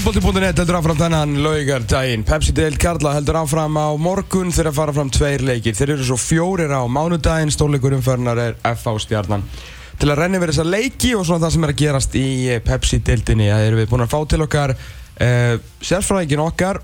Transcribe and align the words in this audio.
Fótbolti.net 0.00 0.56
heldur 0.56 0.78
áfram 0.78 0.96
þennan 0.96 1.34
laugardaginn. 1.44 2.22
Pepsi-deild 2.24 2.78
Karla 2.80 3.10
heldur 3.18 3.36
áfram 3.42 3.74
á 3.76 3.92
morgun 4.00 4.48
þegar 4.48 4.72
fara 4.72 4.94
fram 4.96 5.10
tveir 5.12 5.44
leikir. 5.44 5.74
Þeir 5.76 5.92
eru 5.92 6.06
svo 6.08 6.16
fjórir 6.16 6.72
á 6.72 6.80
mánudaginn, 6.88 7.52
stórleikur 7.52 7.92
umförnar 7.98 8.40
er 8.40 8.56
FH 8.64 8.94
stjarnan. 9.04 9.44
Til 10.00 10.08
að 10.08 10.22
renni 10.22 10.40
verið 10.40 10.56
þessa 10.56 10.72
leiki 10.72 11.12
og 11.18 11.26
svona 11.28 11.44
það 11.44 11.52
sem 11.52 11.68
er 11.68 11.74
að 11.74 11.80
gerast 11.82 12.16
í 12.16 12.24
Pepsi-deildinni. 12.70 13.50
Það 13.52 13.66
eru 13.66 13.80
við 13.82 13.92
búin 13.92 14.06
að 14.06 14.12
fá 14.14 14.18
til 14.32 14.40
okkar 14.46 14.72
uh, 14.72 15.54
sérfræðingin 15.90 16.46
okkar, 16.48 16.80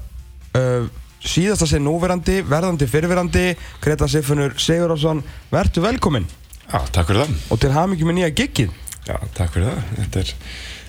uh, 0.61 0.93
síðasta 1.25 1.73
sinn 1.73 1.89
núverandi, 1.89 2.43
verðandi 2.45 2.93
fyrirverandi, 2.93 3.49
Greta 3.81 4.13
Siffunur 4.13 4.61
Sigurðarsson. 4.61 5.25
Vertu 5.57 5.89
velkominn. 5.89 6.29
Já, 6.67 6.83
takk 6.93 7.15
fyrir 7.15 7.25
það. 7.25 7.37
Og 7.49 7.65
til 7.65 7.77
hamingjum 7.81 8.13
með 8.13 8.21
nýja 8.21 8.35
giggið. 8.43 8.81
Já, 9.07 9.17
takk 9.33 9.57
fyrir 9.57 9.73
það. 9.73 10.27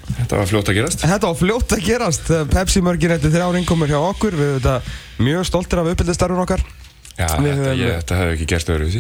Þetta. 0.08 0.24
Þetta 0.24 0.40
var 0.40 0.50
fljótt 0.52 0.72
að 0.72 0.80
gerast. 0.80 1.06
Þetta 1.06 1.30
var 1.30 1.40
fljótt 1.42 1.78
að 1.78 1.86
gerast. 1.86 2.34
Pepsi 2.54 2.84
mörgir 2.86 3.14
eftir 3.18 3.34
þrjár 3.34 3.60
innkomur 3.60 3.92
hjá 3.92 4.00
okkur. 4.00 4.38
Við 4.40 4.58
erum 4.60 4.92
mjög 5.28 5.48
stoltir 5.50 5.82
af 5.82 5.92
uppbyldistarfun 5.92 6.44
okkar. 6.46 6.64
Já, 7.18 7.32
við 7.42 7.56
þetta, 7.58 7.72
ég, 7.74 7.94
þetta 7.98 8.18
hefði 8.20 8.34
ekki 8.36 8.46
gerst 8.52 8.68
öðruvísi. 8.70 9.00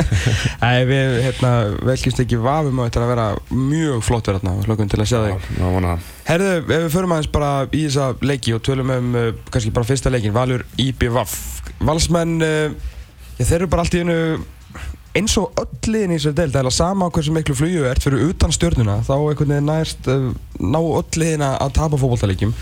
Nei, 0.62 0.82
við 0.84 1.14
hérna, 1.24 1.52
velkjumst 1.88 2.20
ekki 2.20 2.40
vafum 2.44 2.82
á 2.84 2.84
þetta 2.84 3.00
að 3.06 3.12
vera 3.14 3.24
mjög 3.48 4.02
flott 4.04 4.28
verið 4.28 4.42
þarna. 4.42 4.66
Hlökkum 4.66 4.90
til 4.92 5.00
að 5.00 5.08
sjá 5.08 5.16
þig. 5.22 5.46
Já, 5.56 5.62
vona 5.64 5.94
það. 5.94 6.10
Herðu, 6.28 6.50
ef 6.58 6.68
við 6.74 6.92
förum 6.92 7.14
aðeins 7.16 7.30
bara 7.38 7.50
í 7.70 7.80
þessa 7.86 8.10
leiki 8.28 8.52
og 8.52 8.60
tölum 8.68 8.92
um 8.98 9.16
uh, 9.16 9.30
kannski 9.48 9.72
bara 9.78 9.88
fyrsta 9.88 10.12
leikin, 10.12 10.36
Valur 10.36 10.66
IBVF. 10.76 11.38
Valsmenn, 11.88 12.36
uh, 12.44 12.92
þeir 13.40 13.56
eru 13.62 13.70
bara 13.72 13.86
allt 13.86 13.96
í 13.96 14.04
einu 14.04 14.18
eins 15.16 15.36
og 15.40 15.56
öll 15.58 15.92
liðin 15.92 16.12
í 16.12 16.18
þessu 16.18 16.34
deild, 16.36 16.52
það 16.54 16.68
er 16.68 16.76
sama 16.76 17.08
á 17.08 17.12
hversu 17.14 17.32
miklu 17.34 17.56
flugju 17.56 17.86
ert 17.88 18.04
fyrir 18.04 18.28
utan 18.28 18.52
stjórnuna, 18.54 19.00
þá 19.06 19.14
einhvern 19.16 19.54
veginn 19.54 19.70
nærst 19.70 20.10
uh, 20.12 20.28
ná 20.60 20.78
öll 20.82 21.22
liðin 21.22 21.46
að 21.48 21.72
tapa 21.78 22.00
fókbóltalegjum 22.00 22.54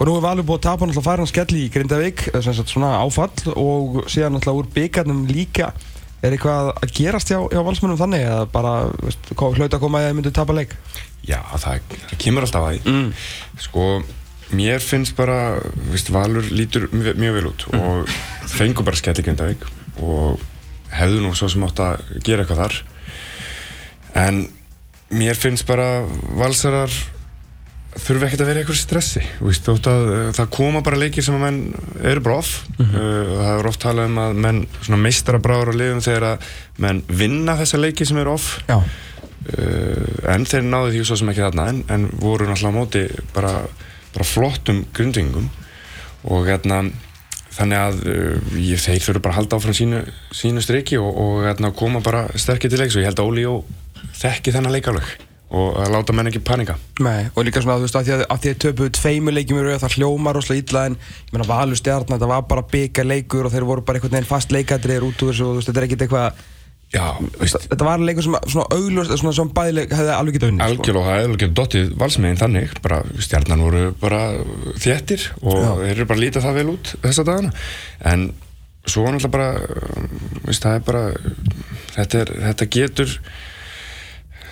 og 0.00 0.08
nú 0.08 0.16
er 0.16 0.24
Valur 0.24 0.46
búið 0.48 0.62
að 0.62 0.64
tapa 0.64 0.86
náttúrulega 0.88 1.10
færan 1.10 1.28
skell 1.28 1.56
í 1.60 1.66
Grindavík, 1.72 2.22
svona 2.40 2.94
áfall 3.02 3.52
og 3.52 3.98
síðan 4.08 4.38
náttúrulega 4.38 4.62
úr 4.62 4.70
byggarnum 4.72 5.26
líka 5.28 5.74
er 6.24 6.36
eitthvað 6.36 6.70
að 6.72 6.94
gerast 6.96 7.32
hjá, 7.32 7.38
hjá 7.52 7.60
valsmennum 7.64 8.00
þannig 8.00 8.24
eða 8.24 8.46
bara 8.52 8.72
hlaut 9.36 9.76
að 9.76 9.82
koma 9.82 10.02
eða 10.04 10.16
myndið 10.16 10.36
tapa 10.36 10.56
leik? 10.56 10.72
Já, 11.24 11.38
það, 11.52 11.84
það 11.92 12.16
kemur 12.24 12.46
alltaf 12.46 12.64
að 12.64 12.78
því 12.78 12.94
mm. 12.94 13.10
sko, 13.66 13.86
mér 14.56 14.84
finnst 14.84 15.16
bara 15.20 15.38
veist, 15.92 16.08
Valur 16.12 16.48
lítur 16.48 16.88
mjög, 16.92 17.20
mjög 17.20 17.36
vel 17.36 17.46
út 17.52 17.66
mm. 17.68 17.84
og 17.84 18.48
fengur 18.52 18.88
bara 18.88 19.00
skell 19.00 19.16
í 19.20 19.26
Grindavík 19.26 19.68
og 20.00 20.40
hefðu 20.94 21.22
nú 21.24 21.34
svo 21.38 21.48
sem 21.50 21.64
átt 21.66 21.82
að 21.84 22.02
gera 22.26 22.44
eitthvað 22.44 22.62
þar. 22.64 22.80
En 24.20 24.44
mér 25.10 25.38
finnst 25.38 25.66
bara 25.68 26.04
valsarar 26.38 26.92
þurfi 27.98 28.26
ekkert 28.26 28.44
að 28.44 28.50
vera 28.50 28.62
eitthvað 28.62 28.78
stressi. 28.78 29.22
Vist, 29.42 29.68
að, 29.68 30.08
það 30.36 30.50
koma 30.54 30.82
bara 30.86 30.98
leikir 31.00 31.26
sem 31.26 31.36
að 31.36 31.44
menn 31.46 31.60
eru 32.06 32.34
off. 32.36 32.52
Mm 32.76 32.86
-hmm. 32.86 32.96
uh, 32.96 33.36
það 33.40 33.52
er 33.58 33.70
oft 33.70 33.82
talað 33.82 34.10
um 34.10 34.18
að 34.22 34.34
menn 34.46 34.60
meistara 35.02 35.42
bráður 35.42 35.72
á 35.74 35.80
liðum 35.80 36.02
þegar 36.04 36.26
að 36.30 36.50
menn 36.78 37.02
vinna 37.08 37.56
þessa 37.58 37.80
leiki 37.82 38.06
sem 38.06 38.18
eru 38.22 38.36
off. 38.36 38.60
Uh, 38.70 38.84
en 40.30 40.44
þeir 40.46 40.62
náðu 40.62 40.92
því 40.92 41.04
svo 41.04 41.16
sem 41.16 41.28
ekki 41.32 41.42
þarna 41.42 41.68
en, 41.72 41.84
en 41.88 42.10
voru 42.12 42.46
náttúrulega 42.46 42.70
á 42.70 42.78
móti 42.78 43.04
bara, 43.34 43.54
bara 44.14 44.24
flottum 44.24 44.84
grundvingum. 44.94 45.50
Og 46.30 46.46
hérna 46.46 46.84
þannig 47.54 47.80
að 47.80 48.04
uh, 48.10 48.76
þeir 48.84 49.02
þurfu 49.06 49.22
bara 49.24 49.34
að 49.34 49.40
halda 49.40 49.58
áfram 49.58 49.76
sínu, 49.76 50.04
sínu 50.34 50.62
striki 50.64 51.00
og, 51.00 51.10
og 51.10 51.42
hérna, 51.48 51.72
koma 51.76 52.02
bara 52.04 52.28
sterkir 52.38 52.70
til 52.70 52.80
leiks 52.82 52.96
og 52.96 53.04
ég 53.04 53.10
held 53.10 53.22
að 53.22 53.32
Óli 53.32 53.48
og 53.50 53.66
þekki 54.20 54.54
þennan 54.54 54.76
leikalög 54.76 55.10
og 55.50 55.80
að 55.82 55.90
láta 55.96 56.14
menn 56.14 56.30
ekki 56.30 56.42
panika. 56.46 56.76
Nei, 57.02 57.26
og 57.34 57.42
líka 57.42 57.58
svona 57.62 57.74
að 57.74 57.82
þú 57.82 57.86
veist 57.88 57.96
að 57.98 58.06
því 58.06 58.12
að, 58.14 58.20
að 58.30 58.60
töpuðu 58.64 58.92
tveimu 59.00 59.32
leikjum 59.34 59.58
í 59.58 59.64
rauð 59.66 59.80
það 59.82 59.96
hljómar 59.96 60.38
rosalega 60.38 60.62
illa 60.62 60.84
en 60.86 60.96
ég 61.00 61.32
menna 61.34 61.48
Valur 61.48 61.80
stjarnar, 61.80 62.12
þetta 62.12 62.28
var 62.30 62.44
bara 62.52 62.66
byggja 62.70 63.06
leikur 63.06 63.48
og 63.48 63.54
þeir 63.54 63.66
voru 63.66 63.84
bara 63.86 63.98
einhvern 63.98 64.14
veginn 64.14 64.30
fast 64.30 64.54
leikadriðir 64.54 65.08
út 65.08 65.24
úr 65.26 65.32
þessu 65.32 65.48
og 65.48 65.56
þú 65.56 65.58
veist 65.58 65.70
þetta 65.72 65.82
er 65.82 65.88
ekkert 65.88 66.04
eitthvað 66.06 66.44
Já, 66.90 67.04
þetta 67.38 67.86
var 67.86 68.02
leikur 68.02 68.24
sem 68.26 68.34
svona 68.50 68.64
auglust, 68.74 69.12
svona 69.20 69.32
sem 69.36 69.50
bæðileg 69.54 69.92
hefði 69.94 70.14
alveg 70.16 70.36
getið 70.36 70.50
unni. 70.50 70.64
Algjörlega, 70.64 70.90
sko. 70.90 71.04
það 71.06 71.14
hefði 71.14 71.28
alveg 71.28 71.42
getið 71.42 71.58
dottið 71.60 71.92
valsmeginn 72.00 72.40
þannig, 72.40 72.72
bara 72.82 72.98
stjarnan 73.26 73.62
voru 73.62 73.82
bara 74.00 74.22
þéttir 74.82 75.26
og 75.44 75.60
Já. 75.60 75.68
þeir 75.84 75.92
eru 75.92 76.08
bara 76.10 76.22
lítið 76.24 76.46
það 76.48 76.58
vel 76.58 76.72
út 76.72 76.90
þessa 77.04 77.26
dagana, 77.28 77.52
en 78.10 78.24
svo 78.90 79.04
náttúrulega 79.06 79.32
bara, 79.36 79.48
veist, 80.48 80.66
það 80.66 80.80
er 80.80 80.84
bara, 80.88 81.04
þetta, 81.94 82.24
er, 82.24 82.34
þetta 82.48 82.68
getur, 82.74 83.14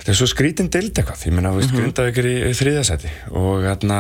þetta 0.09 0.15
er 0.15 0.21
svo 0.23 0.29
skrítinn 0.31 0.69
dild 0.73 0.97
eitthvað, 0.97 1.23
ég 1.27 1.35
menna, 1.37 1.51
mm 1.53 1.61
-hmm. 1.61 1.81
Grindavík 1.83 2.19
er 2.23 2.27
í 2.31 2.53
þriðasæti 2.57 3.11
og 3.37 3.65
hérna, 3.67 3.99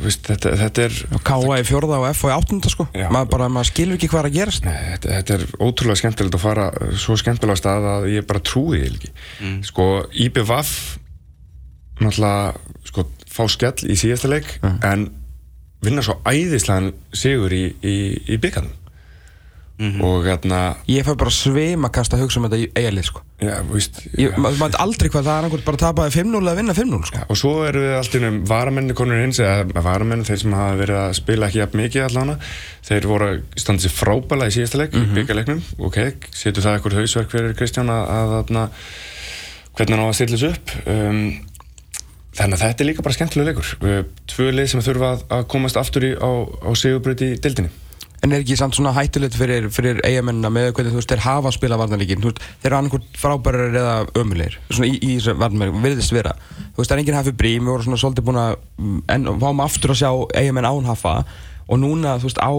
viðst, 0.00 0.30
þetta, 0.30 0.52
þetta 0.56 0.84
er... 0.86 0.94
K.A. 1.20 1.58
í 1.60 1.66
fjörða 1.68 1.98
og 2.00 2.06
F. 2.08 2.22
í 2.24 2.32
áttunda 2.32 2.72
sko, 2.72 2.86
já, 2.96 3.10
maður 3.12 3.28
bara, 3.34 3.48
maður 3.52 3.68
skilur 3.68 3.98
ekki 3.98 4.08
hvað 4.08 4.30
að 4.30 4.38
gerast. 4.38 4.64
Nei, 4.64 4.78
þetta, 4.94 5.12
þetta 5.18 5.34
er 5.36 5.44
ótrúlega 5.60 6.00
skemmtilegt 6.00 6.38
að 6.38 6.44
fara 6.46 6.66
svo 6.96 7.18
skemmtilega 7.20 7.60
stað 7.60 7.88
að 7.92 8.08
ég 8.14 8.26
bara 8.30 8.40
trúi 8.40 8.80
því 8.80 8.88
ekki. 8.88 9.12
Mm. 9.44 9.60
Sko, 9.68 9.86
IBVF, 10.24 10.72
náttúrulega, 12.00 12.54
sko, 12.88 13.06
fá 13.28 13.44
skell 13.52 13.84
í 13.84 14.00
síðasta 14.00 14.32
leik, 14.32 14.56
mm. 14.62 14.80
en 14.88 15.08
vinna 15.84 16.00
svo 16.00 16.16
æðislegan 16.24 16.94
sigur 17.12 17.52
í, 17.52 17.66
í, 17.84 17.96
í 18.32 18.40
byggandum. 18.40 18.79
Mm 19.80 19.90
-hmm. 19.90 20.04
og 20.04 20.24
hérna 20.28 20.76
ég 20.88 21.04
fær 21.04 21.16
bara 21.16 21.30
svim 21.30 21.84
að 21.84 21.92
kasta 21.96 22.18
hugsa 22.20 22.36
um 22.38 22.44
þetta 22.44 22.58
í 22.60 22.66
eiginlið 22.76 23.04
sko. 23.04 23.22
maður 24.36 24.58
veit 24.60 24.74
aldrei 24.76 25.08
hvað 25.08 25.24
það 25.24 25.32
er 25.32 25.38
annarkvæmt 25.38 25.64
bara 25.64 25.76
að 25.76 25.80
tapa 25.80 26.08
5-0 26.08 26.42
eða 26.42 26.56
vinna 26.56 26.74
5-0 26.76 27.06
sko. 27.06 27.18
og 27.28 27.36
svo 27.36 27.52
eru 27.64 27.80
við 27.80 27.96
alltaf 27.96 28.26
um 28.28 28.44
varamenni 28.44 28.94
konur 28.94 29.22
hins 29.22 29.40
eða 29.40 29.82
varamenni 29.82 30.24
þeir 30.24 30.38
sem 30.38 30.52
hafa 30.52 30.76
verið 30.76 30.96
að 30.96 31.12
spila 31.16 31.46
ekki 31.46 31.58
jafn 31.58 31.80
mikið 31.80 32.04
allavega 32.04 32.36
þeir 32.88 33.06
voru 33.06 33.24
að 33.30 33.40
standa 33.56 33.82
sér 33.82 33.96
frábæla 33.96 34.46
í 34.46 34.52
síðasta 34.52 34.78
leik 34.78 34.92
mm 34.92 35.00
-hmm. 35.00 35.14
byggjarleiknum 35.14 35.62
ok, 35.78 35.98
setur 36.30 36.62
það 36.62 36.74
eitthvað 36.74 36.98
hausverk 37.00 37.30
fyrir 37.30 37.56
Kristján 37.56 37.88
að, 37.88 38.04
að, 38.08 38.28
að 38.36 38.68
hvernig 39.76 39.96
hann 39.96 40.04
á 40.04 40.08
að 40.12 40.14
stilla 40.14 40.36
þessu 40.36 40.52
upp 40.52 40.68
um, 40.86 41.40
þannig 42.36 42.54
að 42.54 42.64
þetta 42.64 42.82
er 42.84 42.86
líka 42.86 43.02
bara 43.02 43.14
skemmtilega 43.16 43.48
leikur 43.48 44.04
tvö 44.28 44.50
leið 44.52 44.68
sem 44.68 44.80
þurfa 44.84 45.18
að 45.28 45.46
komast 45.48 45.76
aftur 45.80 46.04
í, 46.04 46.12
á, 46.20 46.30
á 46.68 46.70
En 48.20 48.34
er 48.34 48.42
ekki 48.42 48.56
samt 48.58 48.76
svona 48.76 48.92
hættilegt 48.92 49.36
fyrir, 49.38 49.70
fyrir 49.72 50.02
eigamennina 50.04 50.50
með 50.52 50.74
hvernig 50.76 50.92
þú 50.92 51.00
veist, 51.00 51.12
þeir 51.12 51.22
hafa 51.24 51.48
að 51.48 51.56
spila 51.56 51.78
varnarleikin, 51.80 52.20
þú 52.20 52.32
veist, 52.32 52.42
þeir 52.60 52.68
eru 52.70 52.78
annarkort 52.78 53.20
frábærar 53.20 53.78
eða 53.80 53.94
ömulegir, 54.20 54.58
svona 54.68 54.90
í, 54.90 54.98
í 55.00 55.14
þessu 55.14 55.36
varnarleikin, 55.40 55.86
virðist 55.86 56.12
vera. 56.12 56.34
Þú 56.60 56.82
veist, 56.82 56.90
það 56.90 56.96
er 56.98 57.02
enginn 57.04 57.16
hafið 57.16 57.38
brím, 57.40 57.64
við 57.64 57.72
vorum 57.72 57.86
svona 57.88 58.00
svolítið 58.02 58.26
búin 58.28 58.40
að, 58.42 58.58
en 59.16 59.30
fáum 59.40 59.64
aftur 59.64 59.94
að 59.94 60.00
sjá 60.02 60.10
eigamenn 60.36 60.68
án 60.68 60.90
hafa 60.90 61.14
og 61.70 61.80
núna, 61.80 62.18
þú 62.20 62.28
veist, 62.28 62.42
á 62.44 62.52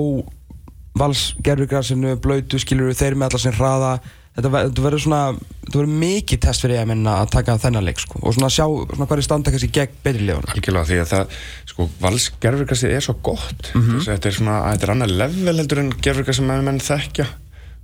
valsgerðugrassinu, 0.98 2.18
blöytu, 2.24 2.60
skilur 2.60 2.90
við 2.90 3.00
þeir 3.04 3.20
með 3.20 3.30
allar 3.30 3.46
sem 3.46 3.56
hraða, 3.56 3.94
þetta 4.38 4.52
verður 4.86 5.04
svona, 5.04 5.22
þetta 5.66 5.80
verður 5.82 6.00
mikið 6.02 6.42
test 6.46 6.64
fyrir 6.64 6.80
eigamenn 6.80 7.10
að 7.12 7.34
taka 7.34 7.58
þennan 7.60 7.88
leik, 7.88 8.00
sko, 8.00 8.22
og 8.22 8.36
svona 8.36 8.50
sjá 8.54 8.64
svona 8.64 9.08
hverju 9.10 9.26
standa 9.26 9.52
kannski 9.52 9.72
gegn 9.76 10.00
betri 10.06 10.28
leifuna. 10.30 10.56
Algjörlega, 10.56 10.88
því 10.88 11.00
að 11.02 11.12
það, 11.12 11.38
sko, 11.74 11.88
valsgerðugrassið 12.06 12.96
er 12.96 13.06
svo 13.06 13.18
gott, 13.28 13.72
mm 13.74 13.82
-hmm. 13.82 14.04
þetta 14.08 14.30
er 14.30 14.38
svona, 14.38 14.58
þetta 14.72 14.88
er 14.88 14.94
annað 14.96 15.16
level 15.24 15.58
heldur 15.60 15.84
en 15.84 15.94
gerðugrass 16.00 16.40
sem 16.40 16.48
menn 16.48 16.80
þekkja, 16.80 17.28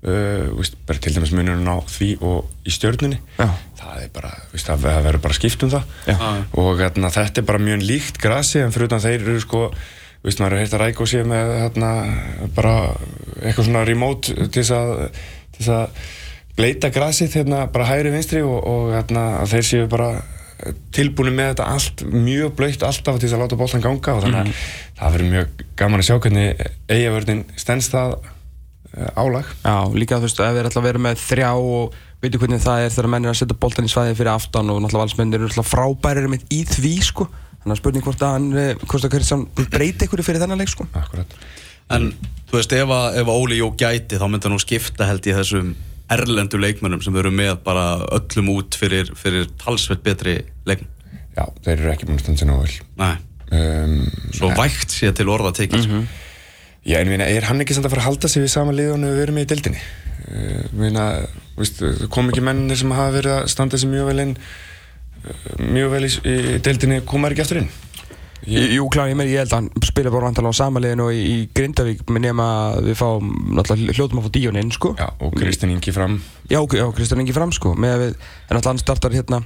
uh, 0.07 0.47
víst, 0.61 0.79
bara 0.87 1.03
til 1.03 1.15
dæmis 1.17 1.35
munurinn 1.35 1.67
á 1.67 1.77
því 1.83 2.09
og 2.21 2.45
í 2.63 2.71
stjórnunni, 2.71 3.19
Já. 3.37 3.49
það 3.75 4.01
er 4.03 4.09
bara, 4.13 4.31
víst, 4.53 4.71
það 4.71 5.03
verður 5.03 5.21
bara 5.27 5.33
skipt 5.33 5.63
um 5.63 5.69
það, 5.69 5.83
Já. 6.07 6.17
og 6.53 6.79
hérna, 6.79 7.11
þetta 7.11 7.41
er 7.41 7.45
bara 7.45 7.59
mjög 7.59 7.83
líkt 7.83 8.21
grassi, 8.23 8.59
en 8.59 8.71
fyrir 8.71 8.87
utan 8.87 9.03
þeir 9.03 9.21
eru, 9.21 9.39
sko, 9.39 9.71
Vist, 10.25 10.39
maður 10.41 10.57
hefur 10.57 10.59
heilt 10.59 10.73
að 10.73 10.81
rækja 10.81 11.01
og 11.03 11.07
sé 11.07 11.19
með 11.23 11.49
hérna, 11.61 11.89
bara 12.55 12.71
eitthvað 13.45 13.67
svona 13.67 13.83
remote 13.85 14.33
til 14.49 14.63
þess 14.65 15.69
að 15.69 15.91
bleita 16.57 16.89
grasið 16.93 17.39
hérna 17.39 17.65
bara 17.73 17.87
hægri 17.91 18.13
vinstri 18.15 18.41
og, 18.45 18.57
og 18.65 18.89
hérna 18.95 19.27
þeir 19.49 19.67
séu 19.67 19.91
bara 19.91 20.15
tilbúinu 20.95 21.33
með 21.35 21.51
þetta 21.51 21.67
allt 21.69 22.03
mjög 22.09 22.55
blöytt 22.57 22.85
alltaf 22.85 23.19
til 23.19 23.27
þess 23.27 23.37
að 23.37 23.43
láta 23.43 23.59
bóltan 23.59 23.83
ganga 23.83 24.15
og 24.15 24.23
þannig 24.23 24.39
að 24.39 24.49
mm. 24.49 24.63
það 24.97 25.15
verður 25.15 25.31
mjög 25.35 25.63
gaman 25.77 26.01
að 26.01 26.07
sjá 26.07 26.15
hvernig 26.23 26.63
eigavörðin 26.89 27.43
stennst 27.61 27.93
það 27.93 28.15
uh, 28.17 29.11
álag. 29.21 29.51
Já, 29.61 29.75
líka 29.93 30.17
þú 30.17 30.25
veist 30.25 30.41
ef 30.41 30.55
við 30.55 30.61
erum 30.61 30.71
alltaf 30.71 30.81
að 30.81 30.87
vera 30.89 31.03
með 31.05 31.21
þrjá 31.27 31.51
og 31.61 31.97
veitu 32.23 32.41
hvernig 32.41 32.63
það 32.63 32.85
er 32.85 32.95
þegar 32.95 33.11
menn 33.13 33.27
er 33.27 33.33
að 33.35 33.39
setja 33.43 33.59
bóltan 33.61 33.85
í 33.85 33.93
svæði 33.93 34.17
fyrir 34.17 34.33
aftan 34.33 34.73
og 34.73 34.81
náttúrulega 34.81 35.03
valsmennir 35.05 35.43
eru 35.43 35.51
alltaf 35.51 35.69
frábærir 35.69 36.31
með 36.31 36.47
í 36.49 36.63
því 36.65 36.95
sko 37.05 37.27
þannig 37.29 37.75
að 37.75 37.81
spurning 37.83 38.07
hvort 38.07 38.23
að 38.25 38.33
hann, 38.33 38.47
eh, 38.57 38.71
hvort 38.81 39.05
að 39.05 39.13
Kristján 39.13 39.45
breyti 39.53 40.07
ykkur 40.07 40.23
fyrir 40.25 40.41
þennan 40.41 40.61
leik 40.63 40.71
sko. 40.73 40.87
Akkurat. 40.97 41.37
En 41.93 42.09
þú 42.49 42.57
veist 42.57 42.73
ef 42.73 42.93
að, 42.97 43.19
ef 43.21 43.29
að 43.29 43.43
Óli 43.43 43.59
Jó 43.59 43.69
gæti 43.77 44.17
þá 44.17 44.25
myndi 44.25 44.47
hann 44.47 44.57
nú 44.57 44.63
skipta 44.63 45.07
held 45.07 45.29
í 45.29 45.35
þessum 45.37 45.75
erlendu 46.13 46.59
leikmennum 46.61 47.01
sem 47.03 47.15
eru 47.19 47.31
með 47.35 47.57
bara 47.65 47.87
öllum 48.15 48.53
út 48.55 48.77
fyrir, 48.79 49.09
fyrir 49.19 49.49
talsveit 49.59 50.03
betri 50.05 50.39
leikmenn. 50.67 50.93
Já, 51.37 51.43
þeir 51.65 51.75
eru 51.75 51.91
ekki 51.93 52.07
búin 52.07 52.17
að 52.17 52.23
standa 52.23 52.41
sér 52.41 52.49
náðu 52.49 53.17
um, 53.53 53.97
Svo 54.33 54.49
en, 54.49 54.57
vægt 54.57 54.95
sé 54.95 55.11
til 55.15 55.29
orða 55.29 55.53
tekið 55.57 55.83
mm 55.83 55.91
-hmm. 55.93 56.05
Já, 56.87 56.97
en 57.01 57.21
er 57.21 57.43
hann 57.43 57.61
ekki 57.61 57.75
samt 57.75 57.85
að 57.85 57.93
fara 57.93 58.01
að 58.01 58.09
halda 58.09 58.27
sig 58.27 58.43
við 58.43 58.47
sama 58.53 58.71
lið 58.71 58.93
og 58.93 58.99
við 59.03 59.21
erum 59.21 59.35
með 59.35 59.45
í 59.45 59.49
dildinni 59.51 59.81
uh, 61.81 62.07
kom 62.09 62.29
ekki 62.29 62.41
mennir 62.41 62.77
sem 62.77 62.91
hafa 62.91 63.11
verið 63.11 63.31
að 63.31 63.47
standa 63.47 63.77
sér 63.77 63.89
mjög 63.91 64.05
vel 64.05 64.19
inn 64.19 64.37
uh, 64.37 65.59
mjög 65.59 65.91
vel 65.91 66.05
í, 66.05 66.11
í 66.25 66.57
dildinni 66.59 67.01
koma 67.05 67.29
ekki 67.29 67.41
eftir 67.41 67.57
inn? 67.57 67.69
Ég- 67.69 67.86
Jú, 68.45 68.85
kláði, 68.93 69.11
ég, 69.11 69.17
meina, 69.17 69.31
ég 69.31 69.41
held 69.41 69.53
að 69.53 69.57
hann 69.57 69.85
spila 69.87 70.11
bara 70.13 70.29
vantalega 70.29 70.53
á 70.53 70.59
samaliðinu 70.61 71.07
og 71.07 71.15
í, 71.15 71.21
í 71.25 71.37
Grindavík 71.57 72.03
með 72.05 72.23
nema 72.27 72.47
að 72.69 72.89
við 72.91 72.97
fáum 72.99 73.31
náttúrulega 73.57 73.97
hljótum 73.97 74.21
að 74.21 74.27
fá 74.27 74.33
Díón 74.37 74.59
inn, 74.61 74.73
sko. 74.75 74.93
Já, 74.99 75.07
og 75.09 75.35
Kristinn 75.35 75.73
Ingi 75.73 75.93
fram. 75.95 76.19
Já, 76.45 76.59
já, 76.61 76.85
Kristján 76.95 77.23
Ingi 77.23 77.35
fram, 77.35 77.53
sko 77.55 77.73
með 77.73 77.95
að 77.95 78.03
við, 78.03 78.17
en 78.17 78.53
náttúrulega 78.53 78.73
hann 78.73 78.83
startar 78.83 79.17
hérna 79.17 79.41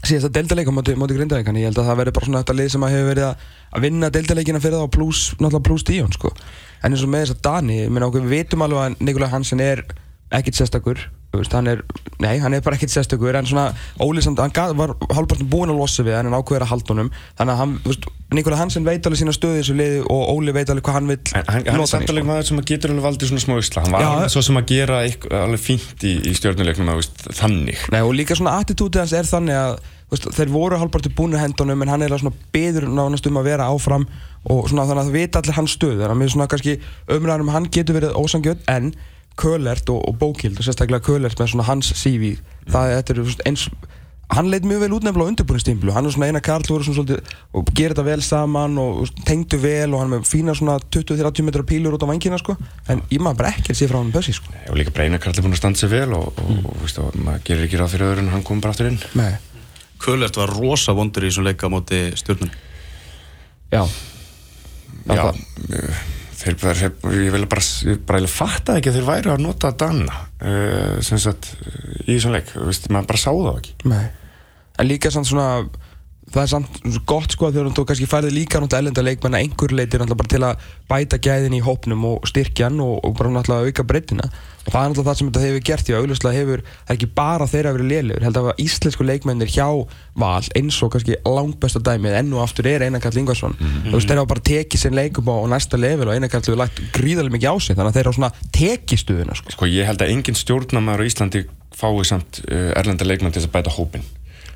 síðast 0.00 0.30
að 0.30 0.36
deildaleika 0.38 0.72
móti, 0.72 0.96
móti 0.96 1.16
Grindavík 1.18 1.50
en 1.50 1.60
ég 1.60 1.68
held 1.68 1.80
að 1.82 1.90
það 1.90 2.00
verði 2.00 2.16
bara 2.16 2.28
svona 2.28 2.42
þetta 2.44 2.56
lið 2.56 2.70
sem 2.72 2.84
að 2.86 2.94
hefur 2.94 3.08
verið 3.10 3.26
að, 3.26 3.48
vinna 3.84 4.12
deildaleikina 4.14 4.62
fyrir 4.64 4.80
þá 4.80 4.94
pluss, 4.96 5.24
náttúrulega 5.36 5.66
pluss 5.66 5.88
Díón, 5.90 6.14
sko. 6.16 6.32
En 6.80 6.94
eins 6.94 7.04
og 7.04 7.12
með 7.12 7.26
þess 7.26 7.36
að 7.36 7.42
Dani, 7.44 7.80
ég 7.82 7.92
meina 7.92 8.08
okkur, 8.08 8.24
við 8.24 8.46
vitum 8.46 8.64
alveg 8.64 8.86
að 8.86 9.02
Nikolaj 9.04 9.34
Hansen 9.34 9.60
er 9.64 9.84
ekkit 10.38 10.56
sérstakur 10.56 11.02
veist, 11.38 11.52
hann 11.54 11.68
er, 11.70 11.82
nei, 12.18 12.38
hann 12.42 12.54
er 12.56 12.62
bara 12.66 12.74
ekkit 12.74 12.90
sérstakur 12.90 13.36
en 13.38 13.46
svona, 13.46 13.68
Óli 14.02 14.22
samt, 14.24 14.40
hann 14.42 14.50
gat, 14.54 14.72
var 14.74 14.96
hálfpartin 15.14 15.46
búinn 15.52 15.70
að 15.70 15.78
losa 15.78 16.02
við 16.02 16.16
hann 16.18 16.26
en 16.26 16.34
ákveður 16.34 16.64
að 16.66 16.72
halda 16.72 16.94
honum 16.96 17.10
þannig 17.38 17.52
að 17.54 17.60
hann, 17.62 17.76
þú 17.84 17.92
veist, 17.92 18.08
Nikolaj 18.30 18.60
Hansen 18.60 18.84
veit 18.86 19.06
alveg 19.06 19.18
sína 19.18 19.32
stöði 19.34 19.58
í 19.58 19.62
þessu 19.62 19.74
liði 19.78 20.02
og 20.10 20.28
Óli 20.34 20.52
veit 20.54 20.68
alveg 20.70 20.84
hvað 20.86 20.98
hann 20.98 21.08
vil 21.10 21.16
En 21.34 21.46
hann, 21.50 21.64
hann 21.66 21.80
er 21.82 21.88
samt 21.90 22.10
alveg 22.10 22.22
sko. 22.24 22.30
maður 22.30 22.48
sem 22.50 22.60
að 22.60 22.68
getur 22.70 22.92
alveg 22.94 23.06
valdið 23.08 23.30
svona 23.32 23.42
smá 23.42 23.54
usla 23.58 23.82
Hann 23.82 23.94
var 23.96 24.04
Já. 24.04 24.10
alveg 24.10 24.34
svo 24.34 24.42
sem 24.46 24.60
að 24.60 24.68
gera 24.70 25.00
eitthvað, 25.06 25.34
alveg 25.46 25.62
fínt 25.64 26.04
í, 26.06 26.12
í 26.30 26.34
stjórnuleiknum 26.38 26.92
að, 26.92 27.00
veist, 27.00 27.24
þannig 27.40 27.82
Nei, 27.90 28.00
og 28.06 28.14
líka 28.14 28.38
svona 28.38 28.54
attitútið 28.62 29.02
hans 29.02 29.16
er 29.18 29.30
þannig 29.32 29.58
að 29.58 29.74
þú 29.82 30.14
veist, 30.14 30.30
þeir 30.38 30.54
voru 30.54 30.78
hálfparti 30.78 31.14
búin 31.18 31.34
að 31.34 31.42
hendunum 31.48 31.82
en 31.82 31.90
hann 31.90 32.06
er 32.06 32.14
alveg 32.14 32.22
svona 32.22 32.50
beður 32.54 32.86
nánast 32.94 33.26
um 33.30 33.40
að 33.42 33.50
vera 33.50 33.66
áfram 33.74 34.06
og 34.46 34.70
svona 34.70 34.86
þannig 34.86 35.02
að 35.02 35.10
það 35.10 35.18
vita 35.18 35.42
allir 35.42 35.58
hans 35.58 35.74
stöð 35.74 35.96
þannig 35.98 36.14
að 36.14 36.20
mér 36.22 36.32
svona 36.34 36.50
kannski 36.54 36.76
umræðanum 37.18 37.50
hann 37.54 37.68
getur 37.74 37.98
verið 37.98 38.14
ósangjöld 38.18 38.62
en 38.70 38.92
Kölert 39.40 39.88
og, 39.92 40.02
og 40.08 40.18
Bókild 40.20 40.60
og 40.60 40.66
sérstaklega 40.66 41.04
Kölert 41.06 41.40
með 41.40 41.54
svona 41.54 41.68
hans 41.70 41.92
CV 41.96 42.34
það 42.70 42.94
þetta 42.98 43.16
er 43.16 43.48
eins 43.50 43.66
hann 44.30 44.46
leit 44.50 44.62
mjög 44.68 44.84
vel 44.84 44.92
út 44.94 45.02
nefnilega 45.06 45.26
á 45.26 45.30
undirbúinstimplu 45.32 45.94
hann 45.94 46.06
er 46.06 46.14
svona 46.14 46.28
eina 46.30 46.42
karl 46.44 46.62
og 46.70 47.70
gerir 47.74 47.94
þetta 47.96 48.04
vel 48.06 48.22
saman 48.22 48.76
og 48.78 49.00
veist, 49.02 49.16
tengdu 49.26 49.58
vel 49.58 49.90
og 49.94 50.02
hann 50.04 50.12
er 50.12 50.20
með 50.20 50.28
fína 50.30 50.54
svona 50.54 50.76
20-30 50.78 51.46
metrar 51.48 51.66
pílur 51.66 51.96
út 51.96 52.04
á 52.06 52.10
vangina 52.10 52.38
sko. 52.38 52.54
En 52.86 53.02
ég 53.10 53.18
maður 53.18 53.40
bara 53.40 53.50
ekki 53.56 53.74
að 53.74 53.80
sé 53.80 53.88
frá 53.90 53.98
hann 53.98 54.12
Bössi 54.14 54.36
sko. 54.36 54.54
Og 54.70 54.78
líka 54.78 54.94
Breinar 54.94 55.18
Karl 55.22 55.34
er 55.34 55.42
búin 55.46 55.56
að 55.56 55.62
standa 55.64 55.82
sig 55.82 55.90
vel 55.90 56.14
og, 56.14 56.30
og, 56.38 56.70
og, 56.70 56.86
og 57.02 57.18
maður 57.18 57.42
gerir 57.48 57.66
ekki 57.66 57.80
ráð 57.80 57.96
fyrir 57.96 58.12
öðru 58.12 58.24
en 58.24 58.32
hann 58.36 58.46
kom 58.46 58.62
bara 58.62 58.76
aftur 58.76 58.92
inn. 58.92 59.00
Nei. 59.18 59.32
Kölert 60.00 60.38
var 60.38 60.54
rosa 60.54 60.94
vondur 60.96 61.26
í 61.26 61.32
þessum 61.32 61.48
leika 61.50 61.66
á 61.66 61.74
móti 61.74 62.00
stjórnun 62.22 62.54
Já. 63.70 63.82
Já, 65.10 65.26
Það- 65.26 65.38
bara, 66.60 66.90
ég 67.14 67.34
vil 67.34 67.46
bara, 67.50 67.96
bara 68.08 68.30
fatta 68.30 68.78
ekki 68.78 68.90
að 68.90 68.98
þeir 68.98 69.08
væri 69.08 69.32
að 69.34 69.44
nota 69.44 69.70
Danna 69.76 70.24
uh, 70.40 70.96
sem 71.04 71.20
sagt 71.22 71.52
í 72.06 72.14
þessum 72.16 72.34
leik, 72.34 72.50
veist, 72.56 72.88
maður 72.90 73.12
bara 73.12 73.22
sá 73.22 73.30
það 73.30 73.60
ekki 73.60 73.92
Nei. 73.92 74.06
En 74.80 74.88
líka 74.88 75.12
svona 75.12 75.48
það 76.30 76.42
er 76.42 76.50
samt 76.52 77.02
gott 77.08 77.34
sko 77.34 77.48
að 77.48 77.58
þegar 77.58 77.74
þú 77.74 77.84
kannski 77.88 78.08
færði 78.10 78.30
líka 78.34 78.60
náttúrulega 78.60 78.84
ellenda 78.84 79.04
leikmenn 79.06 79.36
að 79.36 79.44
einhver 79.44 79.74
leitir 79.74 80.02
náttúrulega 80.02 80.20
bara 80.20 80.32
til 80.34 80.44
að 80.46 80.68
bæta 80.90 81.18
gæðin 81.26 81.58
í 81.58 81.64
hópnum 81.66 82.06
og 82.06 82.30
styrkjan 82.30 82.80
og, 82.84 82.96
og 83.06 83.16
bara 83.18 83.32
náttúrulega 83.34 83.70
auka 83.70 83.86
breytina 83.90 84.28
og 84.60 84.70
það 84.70 84.80
er 84.80 84.90
náttúrulega 84.92 85.08
það 85.08 85.18
sem 85.18 85.30
þetta 85.30 85.42
hefur 85.44 85.64
gert 85.66 85.86
því 85.86 85.94
að 85.94 86.00
auðvitað 86.04 86.36
hefur, 86.36 86.62
það 86.70 86.92
er 86.92 86.98
ekki 86.98 87.08
bara 87.16 87.46
þeirra 87.50 87.70
að 87.70 87.76
vera 87.78 87.88
lélegur. 87.90 88.24
Held 88.26 88.40
að 88.40 88.50
íslensku 88.64 89.06
leikmennir 89.08 89.50
hjá 89.50 89.66
val 90.20 90.50
eins 90.60 90.80
og 90.84 90.92
kannski 90.94 91.16
langbesta 91.24 91.82
dæmið 91.88 92.18
enn 92.20 92.34
og 92.36 92.44
aftur 92.44 92.68
er 92.68 92.84
Einar 92.84 93.02
Karl 93.02 93.22
Ingvarsson. 93.22 93.56
Þú 93.56 93.94
veist 93.96 94.12
þeir 94.12 94.20
hafa 94.20 94.32
bara 94.34 94.44
tekið 94.50 94.84
sinn 94.84 94.98
leikum 94.98 95.32
á, 95.32 95.36
næsta 95.54 95.80
level 95.80 96.10
og 96.10 96.14
Einar 96.14 96.32
Karl 96.32 96.44
hefur 96.44 96.60
lagt 96.60 96.82
gríðarlega 96.94 97.38
mikið 97.38 97.50
á 97.50 97.56
sig 97.56 97.80
þannig 97.80 97.90
að 97.90 97.98
þeir 97.98 98.10
hafa 98.10 98.18
svona 98.20 98.32
tekið 98.60 99.02
stuðuna 99.04 99.40
sko. 99.40 99.56
Sko 99.56 99.70
ég 99.72 99.88
held 99.88 100.04
að 100.04 100.14
engin 100.14 100.38
stjórnamaður 100.38 101.08
á 101.08 101.08
Íslandi 101.08 101.44
fái 101.80 102.04
samt 102.04 102.42
uh, 102.44 102.70
erlenda 102.76 103.08
leikmann 103.08 103.32
til 103.32 103.46
að 103.46 103.54
bæta 103.54 103.72
hópin 103.72 104.04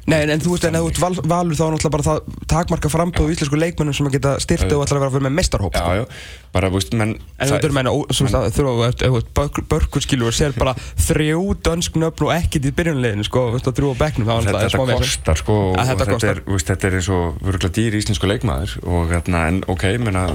Nei, 0.05 0.19
en, 0.29 0.41
þú 0.43 0.53
veist, 0.53 0.65
en 0.69 0.77
ef 0.77 0.83
þú 0.85 0.89
ert 0.91 0.99
val, 1.01 1.15
valur 1.33 1.57
þá 1.57 1.63
er 1.65 1.75
náttúrulega 1.75 1.93
bara 1.95 2.05
það 2.05 2.41
takmarka 2.53 2.91
framböð 2.93 3.31
í 3.31 3.37
íslensku 3.37 3.61
leikmennum 3.61 3.97
sem 3.97 4.09
að 4.11 4.17
geta 4.19 4.33
styrta 4.43 4.77
og 4.77 4.85
ætlar 4.85 4.99
að 4.99 5.05
vera 5.05 5.11
að 5.11 5.17
vera 5.17 5.27
með 5.27 5.37
mestarhóp 5.39 5.79
Já, 5.79 5.81
sko. 5.81 5.95
já, 5.97 6.49
bara, 6.57 6.71
veist, 6.75 6.97
menn 7.01 7.15
En 7.15 7.49
þú 7.49 7.57
veist, 7.57 7.77
menna, 7.79 7.95
þú 8.11 8.27
veist, 8.27 8.37
að 8.37 8.49
ef 8.51 9.15
þú 9.15 9.21
ert 9.23 9.71
börkur 9.73 10.05
skilur 10.05 10.29
og 10.29 10.37
sér 10.37 10.57
bara 10.59 10.75
þrjú 11.07 11.45
dönsk 11.65 11.97
nöfn 12.01 12.27
og 12.29 12.35
ekkert 12.37 12.69
í 12.69 12.75
byrjunleginu, 12.77 13.25
sko, 13.31 13.47
þú 13.49 13.57
veist, 13.57 13.71
að 13.73 13.81
þrjú 13.81 13.95
á 13.95 13.97
það 13.97 14.03
var 14.05 14.13
þetta, 14.21 14.35
náttúrulega 14.35 14.59
þetta 14.61 14.75
smá 14.77 14.85
vesen. 14.91 15.07
kostar 15.07 15.41
sko 15.41 15.57
og 15.71 15.79
Að 15.81 15.89
þetta 15.95 16.11
þetta, 16.11 16.35
er, 16.35 16.43
veist, 16.53 16.69
þetta 16.75 16.91
er 16.91 16.99
eins 17.01 17.09
og 17.15 17.41
vöruglega 17.41 17.77
dýr 17.81 17.99
íslensku 18.03 18.29
leikmaður 18.29 18.77
og 18.85 19.09
hérna, 19.15 19.47
en 19.49 19.63
ok, 19.73 19.87
menna 20.05 20.27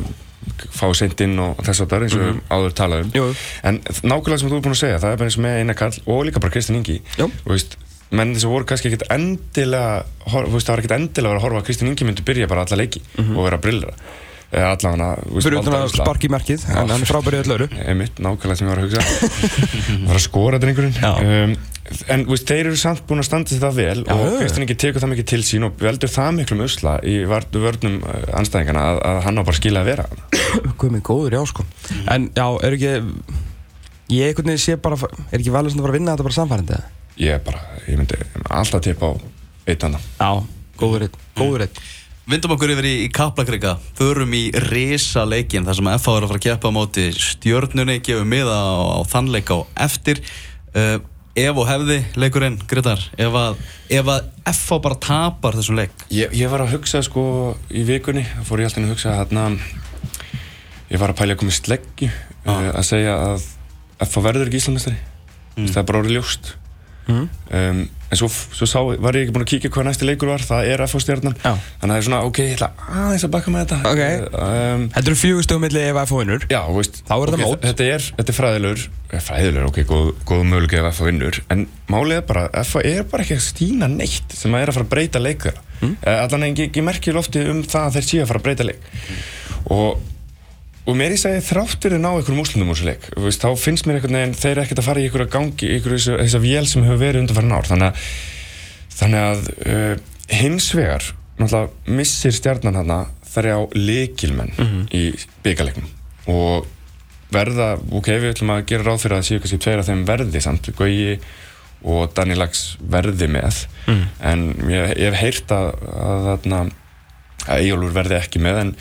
fá 0.74 0.88
seint 0.98 1.19
inn 1.24 1.38
og 1.44 1.60
þess 1.63 1.83
að 1.83 1.92
það 1.94 2.06
eins 2.07 2.16
og 2.18 2.24
mm 2.25 2.39
áður 2.50 2.74
talaðum 2.77 3.10
Jú. 3.13 3.25
en 3.68 3.77
nákvæmlega 3.86 4.39
sem 4.42 4.50
þú 4.50 4.57
er 4.57 4.63
búin 4.66 4.74
að 4.74 4.80
segja, 4.81 5.00
það 5.04 5.12
er 5.13 5.19
bara 5.19 5.30
eins 5.30 5.38
með 5.44 5.57
Einar 5.60 5.77
Karl 5.77 6.00
og 6.10 6.24
líka 6.25 6.42
bara 6.42 6.54
Kristinn 6.54 6.80
Ingi. 6.80 6.95
Og 7.19 7.51
veist, 7.51 7.75
menn 8.16 8.34
þess 8.34 8.48
að 8.48 8.54
voru 8.56 8.66
kannski 8.70 8.90
ekkert 8.90 9.10
endilega 9.14 9.92
það 10.26 10.72
var 10.72 10.82
ekkert 10.82 10.96
endilega 10.98 11.30
að 11.30 11.30
vera 11.30 11.38
að 11.40 11.46
horfa 11.46 11.62
að 11.62 11.68
Kristinn 11.70 11.92
Ingi 11.92 12.08
myndi 12.10 12.26
byrja 12.26 12.50
bara 12.50 12.66
alla 12.66 12.80
leiki 12.82 13.04
og 13.22 13.44
vera 13.46 13.60
að 13.60 13.66
brillera 13.68 13.94
eða 14.50 14.70
allavega 14.74 15.10
Fyrir 15.46 15.60
utan 15.60 15.76
að 15.78 15.92
sparki 15.94 16.26
í 16.26 16.32
markið, 16.34 16.64
en 16.74 16.90
hann 16.90 17.04
er 17.04 17.10
frábærið 17.10 17.44
öll 17.44 17.54
öru. 17.54 17.68
Einmitt, 17.86 18.18
nákvæmlega 18.18 18.58
sem 18.58 18.66
ég 18.66 18.72
var 18.72 18.80
að 18.82 18.88
hugsa 18.88 19.04
var 20.10 20.18
að 20.18 20.24
skora 20.24 20.60
drengurinn 20.64 20.96
um, 21.06 21.54
en 22.16 22.24
veist, 22.32 22.48
þeir 22.50 22.64
eru 22.72 22.80
samt 22.82 23.04
búin 23.06 23.22
að 23.22 23.28
standa 23.30 23.54
þetta 23.54 23.70
vel 23.78 24.02
Já, 24.02 24.16
og 24.16 24.24
já. 24.26 24.34
Kristinn 24.42 24.66
ekki 24.66 24.78
tekur 24.82 25.04
það 25.06 25.14
mikið 25.14 25.30
til 25.36 25.42
sín 25.46 25.68
og 25.70 25.78
veldur 25.86 26.14
það 26.16 26.32
miklum 26.40 26.66
usla 26.66 26.96
í 27.06 27.20
vörn- 27.30 27.62
vörnum 27.62 28.00
uh, 28.02 28.18
anstæðingana 28.42 28.88
að, 28.90 29.02
að 29.12 29.22
hann 29.28 29.38
á 29.38 29.44
bara 29.52 29.60
skila 29.62 29.84
að 29.86 29.92
vera 29.94 30.10
minn 30.96 31.06
góður, 31.06 31.38
já, 31.38 31.44
sko. 31.54 31.68
En, 32.10 32.30
já, 32.34 32.48
er 32.66 32.80
ekki, 32.80 32.96
ég 34.18 34.32
einhvern 34.32 34.50
veginn 34.56 34.66
sé 34.66 34.80
bara, 34.82 34.98
er 35.30 35.38
ekki 35.44 35.54
fara 35.86 35.94
að 35.94 36.00
vinna 36.02 36.18
þetta 36.18 36.26
bara 36.32 36.40
samfærandi, 36.42 36.80
eða? 36.82 36.96
Ég 37.19 37.36
er 37.36 37.44
bara, 37.44 37.62
ég 37.88 38.00
myndi 38.00 38.19
alltaf 38.50 38.83
tippa 38.86 39.12
á 39.12 39.13
eitt 39.69 39.86
annan 39.86 40.04
Já, 40.19 40.44
góður 40.80 41.07
eitt, 41.07 41.18
góður 41.38 41.66
eitt. 41.68 41.81
Vindum 42.30 42.54
okkur 42.54 42.71
yfir 42.75 42.86
í, 42.86 42.95
í 43.07 43.12
Kaplakrika, 43.13 43.75
förum 43.98 44.33
í 44.38 44.44
risa 44.69 45.24
leikin 45.25 45.66
þar 45.66 45.80
sem 45.80 45.88
FH 45.95 46.12
er 46.13 46.25
að 46.25 46.31
fara 46.31 46.39
að 46.39 46.45
keppa 46.45 46.69
á 46.69 46.77
móti 46.77 47.06
stjörnunni, 47.18 48.00
gefum 48.06 48.30
miða 48.30 48.54
á, 48.54 49.01
á 49.01 49.01
þann 49.10 49.31
leik 49.33 49.50
á 49.50 49.66
eftir. 49.88 50.21
Uh, 50.75 51.00
ef 51.39 51.57
og 51.57 51.68
hefði 51.69 51.98
leikurinn, 52.19 52.60
Gretar, 52.69 53.01
ef 53.18 53.36
að, 53.38 53.60
ef 53.98 54.12
að 54.13 54.30
FH 54.51 54.80
bara 54.86 55.00
tapar 55.01 55.57
þessum 55.57 55.80
leik. 55.80 56.06
ég, 56.13 56.31
ég 56.38 56.51
var 56.51 56.63
að 56.66 56.75
hugsa 56.75 57.01
sko 57.06 57.24
í 57.69 57.83
vikunni 57.88 58.25
fór 58.48 58.63
ég 58.63 58.69
alltaf 58.69 58.83
að 58.83 58.94
hugsa 58.94 59.16
hérna 59.18 59.45
ég 60.89 61.01
var 61.01 61.13
að 61.13 61.19
pæla 61.21 61.36
að 61.36 61.42
koma 61.42 61.54
í 61.54 61.57
sleggju 61.57 62.10
uh, 62.10 62.71
að 62.73 62.85
segja 62.88 63.16
að 63.30 63.45
FH 64.07 64.26
verður 64.26 64.49
ekki 64.49 64.61
Íslandmestari 64.61 64.97
það 65.59 65.81
er 65.81 65.88
bara 65.90 66.02
orðið 66.04 66.18
ljóst 66.18 66.54
Mhm. 67.09 67.30
um, 67.59 67.87
en 68.09 68.18
svo, 68.18 68.25
svo 68.30 68.66
sá, 68.66 68.80
var 69.01 69.13
ég 69.13 69.28
ekki 69.28 69.33
búin 69.35 69.44
að 69.45 69.49
kíkja 69.51 69.69
hvað 69.69 69.85
næsti 69.85 70.06
leikur 70.07 70.30
var, 70.31 70.42
það 70.42 70.69
er 70.71 70.81
FH 70.85 71.01
stjarnan 71.04 71.35
þannig 71.45 71.83
að 71.83 71.92
það 71.92 71.97
er 71.99 72.06
svona, 72.07 72.21
ok, 72.25 72.39
ég 72.42 72.56
ætla 72.56 72.69
aðeins 72.89 73.25
að 73.28 73.31
baka 73.35 73.54
með 73.54 73.66
þetta 73.66 73.92
Ok. 73.92 74.01
um, 74.39 74.85
Þetta 74.95 75.11
eru 75.11 75.19
fjögustöðum 75.21 75.63
milli 75.68 75.83
ef 75.85 75.99
fá 76.09 76.16
vinnur. 76.18 76.47
Já, 76.49 76.59
þú 76.66 76.78
veist 76.80 76.97
Þá 77.06 77.13
er 77.13 77.31
þetta 77.33 77.42
mót. 77.44 77.61
Þetta 77.68 77.87
er, 77.94 78.07
þetta 78.18 78.33
er 78.33 78.37
fræðilegur 78.39 78.83
eh, 78.89 79.23
Fræðilegur, 79.28 79.69
ok, 79.69 79.80
góð, 79.94 80.09
góð 80.31 80.44
mögulega 80.49 80.81
ef 80.89 80.97
FH 80.97 81.09
vinnur 81.09 81.42
En 81.54 81.66
málið 81.89 82.18
er 82.18 82.25
bara, 82.33 82.45
FH 82.63 82.85
er 82.95 83.04
bara 83.13 83.25
ekki 83.28 83.37
að 83.37 83.45
stína 83.45 83.89
neitt 83.94 84.37
Sem 84.37 84.54
að 84.57 84.66
er 84.66 84.73
að 84.73 84.80
fara 84.80 84.87
að 84.89 84.94
breyta 84.95 85.21
leik 85.21 85.45
þeirra 85.45 85.66
mm. 85.81 85.95
Allan 86.18 86.47
en 86.49 86.57
ég, 86.57 86.71
ég 86.73 86.85
merki 86.89 87.13
lofti 87.13 87.45
um 87.45 87.61
það 87.61 87.85
að 87.92 87.99
þeir 87.99 88.07
séu 88.09 88.23
að 88.23 88.31
fara 88.33 88.42
að 88.42 88.47
breyta 88.49 88.69
leik 88.69 88.89
Og 89.69 90.01
Og 90.88 90.95
mér 90.98 91.14
ég 91.14 91.21
segi 91.21 91.44
þrátt 91.44 91.83
fyrir 91.83 92.00
að 92.00 92.04
ná 92.06 92.09
einhverjum 92.14 92.42
úrslutum 92.44 92.71
úr 92.71 92.80
þessu 92.80 92.88
leik 92.88 93.07
veist, 93.26 93.44
Þá 93.44 93.50
finnst 93.59 93.88
mér 93.88 94.00
einhvern 94.00 94.18
veginn 94.19 94.38
Þeir 94.40 94.52
eru 94.54 94.64
ekkert 94.64 94.81
að 94.81 94.88
fara 94.88 95.02
í 95.02 95.07
einhverja 95.09 95.33
gangi 95.36 95.71
Einhverju 95.76 96.00
þessa, 96.00 96.18
þessa 96.24 96.42
vél 96.45 96.66
sem 96.71 96.86
hefur 96.88 97.02
verið 97.04 97.24
undanfærin 97.26 97.56
ár. 97.57 97.69
Þannig 97.69 97.90
að, 97.90 98.09
þannig 99.02 99.28
að 99.28 99.52
uh, 99.59 99.94
Hins 100.40 100.69
vegar 100.78 101.09
Náttúrulega 101.40 101.95
missir 102.00 102.36
stjarnan 102.36 102.80
hana 102.80 103.00
Þar 103.30 103.50
á 103.54 103.59
leikilmenn 103.78 104.56
í 104.95 105.04
byggarleiknum 105.45 105.92
Og 106.31 106.66
verða 107.33 107.76
Ok, 107.94 108.09
við 108.16 108.31
ætlum 108.33 108.56
að 108.56 108.66
gera 108.71 108.88
ráð 108.88 109.04
fyrir 109.04 109.19
að 109.19 109.28
séu 109.28 109.44
kannski 109.44 109.62
tveir 109.62 109.83
af 109.83 109.90
þeim 109.90 110.02
verði 110.07 110.42
samt 110.42 110.71
Gauji 110.78 111.19
og 111.88 112.09
Daniel 112.12 112.42
Lax 112.42 112.64
verði 112.92 113.30
með. 113.31 113.62
En 114.19 114.50
ég, 114.68 114.95
ég 115.00 115.14
hef 115.14 115.19
heyrt 115.21 115.54
að, 115.56 115.69
að, 115.88 116.26
að, 116.28 116.71
að 117.45 117.62
Eyjólfur 117.62 117.94
verði 117.95 118.18
ekki 118.19 118.42
með 118.44 118.59
En 118.64 118.74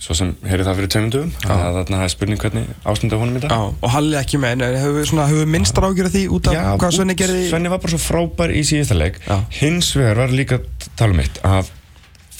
svo 0.00 0.14
sem 0.16 0.30
heyrði 0.48 0.64
það 0.64 0.78
fyrir 0.78 0.90
tveimundum 0.94 1.32
að 1.44 1.74
þarna 1.76 1.98
það 2.00 2.04
er 2.06 2.12
spurning 2.14 2.40
hvernig 2.40 2.70
ástunda 2.88 3.18
honum 3.20 3.36
í 3.36 3.42
dag. 3.44 3.52
Já, 3.52 3.66
og 3.84 3.90
Halli 3.94 4.16
ekki 4.20 4.40
með, 4.40 4.62
en 4.64 4.78
hefur 4.80 5.36
við 5.42 5.50
minnstar 5.52 5.86
ágjörð 5.90 6.14
því 6.16 6.22
út 6.38 6.48
af 6.48 6.56
hvað 6.80 6.94
Svenni 6.96 7.16
gerði? 7.20 7.42
Í... 7.44 7.50
Svenni 7.52 7.72
var 7.74 7.82
bara 7.84 7.92
svo 7.92 8.00
frábær 8.06 8.54
í 8.56 8.62
síðasta 8.64 8.96
leik. 8.96 9.20
Já. 9.28 9.36
hins 9.60 9.90
vegar 9.98 10.22
var 10.22 10.32
líka 10.32 10.56
að 10.62 10.88
tala 10.96 11.12
um 11.16 11.20
eitt 11.20 11.40
að 11.44 11.70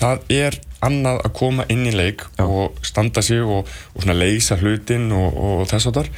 það 0.01 0.25
er 0.33 0.57
annað 0.81 1.19
að 1.29 1.33
koma 1.37 1.67
inn 1.69 1.85
í 1.85 1.93
leik 1.93 2.25
Já. 2.39 2.47
og 2.49 2.81
standa 2.89 3.21
sig 3.23 3.43
og, 3.45 3.69
og 3.93 4.01
svona 4.01 4.17
leysa 4.17 4.57
hlutin 4.57 5.11
og, 5.13 5.37
og 5.37 5.67
þess 5.69 5.91
að 5.91 5.99
þar 6.01 6.09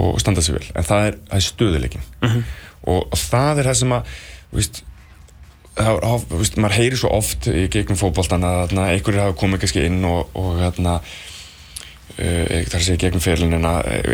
og 0.00 0.20
standa 0.24 0.44
sig 0.44 0.56
vel, 0.56 0.64
en 0.72 0.86
það 0.88 1.10
er, 1.10 1.18
er 1.36 1.44
stöðuleikin 1.44 2.06
Mhm. 2.24 2.40
og, 2.86 3.02
og 3.12 3.18
það 3.20 3.60
er 3.60 3.68
það 3.68 3.78
sem 3.82 3.92
að 3.98 4.14
veist, 4.56 4.80
það, 5.76 6.26
veist, 6.32 6.58
maður 6.60 6.78
heyri 6.80 6.98
svo 7.00 7.14
oft 7.16 7.48
í 7.52 7.66
gegnum 7.72 8.00
fótboltan 8.00 8.44
að 8.46 8.60
þarna, 8.64 8.90
einhverjir 8.94 9.24
hafa 9.26 9.40
komið 9.40 9.64
kannski 9.64 9.88
inn 9.88 10.04
og, 10.08 10.36
og 10.38 10.60
hérna 10.64 11.00
Uh, 12.16 12.46
það 12.48 12.54
er 12.62 12.76
að 12.78 12.84
segja 12.86 13.00
gegnum 13.02 13.20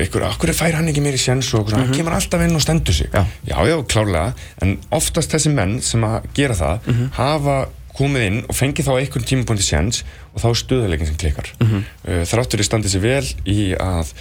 ykkur, 0.02 0.24
okkur 0.26 0.50
fær 0.58 0.74
hann 0.74 0.88
ekki 0.90 1.04
meiri 1.04 1.20
sjens 1.20 1.52
og 1.54 1.68
mm 1.68 1.76
hann 1.76 1.92
kemur 1.94 2.16
alltaf 2.16 2.40
inn 2.42 2.56
og 2.58 2.62
stendur 2.64 2.96
sig. 2.96 3.06
Já. 3.12 3.22
já, 3.46 3.54
já, 3.68 3.76
klárlega 3.86 4.32
en 4.64 4.72
oftast 4.90 5.30
þessi 5.30 5.52
menn 5.54 5.76
sem 5.84 6.02
að 6.02 6.26
gera 6.34 6.56
það 6.58 6.88
hafa 7.14 7.56
komið 7.94 8.26
inn 8.26 8.40
og 8.48 8.58
fengið 8.58 8.88
þá 8.88 8.92
einhvern 8.96 9.28
tímapunkti 9.28 9.66
séns 9.68 10.02
og 10.32 10.42
þá 10.42 10.48
er 10.48 10.58
stöðuleikin 10.64 11.10
sem 11.12 11.20
klikkar. 11.20 11.52
Mm 11.60 11.68
-hmm. 11.68 12.24
þráttur 12.32 12.64
í 12.64 12.66
standið 12.66 12.94
sér 12.96 13.04
vel 13.06 13.28
í 13.46 13.60
að 13.76 14.14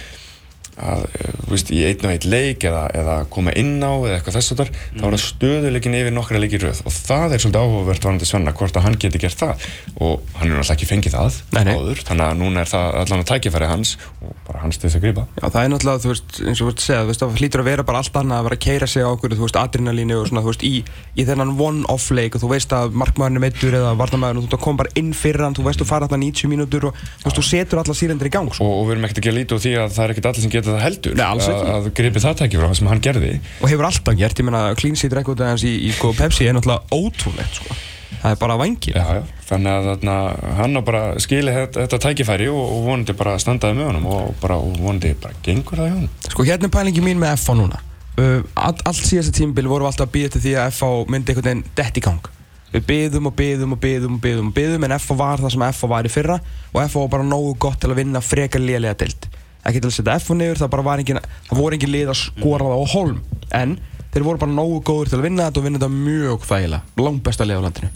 að, 0.80 1.04
eh, 1.18 1.32
þú 1.44 1.52
veist, 1.52 1.70
í 1.72 1.80
einn 1.84 2.06
og 2.06 2.12
einn 2.12 2.28
leik 2.32 2.64
eða, 2.64 2.82
eða 2.96 3.16
koma 3.32 3.52
inn 3.58 3.76
á 3.84 3.92
eða 3.92 4.16
eitthvað 4.16 4.36
þess 4.38 4.54
að 4.54 4.60
þar 4.62 4.70
mm. 4.72 4.98
þá 4.98 5.04
er 5.04 5.14
það 5.14 5.22
stöðuleikin 5.26 5.96
yfir 5.98 6.14
nokkra 6.16 6.40
leikir 6.40 6.64
rauð 6.64 6.80
og 6.88 6.96
það 6.96 7.34
er 7.36 7.42
svolítið 7.44 7.66
áhugavert 7.66 8.06
varandi 8.08 8.28
Svenna 8.28 8.54
hvort 8.56 8.78
að 8.78 8.86
hann 8.86 8.98
geti 9.02 9.20
gert 9.22 9.42
það 9.42 9.66
og 10.00 10.22
hann 10.38 10.48
er 10.48 10.56
náttúrulega 10.56 10.76
ekki 10.76 10.88
fengið 10.88 11.16
það 11.16 11.38
nei, 11.52 11.62
nei. 11.68 11.74
áður 11.76 12.02
þannig 12.08 12.26
að 12.26 12.40
núna 12.40 12.64
er 12.64 12.72
það 12.72 12.98
allan 13.02 13.24
að 13.24 13.28
tækifæri 13.32 13.70
hans 13.70 13.94
og 14.22 14.32
bara 14.48 14.62
hans 14.64 14.80
til 14.80 14.88
þess 14.88 14.98
að 14.98 15.06
gripa 15.06 15.26
Já 15.36 15.46
það 15.46 15.62
er 15.62 15.72
náttúrulega, 15.72 16.02
þú 16.02 16.12
veist, 16.12 16.40
eins 16.40 16.62
og 16.62 16.62
þú 16.62 16.70
veist 16.70 16.82
að 16.82 16.86
segja 16.86 17.02
þú 17.02 17.12
veist, 17.12 17.22
það 17.22 17.42
hlýtur 17.42 17.62
að 17.62 17.68
vera 17.68 17.86
bara 17.88 18.02
allt 18.02 18.18
annað 18.22 18.40
að 18.40 18.48
vera 18.48 18.58
að 18.58 18.64
keira 18.66 18.88
sig 18.88 19.04
á 19.04 19.08
okkur 19.12 19.36
þú 19.36 19.46
veist, 19.46 19.60
adrenalínu 19.60 20.18
og 20.18 20.28
svona, 20.30 20.42
þú 20.42 20.52
veist, 20.52 20.66
í, 20.66 20.74
í 21.12 21.26
þennan 21.28 21.54
one-off 21.60 22.08
leik 22.14 22.36
og 22.38 22.44
þú 22.44 22.52
veist 22.52 22.74
að 22.76 22.96
markmaðurinn 23.02 23.44
meittur 23.44 23.76
eða 23.78 23.92
varnamæðurinn 24.00 24.50
þú 24.52 24.60
kom 24.62 24.80
bara 24.80 24.92
inn 24.98 25.12
fyrir 25.16 25.46
hann 25.46 25.56
þú 25.56 25.66
veist, 25.68 25.82
þú 25.82 25.88
fara 25.88 26.08
þarna 26.10 26.30
90 26.30 26.52
mínútur 26.52 26.88
og 26.90 26.96
þú 26.96 27.28
veist, 27.28 27.38
þú 27.38 27.46
setur 27.48 27.82
alla 27.82 27.96
sírendir 27.96 28.30
í 28.30 28.34
gang 28.34 28.50
sko. 28.52 28.66
og, 28.66 28.82
og 28.82 28.88
við 28.88 28.96
erum 28.96 29.08
ekkert 29.08 29.22
ekki 29.22 29.32
að 29.32 29.38
líta 29.38 29.56
úr 29.56 29.62
því 29.62 29.74
að 29.82 29.96
það 29.96 30.04
er 30.04 30.14
ekkert 30.14 30.30
allir 30.30 30.46
sem 30.46 30.54
geta 30.54 30.71
það 30.72 30.84
heldur. 30.86 31.16
Nei, 31.18 31.46
að 31.76 31.88
gripi 31.96 32.22
það 32.22 32.36
tækja 32.40 32.60
frá 32.60 32.68
það 32.68 32.76
sem 32.78 32.90
hann 32.90 33.02
gerði. 33.04 33.32
Og 33.60 33.70
hefur 33.70 33.88
alltaf 33.88 34.18
gert, 34.18 34.42
ég 34.42 34.48
menna 34.48 34.62
clean 34.78 34.98
sheet 34.98 35.16
record 35.16 35.42
aðeins 35.44 35.64
í, 35.68 35.72
í 35.88 35.92
sko, 35.96 36.12
Pepsi 36.18 36.48
er 36.48 36.56
náttúrulega 36.56 36.98
ótrúlegt 36.98 37.60
sko. 37.60 37.78
það 38.22 38.34
er 38.34 38.38
bara 38.38 38.56
vangir 38.60 38.94
já, 38.94 39.06
já. 39.16 39.22
þannig 39.48 39.72
að 39.72 39.86
þarna, 39.88 40.16
hann 40.58 40.78
á 40.78 40.82
bara 40.86 41.00
skili 41.22 41.54
þetta, 41.56 41.80
þetta 41.80 41.98
tækifæri 42.04 42.50
og, 42.52 42.60
og 42.60 42.84
vonandi 42.86 43.16
bara 43.18 43.32
standaði 43.42 43.78
með 43.80 43.88
honum 43.88 44.10
og, 44.12 44.28
bara, 44.42 44.58
og 44.62 44.76
vonandi 44.78 45.14
bara 45.18 45.40
gengur 45.42 45.80
það 45.80 45.88
í 45.88 45.94
honum. 45.96 46.12
Sko 46.28 46.46
hérna 46.46 46.68
er 46.68 46.74
pælingi 46.76 47.02
mín 47.02 47.22
með 47.22 47.34
FH 47.40 47.58
núna. 47.58 47.80
Uh, 48.12 48.44
all, 48.54 48.76
allt 48.84 49.02
síðasta 49.08 49.34
tímbil 49.40 49.66
vorum 49.72 49.88
alltaf 49.88 50.06
að 50.06 50.14
býða 50.18 50.34
til 50.36 50.44
því 50.44 50.54
að 50.60 50.70
FH 50.76 50.92
myndi 51.10 51.32
einhvern 51.32 51.48
veginn 51.48 51.66
dett 51.80 51.98
í 51.98 52.04
gang. 52.04 52.32
Við 52.72 52.84
byðum 52.88 53.28
og 53.28 53.34
byðum 53.36 53.74
og 53.74 53.80
byðum 53.82 54.16
og 54.16 54.22
byðum 54.24 54.48
og 54.48 54.56
byðum 54.56 54.84
en 54.86 54.94
FH 54.96 55.16
var 55.18 55.42
það 55.42 55.54
sem 55.54 55.64
FH 55.68 55.88
var 55.92 56.06
í 56.08 56.12
fyrra 56.12 56.36
og 56.72 56.78
FH 56.80 57.02
var 57.02 57.10
bara 57.16 57.26
nógu 57.28 57.56
gott 57.60 57.80
til 57.82 57.90
að 57.92 57.98
vinna 58.00 58.22
frekar 58.24 58.62
lélega 58.64 58.96
dild 59.02 59.26
ekki 59.68 59.82
til 59.82 59.90
að 59.90 59.96
setja 59.96 60.18
F 60.18 60.30
niður, 60.36 60.60
það 60.62 60.72
bara 60.74 60.86
var 60.86 61.02
engin 61.02 61.20
það 61.22 61.58
voru 61.58 61.78
engin 61.78 61.92
lið 61.92 62.12
að 62.12 62.20
skora 62.20 62.68
það 62.68 62.82
á 62.82 62.86
holm 62.92 63.18
en 63.62 63.76
þeir 64.12 64.26
voru 64.26 64.42
bara 64.42 64.56
nógu 64.56 64.80
góður 64.84 65.12
til 65.12 65.18
að 65.20 65.26
vinna 65.28 65.48
þetta 65.48 65.60
og 65.60 65.66
vinna 65.66 65.80
þetta 65.80 65.92
mjög 65.96 66.46
þægilega. 66.48 66.82
Langt 67.00 67.22
besta 67.24 67.48
lið 67.48 67.62
á 67.62 67.66
landinu. 67.66 67.90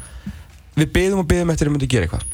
Við 0.76 0.92
byðum 0.96 1.22
og 1.22 1.30
byðum 1.30 1.52
eftir 1.52 1.66
að 1.66 1.70
þið 1.70 1.76
myndi 1.76 1.90
gera 1.92 2.06
eitthvað. 2.06 2.26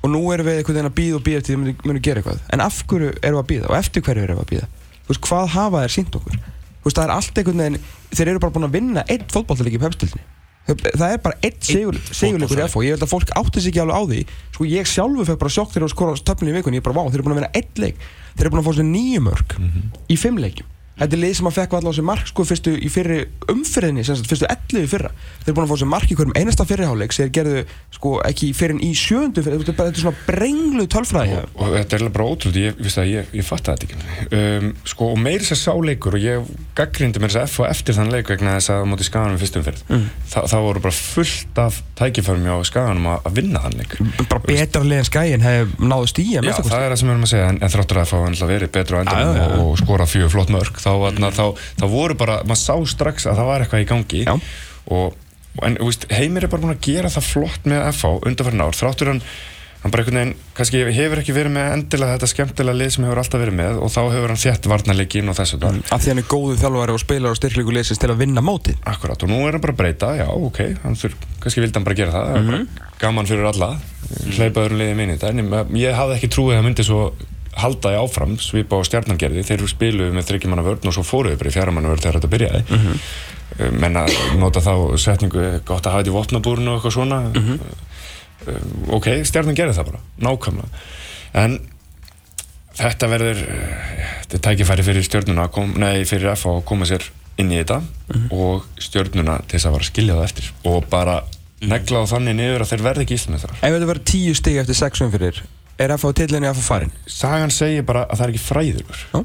Og 0.00 0.12
nú 0.14 0.20
erum 0.32 0.46
við 0.48 0.60
einhvern 0.60 0.78
veginn 0.78 0.90
að 0.90 0.98
byða 1.00 1.18
og 1.18 1.24
byða 1.26 1.40
eftir 1.40 1.56
að 1.56 1.66
þið 1.66 1.88
myndi 1.90 2.04
gera 2.06 2.22
eitthvað. 2.22 2.44
En 2.54 2.62
af 2.64 2.78
hverju 2.88 3.10
erum 3.20 3.36
við 3.36 3.42
að 3.42 3.50
byða 3.50 3.68
og 3.68 3.76
eftir 3.76 4.06
hverju 4.06 4.24
erum 4.24 4.40
við 4.40 4.46
að 4.46 4.52
byða 4.54 4.68
þú 5.10 5.14
veist, 5.14 5.26
hvað 5.26 5.48
hafa 5.56 5.82
þær 5.82 5.94
sínt 5.94 6.16
okkur? 6.20 6.36
Þú 6.80 6.86
veist, 6.86 6.96
það 6.96 7.04
er 7.04 7.12
allt 7.14 7.38
einhvern 7.40 7.62
veginn 7.64 7.80
þeir 8.10 8.28
eru 8.30 8.42
bara 8.42 8.54
búin 8.54 8.66
að 8.68 8.76
vinna 8.76 9.02
einn 9.10 9.24
fótballtaleik 9.30 9.76
í 9.76 9.80
pepstildinni 9.82 10.26
það 10.68 11.06
er 11.06 11.22
bara 11.24 11.38
eitt 11.42 11.62
segjuleikur 11.66 12.60
í 12.60 12.66
FH 12.66 12.84
ég 12.86 12.94
held 12.94 13.06
að 13.06 13.12
fólk 13.12 13.32
átti 13.40 13.60
sig 13.60 13.72
ekki 13.72 13.82
alveg 13.84 13.96
á 13.96 14.02
því. 14.10 14.20
Sko 14.54 14.66
ég 14.70 14.90
sjálfu 14.90 15.26
fekk 15.26 15.40
bara 15.40 15.54
sjokk 15.56 15.72
þegar 15.72 15.86
ég 15.86 15.90
að 15.90 15.94
skora 15.94 16.26
töfnum 16.30 16.50
í 16.50 16.56
vikunni. 16.58 16.78
Ég 16.78 16.84
er 16.84 16.88
bara 16.88 16.98
vá, 17.00 17.08
þeir 17.08 17.20
eru 17.20 17.26
búin 17.26 17.34
að 17.34 17.40
vinna 17.40 17.54
eitt 17.58 17.80
leik. 17.80 18.04
Þeir 18.36 18.44
eru 18.44 18.52
búin 18.54 18.62
að 18.62 18.68
fá 18.68 18.76
sér 18.76 18.88
nýju 18.90 19.24
mörg 19.24 19.56
mm 19.58 19.70
-hmm. 19.70 20.04
í 20.08 20.16
fimm 20.20 20.38
leikjum 20.38 20.68
Þetta 21.00 21.16
er 21.16 21.20
lið 21.22 21.36
sem 21.38 21.48
að 21.48 21.54
fekk 21.56 21.74
allavega 21.78 21.96
sér 21.96 22.04
mark 22.04 22.26
sko 22.28 22.44
fyrstu 22.44 22.72
í 22.76 22.88
fyrri 22.92 23.18
umfyrðinni, 23.48 24.02
fyrstu 24.04 24.44
11 24.44 24.82
í 24.82 24.88
fyrra. 24.90 25.10
Þeir 25.40 25.48
eru 25.48 25.56
búin 25.56 25.64
að 25.64 25.70
fá 25.70 25.80
sér 25.80 25.88
mark 25.88 26.10
í 26.12 26.16
hverjum 26.18 26.34
einasta 26.36 26.66
fyrriháleik 26.68 27.14
sem 27.16 27.24
þeir 27.24 27.32
gerðu 27.38 27.62
sko 27.96 28.10
ekki 28.28 28.50
fyrir 28.56 28.82
í 28.84 28.90
sjöndu 28.96 29.40
fyrir, 29.46 29.64
þetta 29.64 29.86
er 29.88 29.96
svona 29.96 30.20
brenglu 30.26 30.84
tölfræði. 30.92 31.38
Og, 31.40 31.46
og 31.56 31.72
þetta 31.78 31.96
er 31.96 32.04
bara 32.12 32.26
ótrúlega, 32.28 32.60
ég, 32.68 32.74
ég, 32.84 32.92
ég, 33.14 33.24
ég 33.40 33.44
fatt 33.48 33.64
það 33.70 33.86
ekki. 33.86 33.94
Um, 34.36 34.66
sko 34.92 35.04
og 35.14 35.18
meiri 35.24 35.44
sér 35.48 35.58
sáleikur 35.62 36.18
og 36.18 36.22
ég 36.26 36.52
gaggrindi 36.76 37.22
mér 37.22 37.32
þess 37.32 37.40
að 37.40 37.48
F 37.48 37.56
og 37.64 37.68
eftir 37.70 37.96
þann 37.96 38.12
leik 38.12 38.28
vegna 38.34 38.58
þess 38.58 38.70
að 38.76 38.84
móti 38.92 39.08
skaganum 39.08 39.40
fyrstum 39.40 39.64
fyrr. 39.64 39.80
Mm. 39.88 40.06
Þa, 40.34 40.40
það 40.52 40.60
voru 40.68 40.84
bara 40.84 40.96
fullt 41.00 41.54
af 41.64 41.80
tækiförmi 41.96 42.48
á 42.52 42.60
skaganum 42.68 43.08
að, 43.14 43.18
að 43.24 43.32
vinna 43.40 43.64
þann 43.64 43.78
leik. 43.80 43.92
Bara 44.26 44.42
betra 44.44 44.84
leginn 44.84 45.08
skæin 45.08 45.44
hefur 45.44 45.68
náðu 45.80 46.06
stíja. 46.12 46.44
Já, 46.44 46.54
það 46.60 46.84
er 46.84 46.90
það 46.92 47.00
sem 47.00 47.08
við 47.08 47.14
erum 47.14 47.26
að 47.26 47.32
segja 47.32 47.48
en, 47.48 47.58
en 47.60 47.72
þráttur 47.74 47.96
að 48.00 48.04
það 48.04 48.10
fá 50.89 50.89
þá, 50.90 51.10
mm. 51.10 51.30
þá, 51.38 51.46
þá 51.80 51.86
voru 51.94 52.18
bara, 52.20 52.40
maður 52.48 52.62
sá 52.64 52.74
strax 52.94 53.30
að 53.30 53.40
það 53.40 53.50
var 53.52 53.64
eitthvað 53.64 53.84
í 53.84 53.88
gangi 53.90 54.24
Já. 54.26 54.34
og 54.96 55.64
en, 55.66 55.78
veist, 55.80 56.06
Heimir 56.14 56.46
er 56.46 56.52
bara 56.52 56.66
búin 56.66 56.76
að 56.76 56.84
gera 56.90 57.12
það 57.12 57.30
flott 57.30 57.70
með 57.70 57.88
FH 57.94 58.12
undanferðin 58.20 58.66
ár, 58.66 58.78
þráttur 58.78 59.14
hann 59.14 59.24
hann 59.80 59.92
bara 59.94 60.04
einhvern 60.04 60.18
veginn, 60.18 60.32
kannski 60.56 60.80
hefur 60.92 61.20
ekki 61.22 61.32
verið 61.32 61.54
með 61.54 61.70
endilega 61.72 62.16
þetta 62.18 62.28
skemmtilega 62.28 62.76
lið 62.76 62.90
sem 62.92 63.04
hefur 63.06 63.20
alltaf 63.22 63.40
verið 63.40 63.56
með 63.56 63.78
og 63.80 63.92
þá 63.94 64.00
hefur 64.12 64.32
hann 64.34 64.40
þett 64.42 64.68
varnarleikin 64.68 65.32
og 65.32 65.38
þessu 65.38 65.56
mm. 65.56 65.78
Af 65.88 66.02
því 66.02 66.12
hann 66.12 66.20
er 66.20 66.26
góðu 66.28 66.56
þjálfari 66.60 66.96
og 66.96 67.00
spilar 67.00 67.32
og 67.32 67.38
styrklíku 67.38 67.72
liðsins 67.72 68.02
til 68.02 68.10
að 68.12 68.20
vinna 68.20 68.44
móti 68.44 68.74
Akkurát, 68.84 69.24
og 69.24 69.32
nú 69.32 69.40
er 69.46 69.56
hann 69.56 69.64
bara 69.64 69.72
að 69.72 69.80
breyta, 69.80 70.12
já, 70.20 70.26
ok 70.28 70.60
þurr, 71.00 71.16
kannski 71.40 71.64
vildi 71.64 71.80
hann 71.80 71.88
bara 71.88 72.00
gera 72.02 72.12
það, 72.18 72.28
mm 72.36 72.50
-hmm. 72.50 72.84
gaman 73.00 73.30
fyrir 73.30 73.48
alla, 73.54 73.70
hleypaður 74.36 74.76
um 74.76 74.80
liðið 74.82 75.00
minni 75.00 75.18
en 75.30 75.76
ég 75.80 75.96
hafði 75.96 76.18
ekki 76.18 76.32
trúið 76.36 76.60
að 76.60 76.66
myndi 76.68 76.84
svo 76.84 77.02
halda 77.58 77.94
í 77.94 77.98
áfram, 77.98 78.36
svipa 78.38 78.78
á 78.78 78.86
stjarnangerði 78.86 79.42
þeir 79.46 79.58
eru 79.58 79.68
spiluð 79.70 80.12
með 80.14 80.28
þryggjumanna 80.28 80.64
vörn 80.66 80.90
og 80.90 80.94
svo 80.94 81.04
fóruðu 81.06 81.40
bara 81.40 81.50
í 81.50 81.54
fjaramanna 81.54 81.90
vörn 81.90 82.04
þegar 82.04 82.18
þetta 82.18 82.32
byrjaði. 82.34 82.62
Mm 82.68 82.84
-hmm. 82.84 83.78
menna, 83.80 84.06
nota 84.38 84.62
þá 84.62 84.74
setningu 84.98 85.44
gott 85.66 85.86
að 85.86 85.92
hafa 85.92 86.04
þetta 86.04 86.12
í 86.12 86.16
vopnabúrunu 86.16 86.70
og 86.70 86.78
eitthvað 86.78 86.96
svona. 86.96 87.20
Mm 87.20 87.48
-hmm. 87.48 87.58
ok, 88.96 89.08
stjarnan 89.24 89.58
gerir 89.58 89.74
það 89.74 89.90
bara, 89.90 90.02
nákvæmlega. 90.18 90.68
En 91.34 91.60
þetta 92.80 93.08
verður 93.10 93.42
þetta 93.42 94.36
er 94.36 94.44
tækifæri 94.46 94.86
fyrir 94.86 95.04
stjörnuna 95.04 95.48
kom, 95.52 95.74
nei, 95.76 96.04
fyrir 96.04 96.32
FH 96.36 96.46
að 96.46 96.64
koma 96.64 96.86
sér 96.88 97.04
inn 97.40 97.52
í 97.52 97.60
þetta 97.60 97.80
mm 97.80 98.14
-hmm. 98.14 98.32
og 98.32 98.66
stjörnuna 98.78 99.40
til 99.46 99.58
þess 99.58 99.66
að 99.66 99.76
vara 99.76 99.90
skiljað 99.90 100.24
eftir. 100.24 100.52
Og 100.64 100.84
bara 100.90 101.22
negla 101.60 102.04
á 102.04 102.04
þannig 102.08 102.36
niður 102.38 102.64
að 102.64 102.70
þeir 102.72 102.82
verði 102.82 103.06
ekki 103.06 103.18
íslum 103.18 103.36
með 103.36 103.44
það 103.44 103.64
Verður 105.80 105.94
er 105.94 106.00
FH 106.00 106.16
tillinni 106.18 106.48
FH 106.50 106.64
farin? 106.64 106.90
Sagan 107.08 107.52
segir 107.54 107.84
bara 107.88 108.04
að 108.06 108.18
það 108.18 108.26
er 108.26 108.32
ekki 108.34 108.42
fræður 108.44 108.98
Já. 109.00 109.20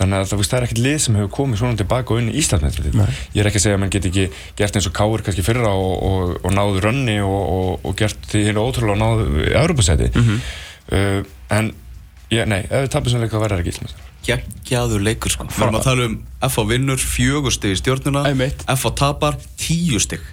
þannig 0.00 0.16
að 0.18 0.32
það 0.32 0.56
er 0.58 0.66
ekkert 0.66 0.80
lið 0.82 0.96
sem 1.04 1.18
hefur 1.18 1.30
komið 1.36 1.60
svona 1.60 1.78
tilbaka 1.78 2.14
og 2.14 2.22
inn 2.22 2.32
í 2.32 2.40
Íslandsmetrið 2.40 2.96
ég 2.98 3.38
er 3.42 3.50
ekki 3.50 3.60
að 3.60 3.66
segja 3.66 3.78
að 3.78 3.82
mann 3.84 3.92
get 3.94 4.08
ekki 4.10 4.24
gert 4.58 4.78
eins 4.78 4.88
og 4.90 4.96
Káur 4.98 5.22
kannski 5.22 5.46
fyrra 5.46 5.70
og, 5.70 5.94
og, 6.08 6.34
og 6.42 6.56
náðu 6.56 6.82
rönni 6.82 7.20
og, 7.22 7.78
og 7.86 7.94
gert 8.00 8.26
því 8.32 8.42
hérna 8.48 8.66
ótrúlega 8.66 8.96
og 8.96 9.02
náðu 9.04 9.46
Europasæti 9.52 10.10
mm 10.10 10.26
-hmm. 10.26 10.42
uh, 10.98 11.20
en 11.58 11.72
ég, 12.30 12.46
nei, 12.50 12.64
ef 12.66 12.82
við 12.82 12.90
tapum 12.90 13.14
svona 13.14 13.28
leika 13.28 13.38
að 13.38 13.46
vera 13.46 13.62
ekki 13.62 13.76
Íslandsmetrið 13.76 14.10
Gægjaður 14.24 15.02
leikur 15.04 15.30
sko. 15.30 15.44
Við 15.44 15.62
erum 15.62 15.76
að 15.76 15.84
tala 15.84 16.04
um 16.08 16.14
FH 16.48 16.62
vinnur 16.68 16.96
fjögur 16.98 17.52
stygg 17.52 17.76
í 17.76 17.80
stjórnuna 17.82 18.24
FH 18.74 18.94
tapar 18.96 19.36
tíu 19.60 20.00
stygg 20.00 20.24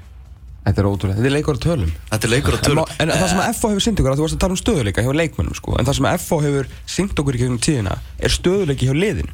Þetta 0.62 0.82
er 0.82 0.88
ótrúlega, 0.88 1.18
þetta 1.18 1.30
er 1.30 1.34
leikur 1.34 1.58
á 1.58 1.62
tölum. 1.62 1.92
Þetta 2.12 2.28
er 2.28 2.32
leikur 2.36 2.54
á 2.54 2.60
tölum. 2.62 2.84
En, 3.00 3.10
en 3.10 3.18
það 3.18 3.30
sem 3.32 3.40
að 3.42 3.48
FH 3.52 3.70
hefur 3.72 3.86
synt 3.86 4.02
ykkur, 4.02 4.18
þú 4.18 4.26
varst 4.26 4.36
að 4.38 4.44
tala 4.44 4.54
um 4.54 4.62
stöðuleika 4.62 5.06
hjá 5.06 5.14
leikmennum 5.18 5.58
sko 5.58 5.78
En 5.80 5.88
það 5.88 5.96
sem 5.98 6.08
að 6.08 6.18
FH 6.22 6.42
hefur 6.46 6.68
synt 6.86 7.22
okkur 7.24 7.38
í 7.38 7.42
gegnum 7.42 7.62
tíðina 7.66 7.96
er 8.22 8.36
stöðuleiki 8.36 8.90
hjá 8.90 8.94
liðin 8.94 9.32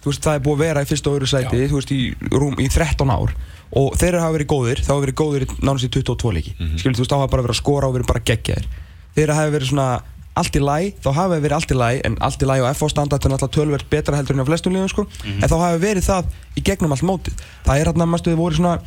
Þú 0.00 0.08
veist, 0.08 0.22
það 0.24 0.38
er 0.38 0.44
búið 0.46 0.56
að 0.56 0.62
vera 0.64 0.82
í 0.82 0.88
fyrsta 0.88 1.10
og 1.10 1.16
öðru 1.18 1.26
sæti, 1.28 1.58
Já. 1.60 1.68
þú 1.68 1.76
veist, 1.76 1.90
í, 1.92 2.00
rúm, 2.32 2.54
í 2.56 2.68
13 2.72 3.12
ár 3.12 3.34
Og 3.76 3.98
þeir 4.00 4.16
hafa 4.18 4.34
verið 4.34 4.48
góðir, 4.50 4.80
þá 4.82 4.94
hafa 4.94 5.02
verið 5.04 5.18
góðir 5.20 5.44
nánast 5.60 5.86
í 5.86 5.90
22 5.94 6.32
leiki. 6.34 6.54
Mm 6.56 6.64
-hmm. 6.66 6.78
Skilur, 6.80 6.96
þú 6.96 7.02
veist, 7.04 7.12
þá 7.12 7.18
hafa 7.20 7.32
bara 7.34 7.42
verið 7.44 7.54
að 7.54 7.60
skora 7.60 7.86
og 7.86 7.94
verið 7.94 8.08
bara 8.08 8.24
geggjaðir. 8.30 8.66
Þeir 9.14 9.32
hafa 9.34 9.50
verið 9.50 9.68
svona 9.68 9.88
allt 10.40 10.56
í 10.56 10.62
læ, 10.62 10.78
þá 11.04 11.10
hafa 11.14 11.36
verið 11.40 11.56
allt 11.56 11.70
í 11.70 11.76
læ 11.76 11.90
En 12.06 12.16
allt 12.20 12.42
í 12.42 12.46
læ 12.46 12.56
og 12.62 12.70
FH 12.74 12.88
standart 12.90 13.24
er 13.24 13.30
náttúrulega 13.30 13.56
tölverð 13.56 13.86
betra 13.90 14.16
heldur 14.16 14.34
en 14.34 14.42
á 14.42 14.48
flestum 14.50 14.72
liðum 14.72 14.88
sko. 14.88 15.02
Mm 15.02 15.10
-hmm. 15.10 15.42
En 15.42 15.48
þá 15.50 15.56
hafa 15.60 15.78
verið 15.78 16.04
það 16.10 16.24
í 16.56 16.60
gegnum 16.62 16.92
allt 16.92 17.02
mótið. 17.02 17.34
Það 17.64 17.78
er 17.78 17.86
hérna, 17.86 18.06
maður 18.06 18.22
stuði, 18.22 18.36
voru 18.36 18.54
svona 18.54 18.80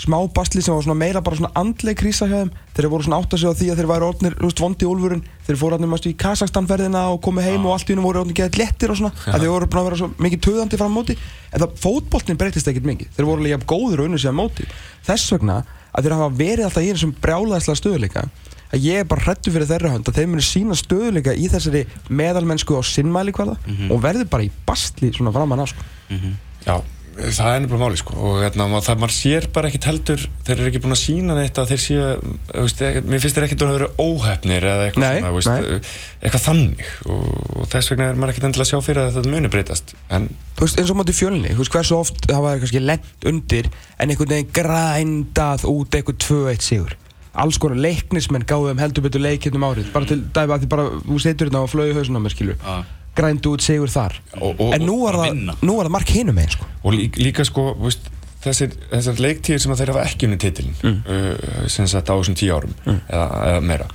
smá 0.00 0.16
bastli 0.32 0.62
sem 0.64 0.74
var 0.74 0.84
svona 0.84 0.98
meira 0.98 1.20
bara 1.24 1.36
svona 1.36 1.52
andleg 1.60 1.98
krísa 2.00 2.28
hjá 2.28 2.38
þeim 2.38 2.52
þeir 2.76 2.88
voru 2.92 3.06
svona 3.06 3.18
átt 3.20 3.34
að 3.34 3.42
segja 3.42 3.52
á 3.52 3.58
því 3.60 3.68
að 3.70 3.80
þeir 3.80 3.90
væri 3.90 4.06
orðnir 4.06 4.36
vondi 4.60 4.88
úlfurinn 4.88 5.24
þeir 5.46 5.58
fóru 5.60 5.76
allir 5.76 6.08
í 6.10 6.14
Kazakstan-ferðina 6.24 7.02
og 7.12 7.20
komið 7.24 7.48
heim 7.50 7.60
ah. 7.60 7.66
og 7.68 7.74
allt 7.74 7.90
í 7.90 7.94
húnum 7.94 8.06
voru 8.08 8.22
orðin 8.22 8.38
geðið 8.38 8.60
lettir 8.62 8.94
og 8.94 9.00
svona 9.00 9.12
ja. 9.12 9.34
að 9.34 9.44
þeir 9.44 9.52
voru 9.54 9.70
búin 9.70 9.80
að 9.82 9.88
vera 9.88 10.00
svo 10.00 10.10
mikið 10.26 10.42
töðandi 10.46 10.80
fram 10.80 10.94
á 10.94 10.98
móti 10.98 11.16
en 11.50 11.64
það 11.64 11.74
fótbollin 11.84 12.40
breytist 12.40 12.70
ekkert 12.70 12.88
mikið 12.88 13.16
þeir 13.16 13.28
voru 13.28 13.44
líka 13.44 13.60
góður 13.66 14.04
og 14.04 14.08
unnur 14.08 14.22
síðan 14.22 14.38
móti 14.40 14.68
þess 15.08 15.34
vegna 15.34 15.58
að 15.90 16.06
þeir 16.06 16.16
hafa 16.16 16.30
verið 16.38 16.68
alltaf 16.68 16.86
í 16.86 16.92
þessum 16.94 17.16
brjálæðislega 17.20 17.80
stöðuleika 17.82 18.24
að 18.70 18.86
ég 18.86 19.02
er 19.02 19.08
bara 19.10 19.24
hrettu 19.24 19.50
fyrir 19.50 19.66
þeirra 19.66 19.94
hönd 19.96 20.08
að 20.08 20.20
þeir 20.20 20.30
muni 20.30 20.44
sína 20.46 20.76
stöðuleika 20.78 21.34
í 21.34 21.48
þessari 21.50 21.82
meðalmennsku 22.20 22.76
og 22.78 22.86
sinnmæli 22.86 23.34
hverða 23.34 23.56
mm 23.58 23.72
-hmm. 23.74 23.90
og 23.90 24.02
verður 24.04 24.30
bara 24.30 24.46
í 24.46 24.52
bastli 24.66 25.10
svona 25.10 25.34
framann 25.34 25.64
að 25.64 25.72
sko. 25.72 25.82
mm 26.10 26.18
-hmm. 26.18 26.34
Já, 26.60 26.76
það 27.20 27.54
er 27.54 27.62
nefnilega 27.64 27.80
máli 27.84 27.98
sko. 28.00 28.14
Og 28.16 28.38
hérna, 28.42 28.66
það 28.84 29.00
maður 29.02 29.14
sér 29.14 29.46
bara 29.54 29.70
ekkert 29.70 29.88
heldur 29.90 30.22
þeir 30.46 30.54
eru 30.54 30.68
ekki 30.70 30.82
búin 30.84 30.94
að 30.94 31.00
sína 31.00 31.36
þetta 31.38 31.64
þeir 31.70 31.82
séu, 31.84 32.04
veist, 32.50 32.82
mér 33.06 33.22
finnst 33.22 33.38
þeir 33.38 33.46
ekkert 33.46 33.64
að 33.66 33.72
vera 33.76 33.88
óhefnir 34.04 34.66
eða 34.70 34.86
eitthvað 34.88 35.04
nei, 35.04 35.20
svona, 35.20 35.56
veist, 35.66 35.98
eitthvað 36.20 36.46
þannig. 36.46 36.86
Og, 37.06 37.26
og 37.56 37.68
þess 37.74 37.92
vegna 37.92 38.08
er 38.10 38.20
maður 38.20 38.34
ekkert 38.34 38.48
endilega 38.50 38.66
að 38.66 38.72
sjá 38.72 38.86
fyrir 38.88 39.02
að 39.02 39.18
þetta 39.18 39.34
muni 39.34 39.52
breytast. 39.52 39.94
En 40.10 40.30
Þú 40.60 40.66
veist 40.66 40.80
eins 40.82 40.92
og 40.92 41.00
mátu 41.00 41.16
fjölni, 41.16 41.52
þú 41.54 41.62
veist 41.64 41.76
hversu 41.76 41.96
oft 41.96 42.24
það 42.28 42.44
var 42.44 42.62
kannski 42.62 42.84
lent 42.84 43.28
undir 43.30 43.70
en 43.96 44.12
einhvern 44.12 44.34
veginn 44.34 44.54
grændað 44.56 45.66
út 45.70 45.96
eitthvað 45.96 46.20
2-1 46.26 46.66
sigur? 46.66 46.96
Alls 47.40 47.60
konar 47.62 47.78
leiknismenn 47.80 48.44
gáðum 48.44 48.80
heldur 48.82 49.06
betur 49.06 49.22
leikinn 49.22 49.56
um 49.56 49.68
árið 49.68 49.92
bara 49.94 50.08
til 50.10 50.18
dæfa 50.34 50.56
að 50.56 50.64
því 50.64 50.70
bara 50.72 50.88
þú 51.06 51.20
setur 51.22 51.48
þetta 51.48 51.62
á 51.62 51.70
flögu 51.70 52.56
ah 52.66 52.80
grændu 53.16 53.54
út 53.56 53.64
sigur 53.64 53.90
þar. 53.90 54.16
Og, 54.38 54.54
og, 54.54 54.72
en 54.76 54.86
nú 54.86 55.00
var, 55.04 55.20
það, 55.20 55.52
það 55.62 55.92
mark 55.96 56.14
hinum 56.14 56.40
einn 56.40 56.54
sko. 56.54 56.68
og 56.82 56.96
líka, 56.96 57.22
líka 57.22 57.46
sko 57.48 57.66
veist, 57.80 58.08
þessir, 58.44 58.74
þessar 58.92 59.20
leiktíðir 59.26 59.62
sem 59.62 59.76
þeir 59.80 59.92
hafa 59.94 60.06
ekki 60.08 60.28
unni 60.28 60.40
titilin 60.40 60.76
mm. 60.78 60.98
uh, 61.04 61.66
sem 61.72 61.88
sagt 61.90 62.12
á 62.12 62.14
þessum 62.14 62.38
tíu 62.38 62.56
árum 62.56 62.74
eða, 62.86 63.26
eða 63.50 63.60
meira. 63.66 63.90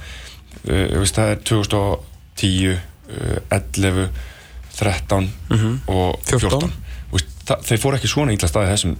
Uh, 0.66 1.00
veist, 1.00 1.18
það 1.18 1.34
er 1.34 1.44
2010 1.50 2.72
uh, 2.76 3.60
11 3.60 4.08
13 4.76 5.30
og 5.88 6.18
14, 6.28 6.50
14. 6.52 6.72
Þú 7.10 7.18
veist, 7.18 7.36
það, 7.48 7.68
þeir 7.70 7.84
fóru 7.86 8.00
ekki 8.00 8.12
svona 8.12 8.36
ítla 8.36 8.50
staði 8.52 8.72
þessum 8.74 8.96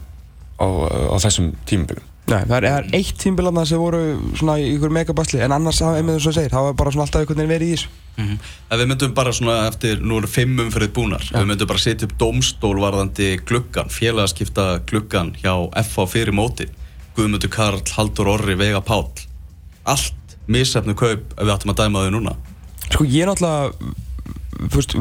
á, 0.56 0.68
á 1.12 1.16
þessum 1.20 1.52
tímabilum 1.68 2.12
Nei, 2.26 2.40
það 2.50 2.56
er, 2.58 2.66
það 2.66 2.96
eitt 2.98 3.18
tímbil 3.22 3.52
sem 3.70 3.82
voru 3.82 4.00
svona 4.34 4.56
í 4.58 4.72
ykkur 4.74 4.94
megabasli 4.96 5.44
en 5.46 5.54
annars, 5.54 5.82
einmitt 5.86 6.16
eins 6.16 6.26
og 6.26 6.32
þú 6.32 6.38
segir, 6.40 6.54
það 6.56 6.64
var 6.66 6.78
bara 6.80 6.94
svona 6.96 7.06
alltaf 7.06 7.22
einhvern 7.22 7.42
veginn 7.42 7.54
verið 7.54 7.68
í 7.68 7.76
þessu. 7.76 7.92
Ef 8.72 8.80
við 8.80 8.90
myndum 8.90 9.14
bara 9.20 9.34
svona 9.36 9.58
eftir, 9.68 10.02
nú 10.02 10.18
eru 10.18 10.30
fimm 10.32 10.64
umferðið 10.64 10.94
búnar, 10.96 11.28
ef 11.28 11.36
við 11.36 11.52
myndum 11.52 11.70
bara 11.70 11.84
setja 11.84 12.10
upp 12.10 12.16
dómstól 12.24 12.74
varðandi 12.82 13.30
gluggan, 13.46 13.94
félagaskipta 13.94 14.66
gluggan 14.90 15.36
hjá 15.44 15.54
FH 15.84 16.08
fyrir 16.16 16.34
móti, 16.34 16.66
Guðmundur 17.16 17.54
Karl, 17.54 17.84
Haldur 17.94 18.32
Orri, 18.34 18.58
Vega 18.58 18.82
Páll, 18.84 19.06
allt 19.86 20.36
misefnu 20.50 20.98
kaup 20.98 21.30
ef 21.38 21.46
við 21.46 21.54
ættum 21.54 21.76
að 21.76 21.84
dæma 21.84 22.08
þau 22.08 22.18
núna. 22.18 22.36
Sko 22.90 23.06
ég 23.06 23.22
er 23.22 23.30
náttúrulega 23.30 23.94
þú 24.56 24.80
veist, 24.80 24.96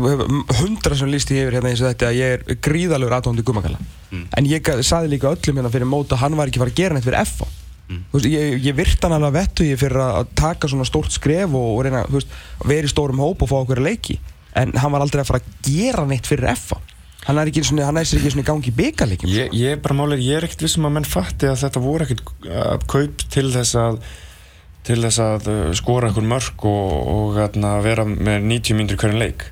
hundra 0.60 0.98
sem 0.98 1.10
líst 1.10 1.32
ég 1.32 1.46
yfir 1.46 1.58
hérna 1.58 1.72
eins 1.72 1.82
og 1.82 1.92
þetta 1.92 2.10
að 2.10 2.18
ég 2.18 2.36
er 2.36 2.58
gríðalegur 2.64 3.16
aðtóndi 3.16 3.44
gummakalla 3.46 3.80
en 4.36 4.48
ég 4.48 4.72
sagði 4.82 5.14
líka 5.14 5.32
öllum 5.34 5.60
hérna 5.60 5.72
fyrir 5.74 5.90
mót 5.90 6.12
að 6.12 6.22
hann 6.24 6.36
var 6.38 6.50
ekki 6.50 6.62
fara 6.62 6.74
að 6.74 6.80
gera 6.82 6.96
neitt 6.96 7.06
fyrir 7.06 7.28
FA 7.34 7.50
Þú 7.84 8.16
veist, 8.16 8.26
ég, 8.32 8.54
ég 8.64 8.76
virt 8.78 9.02
hann 9.04 9.12
alveg 9.12 9.28
að 9.28 9.34
vettu 9.36 9.64
ég 9.68 9.78
fyrir 9.78 10.00
að 10.00 10.30
taka 10.40 10.70
svona 10.72 10.86
stórt 10.88 11.12
skref 11.12 11.52
og, 11.52 11.66
og 11.74 11.82
reyna 11.84 12.00
veist, 12.08 12.30
að 12.64 12.72
í 12.78 12.88
stórum 12.88 13.20
hóp 13.20 13.44
og 13.44 13.50
fá 13.50 13.58
okkur 13.58 13.82
að 13.82 13.90
leiki. 13.90 14.16
En 14.56 14.72
hann 14.80 14.94
var 14.94 15.04
aldrei 15.04 15.20
að 15.20 15.28
fara 15.28 15.42
að 15.42 15.58
gera 15.68 16.06
neitt 16.08 16.24
fyrir 16.24 16.48
FA 16.56 16.80
hann 17.24 17.40
er 17.40 17.50
ekki 17.50 17.64
svona, 17.64 17.86
hann 17.88 17.98
er 18.00 18.08
sér 18.08 18.20
ekki 18.20 18.34
svona 18.34 18.44
í 18.44 18.48
gangi 18.50 18.70
í 18.70 18.76
byggarleikim 18.76 19.32
Ég, 19.32 19.54
ég 19.56 19.76
er 19.76 19.80
bara 19.84 19.96
málega, 19.96 20.24
ég 20.24 20.38
er 20.38 20.46
ekkert 20.46 20.66
vissum 20.66 20.84
að 20.88 20.96
menn 20.98 21.08
fatti 21.08 21.48
að 21.48 21.60
þetta 21.62 21.82
voru 21.84 22.06
ekkert 22.06 22.32
uh, 22.50 22.74
kaup 22.90 23.24
til 23.32 23.46
þess 23.54 23.78
að 23.80 23.98
til 24.84 24.98
þess 25.00 25.20
að 25.24 25.48
uh, 25.48 25.60
skora 25.78 26.10
einhver 26.10 26.26
mörg 26.28 26.66
og, 26.68 26.94
og 27.14 27.38
atna, 27.46 27.78
vera 27.84 28.04
með 28.08 28.44
90 28.50 28.78
myndir 28.80 29.00
hverjum 29.00 29.22
leik 29.22 29.46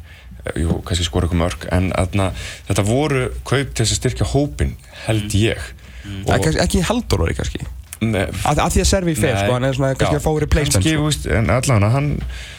jú, 0.58 0.80
kannski 0.86 1.04
skora 1.06 1.28
einhver 1.28 1.40
mörg 1.44 1.66
en 1.72 1.92
atna, 1.96 2.30
þetta 2.68 2.84
voru 2.88 3.28
kaup 3.46 3.74
til 3.74 3.84
þess 3.84 3.94
að 3.94 4.00
styrkja 4.00 4.26
hópin 4.34 4.74
held 5.06 5.30
ég 5.38 5.60
Það 6.02 6.32
er 6.34 6.42
kannski- 6.42 6.62
ekki 6.64 6.80
Haldur 6.88 7.20
orði 7.22 7.36
kannski 7.38 7.60
að, 8.02 8.58
að 8.58 8.72
því 8.74 8.80
að 8.82 8.88
servi 8.90 9.12
Nei. 9.14 9.30
sko, 9.38 9.52
hann 9.54 9.64
er 9.68 9.76
svona 9.78 9.92
kannski 9.94 10.16
Já, 10.16 10.18
að 10.18 10.24
fá 10.24 10.32
replacement 10.42 10.74
kannski, 10.74 10.94
sko. 10.96 11.04
veist, 11.06 11.26
en 11.38 11.50
allan 11.54 11.86
hann 11.94 12.08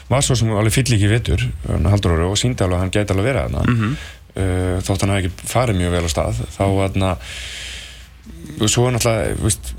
var 0.07 0.21
svo 0.23 0.37
sem 0.39 0.53
alveg 0.55 0.71
fyll 0.77 0.93
ekki 0.95 1.09
vittur 1.11 1.43
haldur 1.67 2.13
orði 2.15 2.29
og 2.31 2.37
síndi 2.39 2.63
alveg 2.63 2.77
að 2.77 2.83
hann 2.85 2.93
gæti 2.95 3.11
alveg 3.11 3.27
verið 3.27 3.49
þarna 3.49 3.63
Mhm. 3.73 3.97
uh, 4.39 4.77
þótt 4.87 5.01
hann 5.03 5.11
hafi 5.13 5.27
ekki 5.27 5.49
farið 5.51 5.79
mjög 5.81 5.91
vel 5.97 6.05
á 6.07 6.11
stað 6.15 6.39
þá 6.55 6.63
aðna 6.87 7.11
svo 8.71 8.87
er 8.87 8.95
náttúrulega 8.95 9.35
veist, 9.43 9.73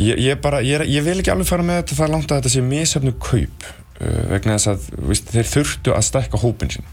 ég, 0.00 0.16
ég, 0.24 0.40
bara, 0.40 0.62
ég, 0.64 0.86
ég 0.88 1.04
vil 1.04 1.18
ekki 1.20 1.32
alveg 1.34 1.48
fara 1.50 1.66
með 1.66 1.82
þetta 1.82 1.98
það 2.00 2.12
langt 2.14 2.32
að 2.32 2.40
þetta 2.40 2.52
sé 2.54 2.62
misöfnu 2.64 3.12
kaup 3.20 3.68
uh, 4.00 4.22
vegna 4.32 4.56
þess 4.56 4.72
að 4.72 4.88
veist, 5.10 5.28
þeir 5.34 5.50
þurftu 5.52 5.94
að 5.96 6.06
stækka 6.08 6.40
hópin 6.40 6.72
sín 6.78 6.88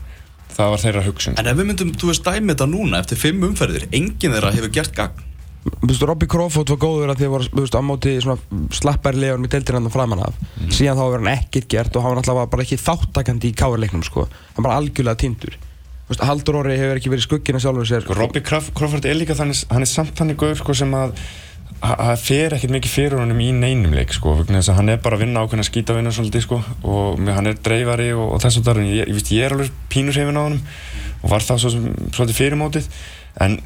það 0.58 0.70
var 0.74 0.82
þeirra 0.84 1.06
hugsun 1.08 1.38
En 1.40 1.48
ef 1.52 1.58
við 1.60 1.68
myndum, 1.72 1.92
þú 1.94 2.10
veist, 2.12 2.24
dæmi 2.26 2.54
þetta 2.56 2.68
núna 2.72 3.00
eftir 3.04 3.18
fimm 3.22 3.44
umferðir, 3.48 3.88
enginn 3.94 4.34
þeirra 4.34 4.52
hefur 4.56 4.74
gert 4.74 4.96
gagn. 4.98 5.24
Þú 5.68 5.88
veist, 5.92 6.04
Robbie 6.08 6.28
Crawford 6.32 6.70
var 6.72 6.78
góður 6.80 7.12
að 7.12 7.18
því 7.20 7.26
að 7.28 7.32
voru 7.36 7.48
þú 7.52 7.62
veist, 7.66 7.76
á 7.76 7.82
móti 7.84 8.12
svona 8.24 8.70
slappari 8.72 9.20
leðunum 9.20 9.48
í 9.48 9.52
deildir 9.52 9.76
hann 9.78 9.90
framan 9.92 10.22
af 10.24 10.34
Mhm. 10.40 10.70
síðan 10.72 10.96
þá 10.98 11.04
var 11.12 11.20
hann 11.20 11.32
ekkert 11.38 11.68
gert 11.68 11.96
og 11.96 12.04
hann 12.04 12.16
var 12.16 12.22
náttúrulega 12.24 12.50
bara 12.54 12.64
ekki 12.64 12.78
þáttakandi 12.80 13.52
í 13.52 13.56
káarleiknum 13.56 14.04
sko. 14.04 14.28
hann 14.56 14.64
var 14.64 14.78
algjörlega 14.80 15.18
tindur 15.18 15.58
Þú 16.08 16.14
veist, 16.16 16.24
Haldur 16.24 16.56
Orri 16.56 16.78
hefur 16.80 16.96
ekki 17.02 17.10
verið 17.12 17.20
í 17.20 17.28
skuggina 17.28 17.60
sjálfur 17.60 17.84
sér 17.90 18.02
Sko, 18.06 18.14
Robbie 18.16 18.40
Craw- 18.42 18.72
Crawford 18.74 19.06
er 19.06 19.16
líka 19.20 19.36
þannig 19.36 19.66
hann 19.70 19.82
er 19.82 19.92
samt 19.92 20.16
þannig 20.16 20.38
gaur 20.40 20.56
sko, 20.56 20.74
sem 20.74 20.92
að 20.96 21.12
það 21.82 22.22
fer 22.24 22.56
ekkert 22.58 22.74
mikið 22.74 22.94
fyrir 22.94 23.20
honum 23.22 23.42
í 23.44 23.52
neinum 23.54 23.94
leik 23.94 24.14
sko, 24.16 24.38
þess 24.48 24.72
að 24.72 24.80
hann 24.80 24.94
er 24.94 25.02
bara 25.04 25.18
að 25.18 25.26
vinna 25.26 25.44
ákveðna 25.46 25.66
skítavinna 25.68 26.14
svolítið 26.16 26.46
sko, 26.48 26.62
og 26.90 27.22
hann 27.30 27.52
er 27.52 27.60
dreifari 27.64 28.10
og, 28.16 28.32
og 28.36 28.42
þess 28.42 28.62
og 28.62 28.66
þar 28.66 28.82
ég, 28.86 29.12
ég, 29.12 29.22
ég 29.36 29.46
er 29.46 29.56
alveg 29.56 29.76
pínur 29.94 30.18
hefin 30.18 30.40
á 30.40 30.44
honum 30.48 30.64
og 31.22 31.30
var 31.34 31.46
það 31.46 31.62
svo 31.64 31.74
svolítið 31.76 32.40
fyrir 32.40 32.58
mótið 32.60 32.90
en 33.46 33.60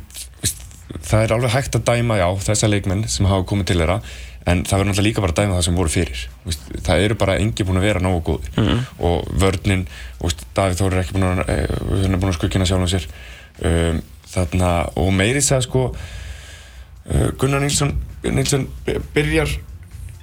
það 0.91 1.23
er 1.23 1.35
alveg 1.37 1.55
hægt 1.55 1.79
að 1.79 1.87
dæma 1.87 2.19
já, 2.19 2.27
þessa 2.51 2.69
leikmenn 2.71 3.07
sem 3.11 3.31
hafa 3.31 3.47
komið 3.47 3.71
til 3.71 3.79
þeirra 3.79 4.01
en 4.49 4.63
það 4.65 4.79
verður 4.79 4.89
náttúrulega 4.91 5.07
líka 5.07 5.23
bara 5.23 5.35
að 5.35 5.41
dæma 5.43 5.57
það 5.59 5.67
sem 5.69 5.79
voru 5.79 5.93
fyrir 5.93 6.23
það 6.85 7.03
eru 7.05 7.17
bara 7.19 7.37
engi 7.41 7.65
búin 7.65 7.79
að 7.79 7.87
vera 7.87 8.01
nógu 8.03 8.21
góðir. 8.25 8.79
Og 8.99 9.27
vörninn 9.41 9.85
og 10.19 10.29
veist, 10.29 10.45
Davíð 10.57 10.81
Þór 10.81 10.95
er 10.95 11.03
ekki 11.03 11.17
búin 11.17 11.27
að, 11.29 11.41
eh, 11.53 12.15
að 12.17 12.33
skuggina 12.37 12.65
sjálf 12.65 12.81
um 12.81 12.89
sér. 12.89 13.05
Um, 13.61 14.01
þarna, 14.31 14.71
og 14.97 15.11
meiri 15.13 15.41
segja 15.43 15.61
sko 15.61 15.91
Gunnar 17.41 17.61
Nilsson, 17.63 17.93
Nilsson 18.23 18.67
byrjar 19.15 19.49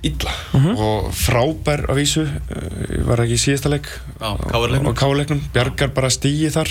illa 0.06 0.32
og 0.78 1.08
frábær 1.18 1.82
að 1.90 1.98
vísu 1.98 2.22
uh, 2.22 3.06
var 3.08 3.24
ekki 3.24 3.34
í 3.34 3.40
síðasta 3.42 3.72
KR-leiknum. 3.74 4.92
á 4.94 4.98
káleiknum, 4.98 5.40
bjargar 5.54 5.90
bara 5.96 6.10
stíi 6.14 6.50
þar. 6.54 6.70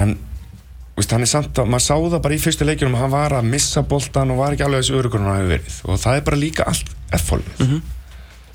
En 0.00 0.14
veist, 0.96 1.12
hann 1.12 1.22
er 1.26 1.30
samt 1.30 1.58
að, 1.60 1.68
maður 1.68 1.84
sá 1.84 1.94
það 1.98 2.22
bara 2.24 2.34
í 2.38 2.40
fyrstu 2.42 2.66
leikjunum 2.68 2.96
að 2.96 3.02
hann 3.04 3.12
var 3.14 3.34
að 3.40 3.50
missa 3.52 3.82
boltan 3.86 4.32
og 4.32 4.40
var 4.40 4.56
ekki 4.56 4.64
alveg 4.66 4.82
þessu 4.86 4.96
örugur 5.02 5.20
hann 5.22 5.34
hafi 5.36 5.50
verið. 5.52 5.76
Og 5.84 6.00
það 6.00 6.16
er 6.20 6.24
bara 6.30 6.40
líka 6.40 6.66
allt 6.70 6.94
F-fólkið. 7.20 7.60
Það, 7.60 7.74
er 7.74 7.82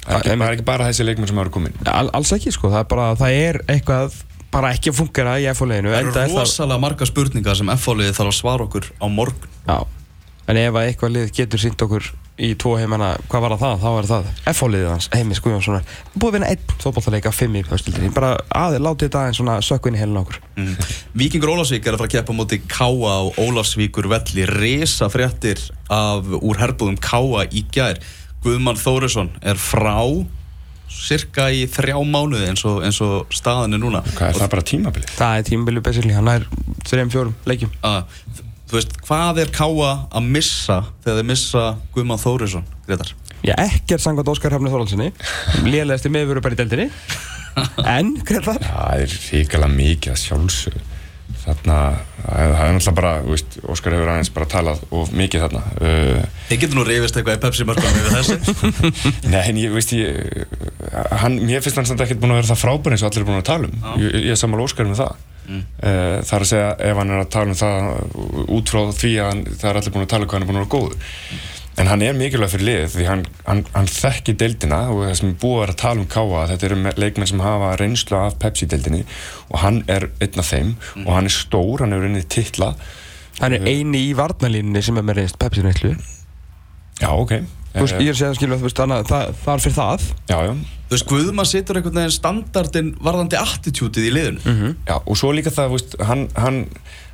Ja, 0.10 0.18
ekki- 0.18 0.32
einmitt. 0.32 0.42
það 0.42 0.50
er 0.50 0.58
ekki 0.58 0.66
bara 0.72 0.88
þessi 0.90 1.06
leikmenn 1.06 1.28
sem 1.30 1.38
eru 1.44 1.54
komin. 1.54 1.74
Al, 1.86 2.10
alls 2.18 2.32
ekki 2.34 2.52
sko, 2.56 2.72
það 2.74 2.80
er 2.82 2.90
bara 2.96 3.08
það 3.20 3.38
er 3.46 3.62
eitthvað 3.70 4.18
bara 4.50 4.72
ekki 4.74 4.90
að 4.90 4.98
fungera 5.04 5.36
í 5.38 5.46
F-leginu 5.54 5.92
Það 5.94 6.24
eru 6.24 6.40
rosalega 6.40 6.80
marga 6.82 7.06
spurningar 7.06 7.56
sem 7.60 7.70
FH-liði 7.76 8.16
þarf 8.18 8.32
að 8.34 8.38
svara 8.40 8.66
okkur 8.66 8.88
á 8.98 9.06
morgun. 9.12 9.52
Já, 9.70 9.78
en 10.50 10.60
ef 10.60 10.74
að 10.74 10.88
eitthvað 10.90 11.16
lið 11.16 11.32
getur 11.38 11.62
sínt 11.62 11.86
okkur 11.86 12.10
í 12.40 12.54
tvo 12.60 12.76
heimana, 12.80 13.12
hvað 13.30 13.44
var 13.44 13.56
það? 13.60 13.74
Þá? 13.82 13.90
Var 13.96 14.08
það 14.10 14.30
F-liðið 14.54 14.90
hans, 14.94 15.10
Heimis 15.12 15.42
Guðjónssonar. 15.44 15.90
Búið 16.16 16.30
að 16.30 16.36
vinna 16.38 16.52
einn 16.54 16.78
fótballtaleika 16.80 17.34
fimm 17.36 17.58
í 17.60 17.64
höstildinni 17.68 18.12
bara 18.16 18.32
aðeins 18.56 18.86
látið 18.86 19.10
þetta 19.10 19.24
aðeins 19.24 19.42
svona 19.42 19.58
sökku 19.66 19.92
inn 19.92 20.00
í 20.00 20.02
helin 20.02 20.22
okkur. 20.22 20.40
Mm. 20.56 20.88
Víkingur 21.20 21.54
Ólafsvík 21.56 21.84
er 21.84 21.98
að 21.98 22.04
fara 22.04 22.10
að 22.10 22.16
keppa 22.16 22.36
á 22.36 22.40
móti 22.40 22.62
Káa 22.64 23.12
á 23.12 23.22
Ólafsvíkur 23.44 24.10
velli. 24.14 24.48
Resa 24.48 25.12
fréttir 25.12 25.62
af 25.92 26.32
úr 26.40 26.64
herbúðum 26.64 27.00
Káa 27.04 27.46
í 27.52 27.66
gær. 27.76 28.00
Guðmann 28.40 28.80
Þórisson 28.80 29.34
er 29.44 29.60
frá 29.60 30.00
cirka 30.90 31.50
í 31.54 31.66
þrjá 31.70 31.98
mánuði 32.02 32.50
eins 32.50 32.64
og, 32.68 32.82
eins 32.86 33.00
og 33.06 33.30
staðan 33.34 33.78
er 33.78 33.82
núna. 33.82 34.02
Hvað 34.16 34.32
er 34.32 34.40
það 34.42 34.54
bara 34.56 34.68
tímabilið? 34.72 35.12
Það 35.20 35.40
er 35.40 35.50
tímabilið 35.50 35.86
basically, 35.86 36.16
hann 36.18 36.32
er 36.32 36.48
þreim 36.90 37.12
fjórum 37.14 37.36
leikjum. 37.50 37.74
Að, 37.86 38.24
þú 38.70 38.78
veist, 38.78 38.94
hvað 39.08 39.42
er 39.44 39.52
Káa 39.54 39.90
að 40.14 40.30
missa 40.36 40.84
þegar 41.04 41.18
þeir 41.20 41.28
missa 41.32 41.66
Guðmann 41.96 42.22
Þórisson, 42.22 42.70
Gretar? 42.86 43.16
Já, 43.40 43.56
ekkert 43.56 44.04
sangað 44.04 44.30
Óskar 44.34 44.54
Hrafni 44.54 44.72
Þorvaldsinni 44.72 45.10
lélegasti 45.66 46.12
meðveru 46.14 46.44
bara 46.44 46.58
í 46.58 46.62
deildinni. 46.62 46.90
En, 47.90 48.14
Gretar 48.24 48.62
það 48.62 49.02
er 49.04 49.14
ríkala 49.34 49.68
mikið 49.74 50.14
að 50.14 50.20
sjálfsög 50.22 50.76
þarna, 51.40 51.78
það 52.22 52.44
er 52.44 52.52
er 52.54 52.74
náttúrulega 52.76 52.96
bara 53.00 53.14
þú 53.24 53.34
veist, 53.34 53.58
Óskar 53.74 53.96
hefur 53.96 54.12
aðeins 54.14 54.32
bara 54.36 54.48
talað 54.54 54.84
of 54.96 55.12
mikið 55.18 55.44
þarna. 55.46 55.64
Uh, 55.80 56.22
Þið 56.50 56.62
getur 56.64 56.78
nú 56.80 56.86
reyfist 56.88 57.20
eitthvað 57.20 57.40
í 57.40 57.42
Pepsi 57.46 57.68
mörgum 57.68 57.98
yfir 58.00 58.16
þessu. 58.20 58.38
Nei, 59.34 59.42
en 59.42 59.60
ég 59.62 59.74
veist 59.74 59.94
ég 59.96 60.46
hann, 61.24 61.40
mér 61.42 61.66
finnst 61.66 61.82
hann 61.82 61.90
samt 61.90 62.06
ekkert 62.06 62.22
búin 62.22 62.36
að 62.36 62.42
vera 62.42 62.52
það 62.52 62.64
frábær 62.64 62.96
eins 62.96 63.04
og 63.06 63.10
allir 63.10 63.26
er 63.26 63.30
búin 63.32 63.42
að 63.42 63.50
tala 63.50 63.72
um. 63.72 63.84
Ég, 64.04 64.18
ég 64.30 64.36
er 64.36 64.42
mm. 65.50 65.62
það 65.82 66.34
er 66.38 66.46
að 66.46 66.50
segja 66.54 66.74
ef 66.90 67.00
hann 67.02 67.14
er 67.16 67.24
að 67.24 67.32
tala 67.36 67.54
um 67.54 67.60
það 67.60 68.50
út 68.58 68.74
frá 68.74 68.82
því 69.02 69.14
að 69.20 69.32
hann, 69.32 69.46
það 69.54 69.70
er 69.72 69.80
allir 69.82 69.96
búin 69.96 70.06
að 70.06 70.12
tala 70.14 70.28
um 70.28 70.30
hvað 70.30 70.40
hann 70.40 70.46
er 70.46 70.52
búin 70.52 70.60
að 70.60 70.66
vera 70.66 70.76
góður. 70.76 71.16
En 71.80 71.88
hann 71.88 72.02
er 72.04 72.16
mikilvæg 72.18 72.50
fyrir 72.52 72.68
liðið 72.68 72.90
því 72.92 73.06
hann, 73.08 73.22
hann, 73.46 73.62
hann 73.72 73.86
þekki 73.88 74.34
deildina 74.42 74.80
og 74.92 75.06
það 75.06 75.14
sem 75.22 75.30
er 75.30 75.38
búið 75.40 75.62
að 75.64 75.78
tala 75.80 76.02
um 76.04 76.08
Káa 76.12 76.42
þetta 76.50 76.68
eru 76.68 76.80
me- 76.82 76.96
leikmenn 77.00 77.30
sem 77.30 77.44
hafa 77.44 77.70
reynslu 77.80 78.18
af 78.20 78.36
Pepsi-deildinni 78.42 79.06
og 79.48 79.62
hann 79.64 79.78
er 79.88 80.10
einn 80.20 80.42
af 80.44 80.50
þeim 80.52 80.74
og 81.06 81.14
hann 81.16 81.30
er 81.30 81.36
stór, 81.38 81.86
hann 81.86 81.96
hefur 81.96 82.10
unnið 82.10 82.28
titla. 82.36 82.74
Hann 83.40 83.56
er 83.56 83.64
eini 83.64 84.10
í 84.10 84.16
varnalínunni 84.18 84.84
sem 84.84 85.00
er 85.00 85.08
með 85.08 85.22
reynst 85.22 85.40
Pepsi-neyslu 85.40 85.94
Já, 87.00 87.14
ok 87.16 87.38
veist, 87.84 87.96
ég 88.02 88.10
er 88.10 88.16
að 88.16 88.20
segja 88.20 88.38
skilja, 88.40 88.58
þú 88.60 88.66
veist, 88.68 88.80
þannig 88.80 89.02
að 89.04 89.10
það, 89.12 89.34
það 89.44 89.54
er 89.54 89.64
fyrir 89.66 89.76
það. 89.78 90.06
Já, 90.32 90.38
já. 90.48 90.54
Þú 90.90 90.96
veist, 90.96 91.08
Guðmann 91.12 91.46
setur 91.50 91.78
einhvern 91.78 92.00
veginn 92.00 92.16
standardin 92.16 92.88
varðandi 93.06 93.38
attitútið 93.38 94.08
í 94.10 94.14
liðinu. 94.16 94.42
Já, 94.90 94.96
og 94.98 95.20
svo 95.20 95.30
líka 95.38 95.54
það, 95.54 95.76
veist, 95.76 95.94
hann, 96.10 96.24
hann, 96.34 96.58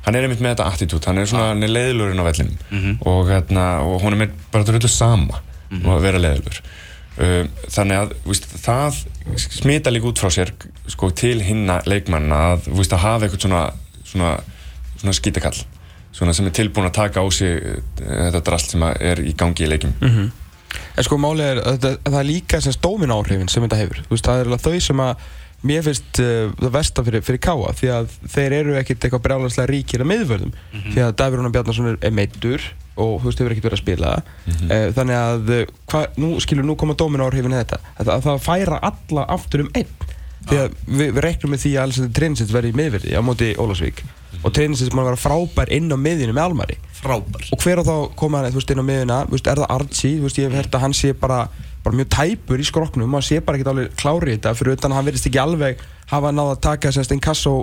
hann 0.06 0.16
er 0.16 0.24
einmitt 0.24 0.40
með 0.40 0.54
þetta 0.54 0.70
attitút, 0.72 1.04
hann 1.10 1.20
er 1.20 1.28
svona, 1.28 1.50
hann 1.52 1.66
er 1.66 1.74
leiðilurinn 1.74 2.22
á 2.22 2.28
vellinum. 2.30 2.56
Og, 3.04 3.28
hérna, 3.28 3.66
og 3.84 4.00
hún 4.00 4.16
er 4.16 4.22
með 4.24 4.34
bara 4.54 4.64
dröldu 4.64 4.88
sama 4.88 5.42
og 5.82 5.92
að 5.98 6.04
vera 6.08 6.22
leiðilur. 6.24 6.60
Um, 7.16 7.46
þannig 7.72 7.96
að 7.96 8.10
veist, 8.28 8.44
það 8.60 8.98
smita 9.40 9.92
líka 9.92 10.08
út 10.10 10.20
frá 10.20 10.28
sér 10.32 10.50
sko, 10.92 11.08
til 11.16 11.38
hinna 11.44 11.78
leikmanna 11.88 12.40
að, 12.54 12.66
veist, 12.76 12.92
að 12.92 13.04
hafa 13.04 13.24
eitthvað 13.28 13.44
svona, 13.46 13.62
svona, 14.04 14.32
svona 15.00 15.14
skítakall. 15.16 15.56
Svona 16.16 16.32
sem 16.36 16.46
er 16.48 16.52
tilbúin 16.56 16.88
að 16.88 16.94
taka 16.96 17.20
á 17.20 17.26
sig 17.32 17.56
eh, 17.60 17.80
þetta 18.00 18.40
drast 18.44 18.72
sem 18.72 18.84
er 18.88 19.20
í 19.20 19.32
gangi 19.36 19.64
í 19.64 19.68
leikjum. 19.68 19.94
En 20.96 21.04
sko 21.04 21.18
málið 21.20 21.50
er 21.50 21.58
að 21.60 21.82
það 22.06 22.20
er 22.20 22.28
líka 22.30 22.60
sem 22.64 22.74
stómin 22.74 23.12
áhrifin 23.12 23.50
sem 23.52 23.64
þetta 23.64 23.80
hefur. 23.82 24.00
Veist, 24.08 24.24
það 24.24 24.40
er 24.40 24.50
alveg 24.50 24.64
þau 24.64 24.86
sem 24.86 25.02
að 25.04 25.26
mér 25.66 25.84
finnst 25.84 26.20
uh, 26.22 26.54
það 26.60 26.72
versta 26.76 27.04
fyrir, 27.06 27.24
fyrir 27.26 27.42
Káa 27.42 27.74
því 27.76 27.92
að 27.92 28.10
þeir 28.32 28.56
eru 28.60 28.74
ekkert 28.80 29.06
eitthvað 29.06 29.24
brjálagslega 29.26 29.70
ríkir 29.72 30.04
að 30.04 30.10
miðvörðum. 30.12 30.56
Því 30.88 31.04
að 31.04 31.14
Davíð 31.20 31.38
Rúnar 31.40 31.54
Bjarnason 31.54 31.90
er, 31.92 31.98
er 32.04 32.16
meittur 32.16 32.66
og 32.96 33.18
þú 33.20 33.28
veist, 33.28 33.40
hefur 33.42 33.54
ekkert 33.54 33.68
verið 33.68 33.78
að 33.78 33.84
spila. 33.84 34.12
Mm 34.46 34.92
þannig 34.96 35.18
að, 35.20 35.54
uh, 35.56 35.72
hva, 35.92 36.02
nú 36.20 36.34
skilur 36.44 36.68
nú 36.68 36.76
koma 36.80 36.96
dómin 36.96 37.24
áhrifin 37.24 37.56
í 37.56 37.60
þetta. 37.60 37.80
Að, 37.96 38.12
að 38.16 38.28
það 38.28 38.44
færa 38.46 38.82
alla 38.90 39.26
aftur 39.36 39.66
um 39.66 39.72
einn. 39.76 40.14
Því 40.46 40.60
að 40.62 40.76
við, 40.86 41.08
við 41.10 41.22
reiknum 41.24 41.52
með 41.52 41.64
því 41.64 41.72
að 41.74 41.84
Alessandr 41.84 42.16
Trinsins 42.20 42.52
verði 42.54 42.70
í 42.70 42.76
miðverði 42.78 43.16
á 43.18 43.20
móti 43.26 43.48
Ólasvík 43.58 44.04
og 44.44 44.52
Trinsins 44.54 44.92
mann 44.94 45.08
vera 45.08 45.18
frábær 45.18 45.72
inn 45.74 45.90
á 45.90 45.98
miðjunu 45.98 46.36
með 46.36 46.44
Almari 46.44 46.76
Frábær. 46.96 47.48
Og 47.52 47.62
hver 47.62 47.80
á 47.80 47.84
þá 47.86 47.94
koma 48.18 48.42
hann 48.42 48.52
þú 48.54 48.60
veist, 48.60 48.72
inn 48.72 48.82
á 48.82 48.88
miðjuna, 48.90 49.18
þú 49.26 49.36
veist, 49.36 49.50
er 49.52 49.62
það 49.62 49.72
Archie? 49.76 50.12
Þú 50.18 50.28
veist, 50.28 50.38
ég 50.40 50.48
hef 50.50 50.60
hert 50.60 50.76
að 50.76 50.84
hann 50.86 50.96
sé 50.96 51.12
bara, 51.16 51.40
bara 51.84 51.98
mjög 52.00 52.12
tæpur 52.16 52.62
í 52.62 52.68
skroknum 52.68 53.16
hann 53.18 53.26
sé 53.26 53.40
bara 53.40 53.58
ekkert 53.60 53.72
alveg 53.72 53.96
klári 54.00 54.32
í 54.32 54.36
þetta. 54.38 54.54
Fyrir 54.58 54.78
utan 54.78 54.94
að 54.94 55.00
hann 55.00 55.10
verðist 55.10 55.28
ekki 55.30 55.42
alveg 55.42 55.82
hafa 56.12 56.32
náða 56.32 56.56
að 56.56 56.62
taka 56.68 56.94
þess 56.94 57.10
að 57.10 57.18
inkasso 57.18 57.56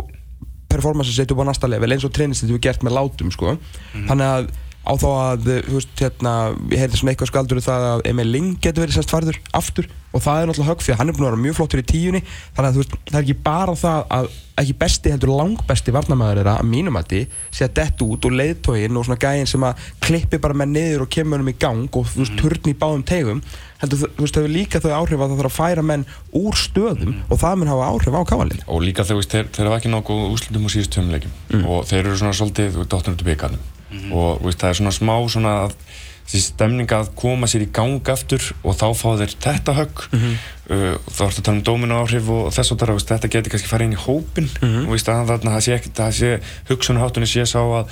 performance 0.73 1.13
setja 1.13 1.35
upp 1.35 1.43
á 1.45 1.49
næsta 1.49 1.69
level 1.69 1.91
eins 1.93 2.05
og 2.07 2.13
Trinsins 2.15 2.49
hefur 2.49 2.63
gert 2.63 2.85
með 2.85 2.95
látum 2.97 3.31
sko. 3.33 3.57
þannig 3.93 4.29
að 4.29 4.47
á 4.83 4.93
þá 4.99 5.09
að 5.09 5.49
þú 5.67 5.77
veist, 5.77 5.91
hérna, 5.99 6.33
ég 6.71 6.81
heyrði 6.81 6.99
svona 6.99 7.13
eitthvað 7.13 7.31
skaldur 7.31 7.59
um 7.59 7.67
það 7.67 7.89
að 7.89 8.07
Emil 8.11 8.29
Ling 8.29 8.55
getur 8.59 8.83
verið 8.83 8.97
sérst 8.99 9.13
farður 9.13 9.39
aftur 9.55 9.87
og 10.13 10.21
það 10.21 10.39
er 10.39 10.49
náttúrulega 10.49 10.71
högg 10.73 10.83
því 10.85 10.93
að 10.93 10.99
hann 10.99 11.09
er 11.09 11.15
búin 11.17 11.25
að 11.25 11.31
vera 11.31 11.43
mjög 11.43 11.55
flottur 11.57 11.81
í 11.81 11.85
tíunni. 11.89 12.21
Þannig 12.53 12.67
að 12.67 12.75
þú 12.75 12.81
veist, 12.83 12.97
það 13.09 13.17
er 13.17 13.23
ekki 13.23 13.37
bara 13.47 13.75
það 13.79 14.03
að 14.17 14.27
ekki 14.61 14.75
besti 14.77 15.09
heldur 15.09 15.31
langbesti 15.33 15.93
varnamæður 15.95 16.41
er 16.43 16.49
að 16.51 16.67
mínum 16.69 16.99
að 16.99 17.07
því 17.09 17.21
sé 17.49 17.65
að 17.65 17.73
dett 17.79 18.03
út 18.05 18.27
og 18.29 18.35
leiðtógin 18.37 18.99
og 18.99 19.07
svona 19.07 19.17
gæðin 19.23 19.49
sem 19.49 19.65
að 19.65 19.87
klippi 20.05 20.39
bara 20.43 20.57
með 20.61 20.75
niður 20.75 21.05
og 21.07 21.11
kemur 21.15 21.41
um 21.41 21.49
í 21.49 21.55
gang 21.57 21.97
og 21.97 22.11
þú 22.11 22.21
veist, 22.21 22.37
turn 22.37 22.69
í 22.69 22.75
báðum 22.77 23.05
tegum. 23.09 23.41
Heldur 23.81 24.03
þú 24.03 24.11
veist, 24.21 24.37
það 24.37 24.45
er 24.45 24.55
líka 24.59 24.83
þau 24.83 24.93
áhrif 24.99 25.17
að 25.17 25.33
það 25.33 25.41
þarf 25.41 25.49
að 25.49 25.57
færa 25.57 25.87
menn 25.89 26.07
úr 26.37 26.61
stöðum 26.61 27.17
og 27.25 27.41
það 27.41 27.59
mun 27.59 27.73
hafa 27.73 27.89
áhrif 27.89 28.21
á 28.21 28.29
kávalið 28.29 28.65
og 28.69 28.85
líka 28.85 29.07
þegar 29.09 29.31
þeir, 29.33 29.53
þeir 29.57 29.71
hafa 29.71 29.81
ekki 29.81 29.95
nokkuð 29.97 30.25
úslutum 30.29 30.69
úr 30.69 30.77
síðust 30.77 30.93
tveim 30.93 31.13
leikjum. 31.17 31.37
Og 31.65 31.87
þeir 31.89 32.03
eru 32.03 32.19
svona 32.21 32.37
svolítið 32.37 32.83
dottur 32.85 33.17
út 33.17 33.25
í 33.25 33.33
byggarnum 33.33 33.72
og 34.13 34.41
þú 34.41 34.49
veist, 34.49 34.59
það 34.63 34.69
er 34.69 34.79
svona 34.79 34.95
smá 34.95 35.15
svona 35.33 35.53
að 35.65 35.77
þessi 36.23 36.41
stemning 36.47 36.91
að 36.95 37.09
koma 37.19 37.49
sér 37.51 37.65
í 37.65 37.69
gang 37.75 38.09
aftur 38.13 38.45
og 38.63 38.77
þá 38.79 38.85
fá 38.95 39.07
þeir 39.19 39.33
þetta 39.43 39.77
högg. 39.77 40.03
Uh, 40.13 40.93
þá 41.11 41.21
ertu 41.27 41.41
að 41.41 41.43
tala 41.43 41.57
um 41.57 41.63
dóminu 41.67 41.97
áhrif 41.99 42.29
og 42.31 42.51
þess 42.55 42.73
og 42.73 42.79
þar, 42.79 42.93
þetta 43.03 43.31
getur 43.33 43.53
kannski 43.53 43.71
farið 43.71 43.89
inn 43.89 43.97
í 43.97 44.03
hópin 44.05 44.51
og 44.85 44.93
veist, 44.93 45.11
að 45.11 45.33
þarna 45.33 45.57
það 45.57 45.65
sé, 45.67 45.79
sé 46.15 46.35
hugsunaháttunni 46.71 47.27
sé 47.27 47.43
sá 47.49 47.59
að, 47.59 47.91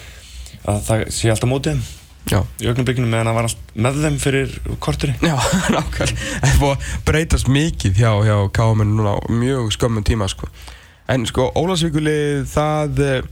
að 0.64 0.86
það 0.88 1.10
sé 1.12 1.34
alltaf 1.34 1.52
mótið 1.52 1.82
Já, 2.30 2.44
í 2.62 2.68
augnablikinu 2.70 3.10
meðan 3.10 3.32
það 3.32 3.38
var 3.38 3.48
allt 3.48 3.72
með 3.82 3.96
þeim 4.04 4.18
fyrir 4.22 4.52
korturi 4.84 5.16
Já, 5.26 5.34
nákvæmlega. 5.74 6.20
Það 6.44 6.50
er 6.52 6.60
búið 6.62 6.74
að 6.76 6.92
breytast 7.08 7.50
mikið 7.50 7.98
hjá, 7.98 8.12
hjá 8.28 8.36
KM 8.56 8.84
núna 8.92 9.16
á 9.18 9.20
mjög 9.34 9.72
skömmum 9.74 10.06
tíma, 10.06 10.28
sko. 10.30 10.50
En 11.10 11.26
sko, 11.28 11.50
Ólasvíkuli, 11.58 12.46
það, 12.48 13.02
eh, 13.08 13.32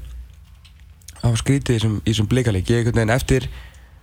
það 1.22 1.30
var 1.34 1.42
skrítið 1.44 1.76
í 1.76 1.80
þessum, 1.80 1.98
blikalík. 2.32 2.70
Ég 2.70 2.82
einhvern 2.84 3.00
veginn 3.02 3.16
eftir, 3.16 3.48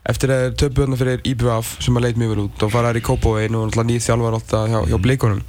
eftir 0.06 0.32
að 0.36 0.46
töpuðna 0.62 0.96
fyrir 1.00 1.20
IBF 1.26 1.76
sem 1.84 1.96
að 1.98 2.06
leit 2.08 2.16
mjög 2.20 2.34
vel 2.34 2.44
út 2.46 2.66
og 2.66 2.72
fara 2.74 2.92
þær 2.92 3.00
í 3.02 3.04
Kópavegin 3.10 3.58
og 3.58 3.68
náttúrulega 3.68 3.90
nýð 3.92 4.06
þjálfar 4.08 4.38
alltaf 4.40 4.66
hjá, 4.72 4.80
hjá 4.92 4.98
blikunum. 5.02 5.44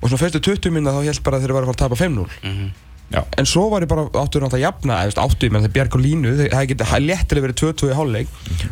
Og 0.00 0.08
svona 0.08 0.22
fyrstu 0.24 0.40
20 0.50 0.72
minna 0.72 0.94
þá 0.96 1.02
held 1.10 1.24
bara 1.26 1.36
að 1.36 1.42
þeir 1.44 1.56
væri 1.58 1.66
að 1.66 1.72
fara 1.72 1.76
að 1.76 1.82
tapa 1.84 2.00
5-0. 2.00 2.70
Já. 3.10 3.24
En 3.42 3.46
svo 3.50 3.64
var 3.72 3.82
ég 3.82 3.88
bara 3.90 4.04
áttur 4.06 4.38
náttúrulega 4.44 4.54
að 4.54 4.62
jafna, 4.62 4.96
eða 5.02 5.22
áttur, 5.24 5.50
menn 5.50 5.64
það 5.64 5.72
bjarg 5.74 5.94
og 5.98 6.02
línu, 6.04 6.30
þeir- 6.38 6.52
það 6.54 6.66
geti 6.70 6.84
léttilega 7.08 7.42
verið 7.46 7.56
2-2 7.58 7.88
í 7.90 7.96
hálfleik. 7.98 8.28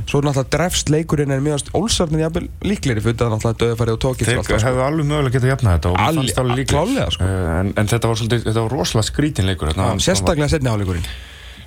Svo 0.06 0.20
náttúrulega 0.22 0.52
drefst 0.54 0.92
leikurinn 0.94 1.32
en 1.34 1.42
mjög 1.42 1.72
Ólsarnir 1.74 2.22
jafnvel 2.22 2.44
líklegri 2.62 3.02
fyrir 3.02 3.18
það 3.18 3.32
náttúrulega 3.34 3.58
döðfæri 3.64 3.94
og 3.96 3.98
tókist 4.04 4.30
þeir 4.30 4.38
allt 4.38 4.46
það, 4.46 4.60
sko. 4.62 4.68
hefðu 4.68 4.84
alveg 4.86 5.08
mögulega 5.10 5.34
getað 5.34 5.50
jafnað 5.52 5.74
þetta 5.74 5.90
það 6.38 6.54
líklegt. 6.54 6.70
klálega, 6.70 7.08
sko. 7.10 7.24
Eh, 7.24 7.58
en, 7.58 7.72
en 7.82 7.86
þetta 7.90 8.06
var 8.12 8.16
svolítið, 8.22 8.44
þetta 8.46 8.62
var 8.62 8.70
rosalega 8.78 9.08
skrítin 9.10 9.46
leikur 9.50 9.72
Sérstaklega 10.06 10.48
setni 10.54 10.70
hálfleikurinn. 10.70 11.10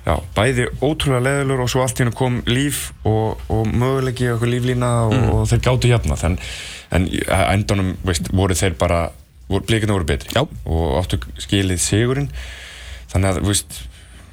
Já, 0.02 0.16
bæði 0.34 0.64
ótrúlega 0.82 1.22
leðilur 1.22 1.60
og 1.62 1.68
svo 1.70 1.82
allt 1.84 2.00
hennu 2.02 2.10
kom 2.18 2.40
líf 2.50 2.88
og, 3.06 3.38
og 3.54 3.68
mögulegi 3.70 4.26
og 4.32 4.34
eitthvað 4.40 4.50
líflína 4.56 4.88
og, 5.06 5.12
Mm. 5.14 5.28
og 5.30 5.44
þeir 5.52 5.60
gáttu 5.62 5.90
jafna 5.92 6.16
en, 6.26 6.38
en 6.90 7.06
að 7.06 7.44
endanum 7.52 7.92
veist, 8.04 8.32
voru 8.34 8.54
þeir 8.58 8.74
bara, 8.80 9.10
blíkina 9.48 9.94
voru 9.94 10.04
betri. 10.08 10.32
Já. 10.34 10.42
og 10.66 10.96
áttu 11.04 11.20
skilið 11.38 11.78
sigurinn. 11.78 12.28
Þannig 13.12 13.30
að 13.30 13.42
veist, 13.46 13.80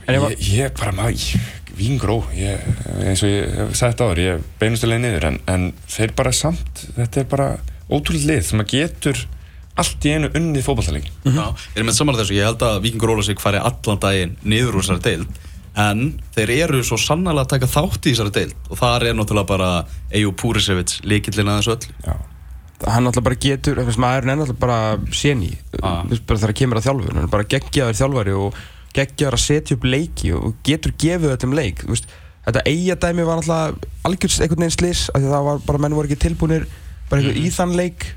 En 0.07 0.15
ef 0.15 0.23
að- 0.25 0.31
ég, 0.39 0.47
ég 0.57 0.77
bara 0.79 0.91
maður 0.91 1.39
vingró, 1.77 2.23
ég, 2.33 2.59
eins 3.05 3.21
og 3.23 3.29
ég 3.29 3.51
hef 3.59 3.75
sagt 3.77 3.99
áður, 4.01 4.17
ég 4.25 4.41
beinustilega 4.59 4.99
niður. 5.03 5.25
En, 5.29 5.37
en 5.47 5.73
þeir 5.87 6.15
bara 6.17 6.31
samt, 6.33 6.87
þetta 6.97 7.21
er 7.21 7.27
bara 7.29 7.49
ótrúlega 7.91 8.25
lið 8.33 8.41
sem 8.47 8.59
að 8.63 8.71
getur 8.73 9.21
allt 9.79 10.03
í 10.09 10.11
einu 10.15 10.27
unnið 10.35 10.65
fótballtalegin 10.65 11.13
Já, 11.29 11.45
ég 11.55 11.77
er 11.79 11.85
með 11.87 11.95
samanlega 11.95 12.25
þessu, 12.25 12.35
ég 12.35 12.43
held 12.49 12.63
að 12.67 12.81
Víkingur 12.83 13.13
Ólasík 13.13 13.39
fari 13.39 13.61
allan 13.63 14.01
daginn 14.01 14.33
niður 14.43 14.75
úr 14.75 14.83
þessari 14.83 15.05
deild 15.05 15.37
en 15.79 16.01
þeir 16.35 16.51
eru 16.65 16.81
svo 16.83 16.97
sannlega 16.99 17.45
að 17.45 17.51
taka 17.53 17.69
þátt 17.71 18.07
í 18.09 18.13
þessari 18.13 18.33
deild. 18.35 18.55
Og 18.69 18.79
þar 18.81 19.05
er 19.09 19.15
náttúrulega 19.17 19.51
bara 19.53 19.69
Eju 20.11 20.33
Púrisevits 20.39 20.99
líkillin 21.07 21.51
að 21.51 21.61
þessu 21.61 21.75
öllu. 21.75 21.95
Já. 22.07 22.15
Hann 22.87 23.03
náttúrulega 23.07 23.27
bara 23.27 23.39
getur, 23.43 23.79
þú 23.79 23.87
veist, 23.89 24.01
maðurinn 24.03 24.33
er 24.33 24.39
náttúrulega 24.41 24.59
bara 24.65 24.79
séni, 25.11 25.51
Ah. 25.83 26.03
bara 26.27 26.39
þegar 26.39 26.55
kemur 26.61 26.79
að 26.79 26.87
þjálfur, 26.87 27.13
hann 27.13 27.23
er 27.23 27.33
bara 27.33 27.43
geggjaður 27.55 27.99
þjálfari 27.99 28.35
og 28.39 28.59
geggjaður 28.95 29.37
að 29.37 29.45
setja 29.45 29.75
upp 29.75 29.83
leiki 29.83 30.31
og 30.35 30.55
getur 30.63 30.93
gefið 30.97 31.35
öllum 31.37 31.55
leik, 31.55 31.83
þú 31.83 31.93
veist, 31.93 32.07
þetta 32.47 32.63
eigadæmi 32.65 33.25
var 33.27 33.41
náttúrulega 33.41 33.75
algjörst 34.07 34.41
einhvern 34.41 34.63
veginn 34.63 34.77
slis, 34.77 35.09
að 35.13 35.27
það 35.29 35.43
var 35.49 35.59
bara, 35.67 35.77
menn 35.83 35.97
voru 35.97 36.07
ekki 36.09 36.23
tilbúinir 36.27 36.65
bara 37.09 37.21
einhver 37.21 37.37
í 37.37 37.51
þann 37.51 37.75
leik 37.75 38.07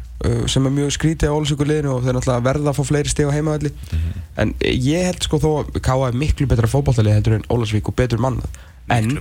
sem 0.50 0.66
er 0.68 0.74
mjög 0.74 0.92
skrítið 0.96 1.32
á 1.32 1.36
Ólasvíkuliðinu 1.36 1.94
og 1.94 2.04
þeir 2.04 2.18
náttúrulega 2.18 2.46
verða 2.46 2.72
að 2.72 2.78
fá 2.78 2.88
fleiri 2.88 3.12
steg 3.12 3.30
á 3.30 3.34
heimavalli, 3.34 3.72
en 4.42 4.54
ég 4.62 5.08
held 5.08 5.26
sko 5.26 5.40
þó 5.42 5.48
að 5.62 5.72
K.A. 5.80 5.96
er 6.08 6.20
miklu 6.24 6.46
betra 6.50 6.70
fótballtalið 6.70 7.18
heldur 7.18 7.38
en 7.38 7.48
Ólasvík 7.52 7.90
og 7.90 7.98
betur 7.98 8.22
mannað, 8.22 8.60
en 8.92 9.16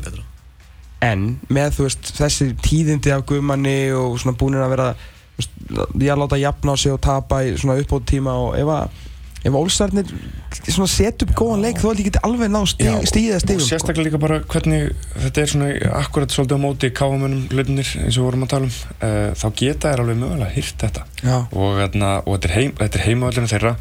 en 1.01 1.23
með 1.49 1.79
veist 1.81 2.11
þessi 2.17 2.51
tíðindi 2.61 3.13
af 3.13 3.25
guðmanni 3.29 3.91
og 3.97 4.19
svona 4.21 4.37
búinir 4.37 4.61
að 4.61 4.75
vera 4.75 4.89
veist, 5.37 5.55
ég 5.97 6.11
að 6.13 6.21
láta 6.21 6.41
jafna 6.41 6.75
á 6.77 6.81
sig 6.81 6.93
og 6.93 7.01
tapa 7.01 7.41
í 7.45 7.55
svona 7.57 7.79
uppbóð 7.81 8.05
tíma 8.11 8.35
og 8.37 8.53
ef 8.59 8.69
að 8.69 8.99
ef 9.41 9.55
Ólsarnir 9.57 10.09
svona 10.61 10.89
set 10.91 11.23
upp 11.25 11.33
góðan 11.37 11.63
leik 11.65 11.79
þó 11.81 11.87
held 11.89 12.01
ég 12.03 12.09
geti 12.11 12.21
alveg 12.27 12.51
ná 12.53 12.59
stíð, 12.69 12.97
stíða 13.09 13.37
og 13.37 13.43
stíðum 13.43 13.61
sko. 13.63 13.69
sérstaklega 13.71 14.07
líka 14.07 14.21
bara 14.21 14.39
hvernig 14.51 14.91
þetta 15.15 15.41
er 15.41 15.51
svona 15.53 15.69
akkurat 15.97 16.35
svolítið 16.35 16.59
á 16.61 16.65
móti 16.65 16.91
káamönnum 16.93 17.47
hlutinir 17.49 17.93
eins 18.03 18.17
og 18.17 18.21
við 18.21 18.27
vorum 18.27 18.45
að 18.45 18.51
tala 18.53 18.69
um 18.69 18.75
uh, 18.75 19.31
þá 19.41 19.47
geta 19.63 19.93
þær 19.93 20.03
alveg 20.05 20.19
mögulega 20.21 20.55
hýrt 20.57 20.85
þetta. 20.85 21.05
Já. 21.21 21.37
og, 21.49 21.79
hérna, 21.79 22.11
og 22.25 22.35
þetta 22.35 22.51
er, 22.51 22.55
heim, 22.59 22.75
þetta 22.81 22.99
er 22.99 23.07
heimavöldinu 23.07 23.51
þeirra 23.55 23.73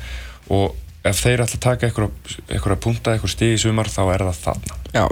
og 0.57 1.11
ef 1.11 1.21
þeir 1.25 1.45
ætla 1.45 1.59
að 1.59 1.67
taka 1.67 1.91
einhverja, 1.91 2.39
einhverja 2.49 2.81
punta, 2.87 3.15
einhver 3.15 3.35
stíð 3.35 3.57
í 3.57 3.61
sumar 3.67 3.93
þá 3.93 4.03
er 4.15 4.27
það 4.31 4.41
þarna. 4.47 4.81
Já. 4.97 5.05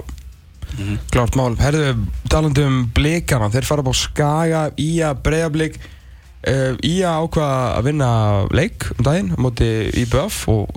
Klárt 1.09 1.37
mál, 1.37 1.53
herðu, 1.59 1.95
talandi 2.29 2.65
um 2.65 2.83
blikana, 2.95 3.49
þeir 3.53 3.65
fara 3.65 3.83
upp 3.83 3.89
á 3.89 3.95
Skaga, 3.97 4.61
Ía, 4.77 5.15
Breiðablík 5.17 5.79
uh, 5.79 5.81
Ía 5.81 5.98
ákvað 6.39 7.55
að 7.75 7.87
vinna 7.89 8.11
leik 8.55 8.85
um 8.95 9.03
daginn 9.03 9.33
á 9.35 9.37
móti 9.43 9.67
IBF 10.03 10.37
og 10.53 10.69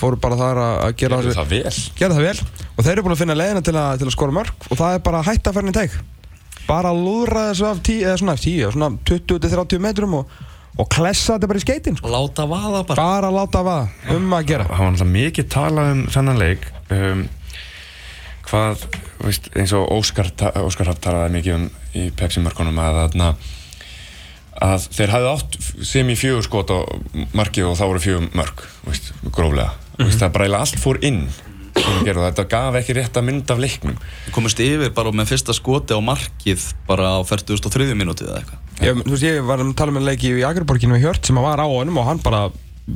fóru 0.00 0.16
bara 0.20 0.38
þar 0.40 0.60
að 0.62 0.76
að 0.86 0.94
gera 1.02 1.18
Gerðu 1.20 1.34
það 1.36 1.50
vel. 1.50 1.74
Gera 1.98 2.16
það 2.16 2.28
vel. 2.28 2.46
Og 2.76 2.86
þeir 2.86 2.92
eru 2.94 3.04
búin 3.04 3.16
að 3.16 3.20
finna 3.20 3.36
leiðina 3.36 3.64
til 3.66 3.76
að, 3.76 3.90
til 4.00 4.08
að 4.08 4.14
skora 4.16 4.36
mörg 4.38 4.70
og 4.70 4.80
það 4.80 4.96
er 4.96 5.04
bara 5.04 5.20
að 5.20 5.28
hætta 5.28 5.52
að 5.52 5.58
ferna 5.60 5.74
í 5.74 5.76
teik 5.76 5.98
bara 6.70 6.92
að 6.92 7.02
lúðra 7.04 7.48
þessu 7.50 7.66
af 7.68 7.82
10 7.86 8.06
eða 8.06 8.20
svona, 8.20 8.36
10, 8.38 8.72
svona 8.76 8.90
20-30 9.10 9.82
metrum 9.82 10.16
og, 10.20 10.34
og 10.78 10.88
klessa 10.92 11.36
þetta 11.36 11.50
bara 11.50 11.60
í 11.60 11.64
skeitin 11.64 11.98
sko. 11.98 12.12
Láta 12.12 12.46
vaða 12.50 12.82
bara. 12.88 13.04
Bara 13.04 13.30
að 13.30 13.38
láta 13.38 13.62
vaða 13.66 14.16
um 14.16 14.34
að 14.36 14.50
gera. 14.52 14.68
Það 14.70 14.82
var 14.82 14.92
náttúrulega 14.94 15.16
mikið 15.16 15.48
talað 15.56 15.92
um 15.94 16.02
þennan 16.16 16.40
leik 16.40 16.66
um, 16.96 17.24
hvað, 18.50 18.84
veist, 19.24 19.50
eins 19.56 19.74
og 19.76 19.88
Óskar, 19.98 20.30
Óskar 20.62 20.90
Hrapp 20.90 21.02
talaði 21.04 21.38
mikið 21.38 21.56
um 21.58 21.66
í 21.98 22.06
Pepsi-mörkunum 22.16 22.78
að, 22.82 23.00
að, 23.02 23.50
að 24.56 24.88
þeir 24.96 25.12
hafði 25.14 25.30
átt 25.34 25.60
sem 25.92 26.10
í 26.10 26.16
fjögur 26.18 26.46
skot 26.46 26.72
á 26.74 26.78
markið 27.36 27.70
og 27.70 27.78
þá 27.78 27.84
voru 27.86 28.02
fjögur 28.02 28.26
mörg, 28.36 28.64
veist, 28.88 29.12
gróflega. 29.30 29.70
Veist, 30.00 30.18
það 30.20 30.34
bara 30.34 30.46
eiginlega 30.46 30.66
allt 30.66 30.82
fór 30.82 31.00
inn 31.06 31.24
þetta 31.70 32.46
gaf 32.50 32.78
ekki 32.80 32.96
rétt 32.96 33.18
að 33.18 33.26
mynd 33.28 33.52
af 33.52 33.60
leiknum. 33.62 33.98
Komist 34.34 34.60
yfir 34.62 34.90
bara 34.94 35.12
með 35.14 35.30
fyrsta 35.32 35.54
skoti 35.56 35.94
á 35.96 36.00
markið 36.02 36.64
bara 36.88 37.14
á 37.16 37.20
43. 37.26 37.94
minúti 37.94 38.26
eða 38.26 38.40
eitthvað. 38.40 38.64
Ég, 38.80 39.04
veist, 39.06 39.26
ég 39.26 39.44
var 39.46 39.62
að 39.62 39.70
tala 39.78 39.94
með 39.94 40.08
leiki 40.10 40.32
í 40.34 40.42
Agerborginu 40.46 40.96
með 40.96 41.06
Hjört 41.06 41.30
sem 41.30 41.38
að 41.38 41.46
var 41.46 41.62
á 41.62 41.66
honum 41.68 42.00
og 42.00 42.08
hann 42.08 42.22
bara 42.24 42.48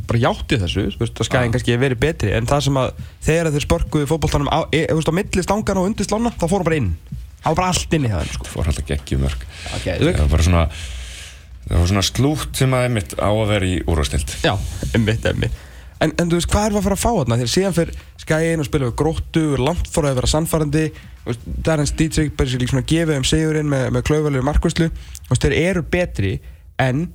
bara 0.08 0.18
játti 0.18 0.58
þessu, 0.58 0.88
þú 0.90 1.04
veist, 1.04 1.20
að 1.20 1.28
skæðin 1.28 1.52
kannski 1.54 1.76
verið 1.78 2.00
betri. 2.02 2.32
En 2.34 2.48
það 2.50 2.64
sem 2.66 2.78
að 2.80 2.88
þegar 3.22 3.50
þeir 3.54 3.66
spörkuði 3.68 4.08
fótboltanum 4.10 4.50
á, 4.50 4.66
e, 4.74 4.80
þú 4.90 4.96
veist, 4.98 5.12
á 5.12 5.18
milli 5.20 5.44
stangan 5.44 5.80
og 5.80 5.86
undir 5.90 6.08
slána 6.08 6.32
þá 6.34 6.46
fóru 6.50 6.66
bara 6.66 6.80
inn, 6.80 6.88
það 7.44 7.46
var 7.52 7.58
bara 7.60 7.68
allt 7.70 7.94
inn 7.94 8.08
í 8.08 8.10
það 8.10 8.32
sko. 8.32 8.48
fór 8.50 8.70
alltaf 8.72 8.88
geggjum 8.88 9.22
mörg 9.22 9.44
okay, 9.76 10.00
það 10.00 10.18
var 10.24 10.32
bara 10.32 10.46
svona 10.48 10.64
það 11.68 11.79
var 11.81 11.90
svona 11.92 12.05
slútt 12.09 12.59
sem 12.61 12.74
að 12.77 12.88
einmitt 12.88 13.14
á 13.20 13.29
að 13.31 13.48
vera 13.55 13.68
í 13.70 13.79
úrvastild 13.88 14.35
Já, 14.44 14.55
emmitt, 14.98 15.24
emmitt 15.31 15.62
En, 16.03 16.11
en 16.20 16.29
þú 16.29 16.37
veist, 16.37 16.50
hvað 16.50 16.64
er 16.66 16.74
að 16.74 16.85
fara 16.85 16.96
að 16.98 17.00
fá 17.00 17.11
þarna? 17.16 17.37
Þegar 17.40 17.50
síðan 17.53 17.74
fyrir 17.77 18.00
skæin 18.20 18.61
og 18.61 18.66
spila 18.66 18.88
við 18.90 18.96
gróttu, 18.98 19.42
langt 19.57 19.87
fór 19.94 20.09
að 20.11 20.16
vera 20.18 20.29
sannfærandi. 20.29 20.83
Það 21.31 21.70
er 21.72 21.81
hans 21.81 21.92
DJ 21.96 22.24
líka 22.35 22.72
svona 22.74 22.83
að 22.83 22.90
gefa 22.90 23.16
um 23.16 23.24
sigurinn 23.24 23.70
með, 23.70 23.85
með 23.94 24.05
klauvalegu 24.11 24.44
veist, 25.31 25.46
þeir 25.46 25.55
eru 25.62 25.85
betri 25.94 26.33
en 26.83 27.07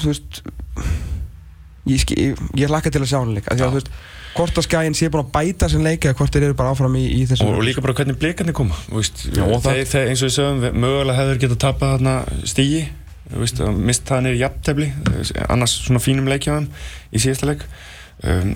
þú 0.00 0.12
veist 0.14 0.40
ég, 1.90 2.06
ég, 2.16 2.40
ég 2.62 2.72
laka 2.72 2.92
til 2.94 3.02
að 3.02 3.10
sjá 3.10 3.18
hann 3.20 3.34
líka 3.36 3.52
því 3.56 3.66
að 3.66 3.74
þú 3.74 3.80
veist, 3.80 3.92
hvort 4.36 4.60
að 4.62 4.66
skæin 4.68 4.96
sé 4.96 5.10
búin 5.10 5.24
að 5.26 5.32
bæta 5.34 5.68
sem 5.72 5.82
leik 5.84 6.06
eða 6.06 6.16
hvort 6.20 6.36
þeir 6.36 6.46
eru 6.48 6.56
bara 6.62 6.72
áfram 6.74 6.96
í, 7.00 7.04
í 7.18 7.24
þessu 7.28 7.48
og, 7.48 7.58
og 7.58 7.66
líka 7.66 7.82
bara 7.84 7.96
hvernig 7.98 8.18
blikarnir 8.20 8.56
koma 8.56 8.78
það- 9.66 9.80
eins 10.06 10.22
og 10.22 10.30
við 10.30 10.36
sögum 10.36 10.80
mögulega 10.84 11.18
hefur 11.18 11.40
getað 11.44 11.62
tapað 11.66 11.94
þarna 11.96 12.14
stígi 12.54 12.84
veist, 13.36 13.62
mist 13.76 14.08
það 14.08 14.26
niður 14.26 14.42
jafntefli 14.44 14.90
annars 15.46 15.76
svona 15.84 16.02
fínum 16.02 16.28
leikjaðum 16.30 16.68
í 17.12 17.22
síðasta 17.22 17.50
leik. 17.50 17.64
Um, 18.20 18.54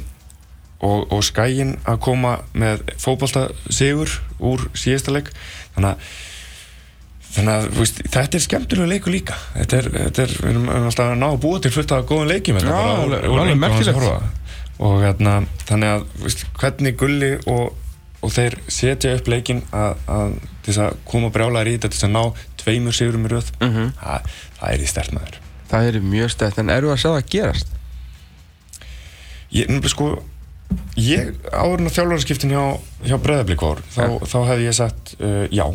og, 0.84 1.08
og 1.14 1.24
skæin 1.24 1.78
að 1.88 2.00
koma 2.04 2.36
með 2.52 2.84
fótbolta 3.00 3.48
sigur 3.72 4.10
úr 4.44 4.68
síðasta 4.76 5.14
leik. 5.14 5.32
Þannig 5.76 5.94
að 5.94 6.14
Þannig 7.34 7.50
að 7.50 7.64
veist, 7.80 8.00
þetta 8.14 8.38
er 8.38 8.42
skemmtilega 8.44 8.90
leikur 8.92 9.10
líka. 9.10 9.36
Þetta 9.56 9.78
er, 9.80 9.86
þetta 9.94 10.22
er, 10.22 10.34
við 10.38 10.50
erum 10.52 10.68
alltaf 10.70 11.08
að 11.08 11.16
ná 11.18 11.24
að 11.26 11.40
búa 11.42 11.62
til 11.64 11.72
fullt 11.74 11.94
af 11.96 12.04
góðum 12.06 12.28
leikjum 12.30 12.60
þetta 12.60 12.74
Já. 12.76 12.84
Og 14.84 14.94
hérna, 15.02 15.32
þannig 15.66 15.94
að, 15.96 16.04
veist, 16.22 16.44
hvernig 16.60 16.94
gulli 17.00 17.30
og, 17.50 17.96
og 18.22 18.34
þeir 18.36 18.56
setja 18.76 19.16
upp 19.18 19.30
leikin 19.32 19.64
að, 19.74 20.04
að 20.14 20.36
að 20.86 21.00
koma 21.10 21.32
brjálæðir 21.34 21.72
í 21.72 21.74
þetta 21.74 21.90
til 21.96 22.06
að 22.06 22.14
ná 22.14 22.22
tveimur 22.64 22.96
sigurum 22.96 23.28
í 23.28 23.34
röð. 23.36 23.54
Mhm. 23.60 23.94
það, 24.00 24.36
það 24.60 24.74
er 24.74 24.86
í 24.86 24.90
stert 24.90 25.16
maður 25.16 25.42
það 25.74 25.88
er 25.88 26.04
mjög 26.04 26.34
stætt, 26.34 26.60
en 26.60 26.72
eru 26.72 26.92
að 26.92 27.00
sjá 27.02 27.10
það 27.10 27.32
gerast? 27.34 27.72
Ég, 29.54 29.70
nefnilega 29.70 29.92
sko 29.92 30.10
ég, 30.98 31.34
áður 31.52 31.82
en 31.82 31.90
að 31.90 31.96
þjálfarskiptin 31.98 32.54
hjá, 32.54 32.62
hjá 33.06 33.16
Breiðablík 33.22 33.62
var, 33.62 33.82
þá, 33.94 34.04
þá 34.26 34.38
hefði 34.50 34.68
ég 34.68 34.76
sagt 34.76 35.14
uh, 35.20 35.44
já, 35.54 35.66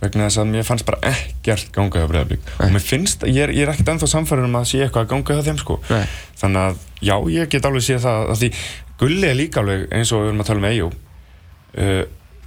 vegna 0.00 0.28
þess 0.28 0.40
að 0.40 0.50
mér 0.52 0.66
fannst 0.68 0.88
bara 0.88 1.12
ekkert 1.12 1.70
ganga 1.76 2.02
hjá 2.02 2.10
Breiðablík 2.12 2.50
og 2.56 2.74
mér 2.74 2.84
finnst, 2.84 3.26
ég 3.28 3.42
er, 3.46 3.54
ég 3.56 3.66
er 3.66 3.74
ekkert 3.74 3.92
ennþá 3.94 4.10
samfæður 4.12 4.48
um 4.48 4.58
að 4.60 4.68
sé 4.72 4.82
eitthvað 4.84 5.06
að 5.06 5.12
ganga 5.12 5.36
hjá 5.38 5.48
þeim 5.50 5.60
sko. 5.62 5.78
Nei. 5.90 6.04
þannig 6.42 6.62
að 6.64 6.84
já, 7.10 7.16
ég 7.36 7.52
get 7.52 7.68
alveg 7.68 7.86
séð 7.86 8.04
það 8.06 8.32
að 8.34 8.44
því 8.44 8.52
Gulli 8.96 9.28
er 9.28 9.36
líka 9.36 9.60
alveg 9.60 9.90
eins 9.92 10.12
og 10.16 10.22
við 10.22 10.30
erum 10.30 10.44
að 10.44 10.48
tala 10.48 10.70
um 10.72 10.86
uh, 10.86 10.92
uh, 11.84 12.04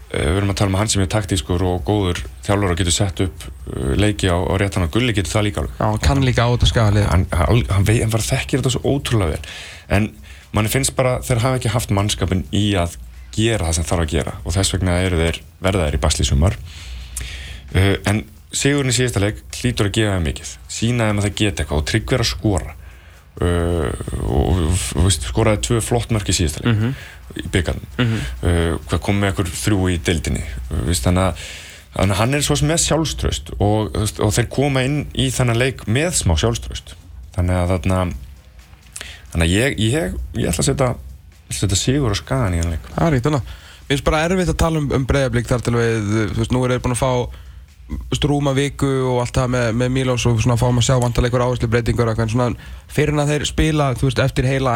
við 0.10 0.40
erum 0.40 0.50
að 0.50 0.58
tala 0.58 0.72
um 0.72 0.78
hann 0.80 0.90
sem 0.90 1.04
er 1.04 1.10
taktískur 1.12 1.64
og 1.70 1.84
góður 1.86 2.24
þjálfur 2.46 2.74
og 2.74 2.80
getur 2.80 2.96
sett 2.96 3.22
upp 3.26 3.44
uh, 3.46 3.92
leiki 4.00 4.30
á, 4.32 4.38
á 4.42 4.54
réttan 4.58 4.88
og 4.88 4.94
Gulli 4.94 5.14
getur 5.14 5.36
það 5.36 5.46
líka 5.46 5.62
alveg 5.62 5.76
Já, 5.78 5.86
hann 5.86 6.02
kann 6.06 6.26
líka 6.26 6.48
á 6.50 6.50
þetta 6.50 6.70
skaga 6.72 6.96
liða 6.96 7.12
hann, 7.12 7.28
hann, 7.30 7.62
hann, 7.70 7.86
hann 7.92 8.16
var 8.16 8.26
þekkir 8.26 8.64
þetta 8.64 8.74
svo 8.74 8.96
ótrúlega 8.96 9.38
vel 9.38 9.54
en 10.00 10.10
manni 10.56 10.74
finnst 10.74 10.96
bara 10.98 11.20
þeir 11.26 11.44
hafa 11.44 11.60
ekki 11.60 11.74
haft 11.76 11.94
mannskapin 11.94 12.42
í 12.56 12.66
að 12.80 12.98
gera 13.36 13.70
það 13.70 13.78
sem 13.78 13.88
þarf 13.92 14.06
að 14.08 14.16
gera 14.16 14.36
og 14.42 14.58
þess 14.58 14.76
vegna 14.76 14.98
eru 15.06 15.22
þeir 15.22 15.40
verðaðir 15.62 16.00
í 16.00 16.02
basli 16.08 16.26
sumar 16.26 16.58
uh, 16.58 17.96
en 18.10 18.26
sigurinn 18.50 18.90
í 18.90 18.98
síðasta 18.98 19.22
leik 19.22 19.46
hlýtur 19.60 19.92
að 19.92 19.96
gefa 20.00 20.18
þeim 20.18 20.28
mikið 20.32 20.58
sína 20.80 21.12
þeim 21.12 21.22
að 21.22 21.30
það 21.30 21.40
geta 21.44 21.64
eitthvað 21.64 21.84
og 21.84 21.88
tryggver 21.94 22.26
að 22.26 22.32
skora 22.32 22.74
uh, 23.46 23.94
og, 24.26 24.66
og, 24.66 24.84
og 25.04 25.14
skoraði 25.14 25.64
tvö 25.70 25.86
flott 25.86 26.18
mörk 26.18 26.34
í 26.34 26.38
síðasta 26.42 26.66
leik 26.66 26.98
í 27.38 27.48
byggarnum 27.54 28.06
uh, 28.06 28.78
hvað 28.90 29.04
kom 29.06 29.20
með 29.22 29.34
ekkur 29.34 29.52
þrjú 29.64 29.90
í 29.94 30.00
deildinni? 30.10 30.46
Uh, 30.70 30.86
veist, 30.90 31.06
þannig 31.06 31.44
að 32.00 32.16
hann 32.20 32.38
er 32.38 32.46
svo 32.46 32.56
sem 32.60 32.70
með 32.70 32.84
sjálfströst 32.86 33.54
og, 33.58 33.96
og 33.98 34.34
þeir 34.36 34.50
koma 34.54 34.86
inn 34.86 35.04
í 35.18 35.30
þennan 35.34 35.58
leik 35.58 35.86
með 35.90 36.12
smá 36.22 36.36
sjálfströst 36.38 36.96
þannig 37.36 37.58
að 37.58 37.72
þarna 37.74 38.02
þannig 39.30 39.46
að 39.46 39.54
ég, 39.54 39.80
ég, 39.82 40.18
ég 40.38 40.52
ætla 40.52 40.66
að 40.66 40.70
setja 40.70 40.90
setja 41.50 41.78
sigur 41.78 42.14
og 42.14 42.20
skagan 42.20 42.56
í 42.56 42.62
hann 42.62 42.74
leik. 42.74 42.88
Það 42.94 43.06
er 43.06 43.18
ekkert 43.18 43.32
annað. 43.32 43.54
Mér 43.90 43.96
finnst 43.96 44.06
bara 44.06 44.24
erfitt 44.28 44.52
að 44.52 44.60
tala 44.62 44.82
um, 44.82 44.90
um 44.94 45.06
breyðablík 45.10 45.48
þar 45.50 45.64
til 45.66 45.76
við, 45.76 46.10
þú 46.34 46.42
veist, 46.42 46.54
nú 46.54 46.64
er 46.64 46.74
þeir 46.76 46.84
búin 46.86 46.96
að 46.96 47.02
fá 47.02 47.12
strúma 48.14 48.54
viku 48.54 48.90
og 49.10 49.24
allt 49.24 49.40
það 49.40 49.54
með, 49.56 49.70
með 49.82 49.92
Mílós 49.96 50.26
og 50.30 50.44
svona 50.44 50.60
fáum 50.62 50.78
að 50.78 50.86
sjá 50.86 51.00
vantarleikur 51.02 51.42
áherslu 51.42 51.70
breytingur 51.74 52.06
og 52.06 52.12
eitthvað 52.12 52.28
en 52.28 52.34
svona 52.36 52.68
fyrir 52.94 53.16
en 53.16 53.24
að 53.24 53.32
þeir 53.34 53.46
spila, 53.50 53.88
þú 53.98 54.10
veist, 54.10 54.22
eftir 54.22 54.46
heila 54.46 54.76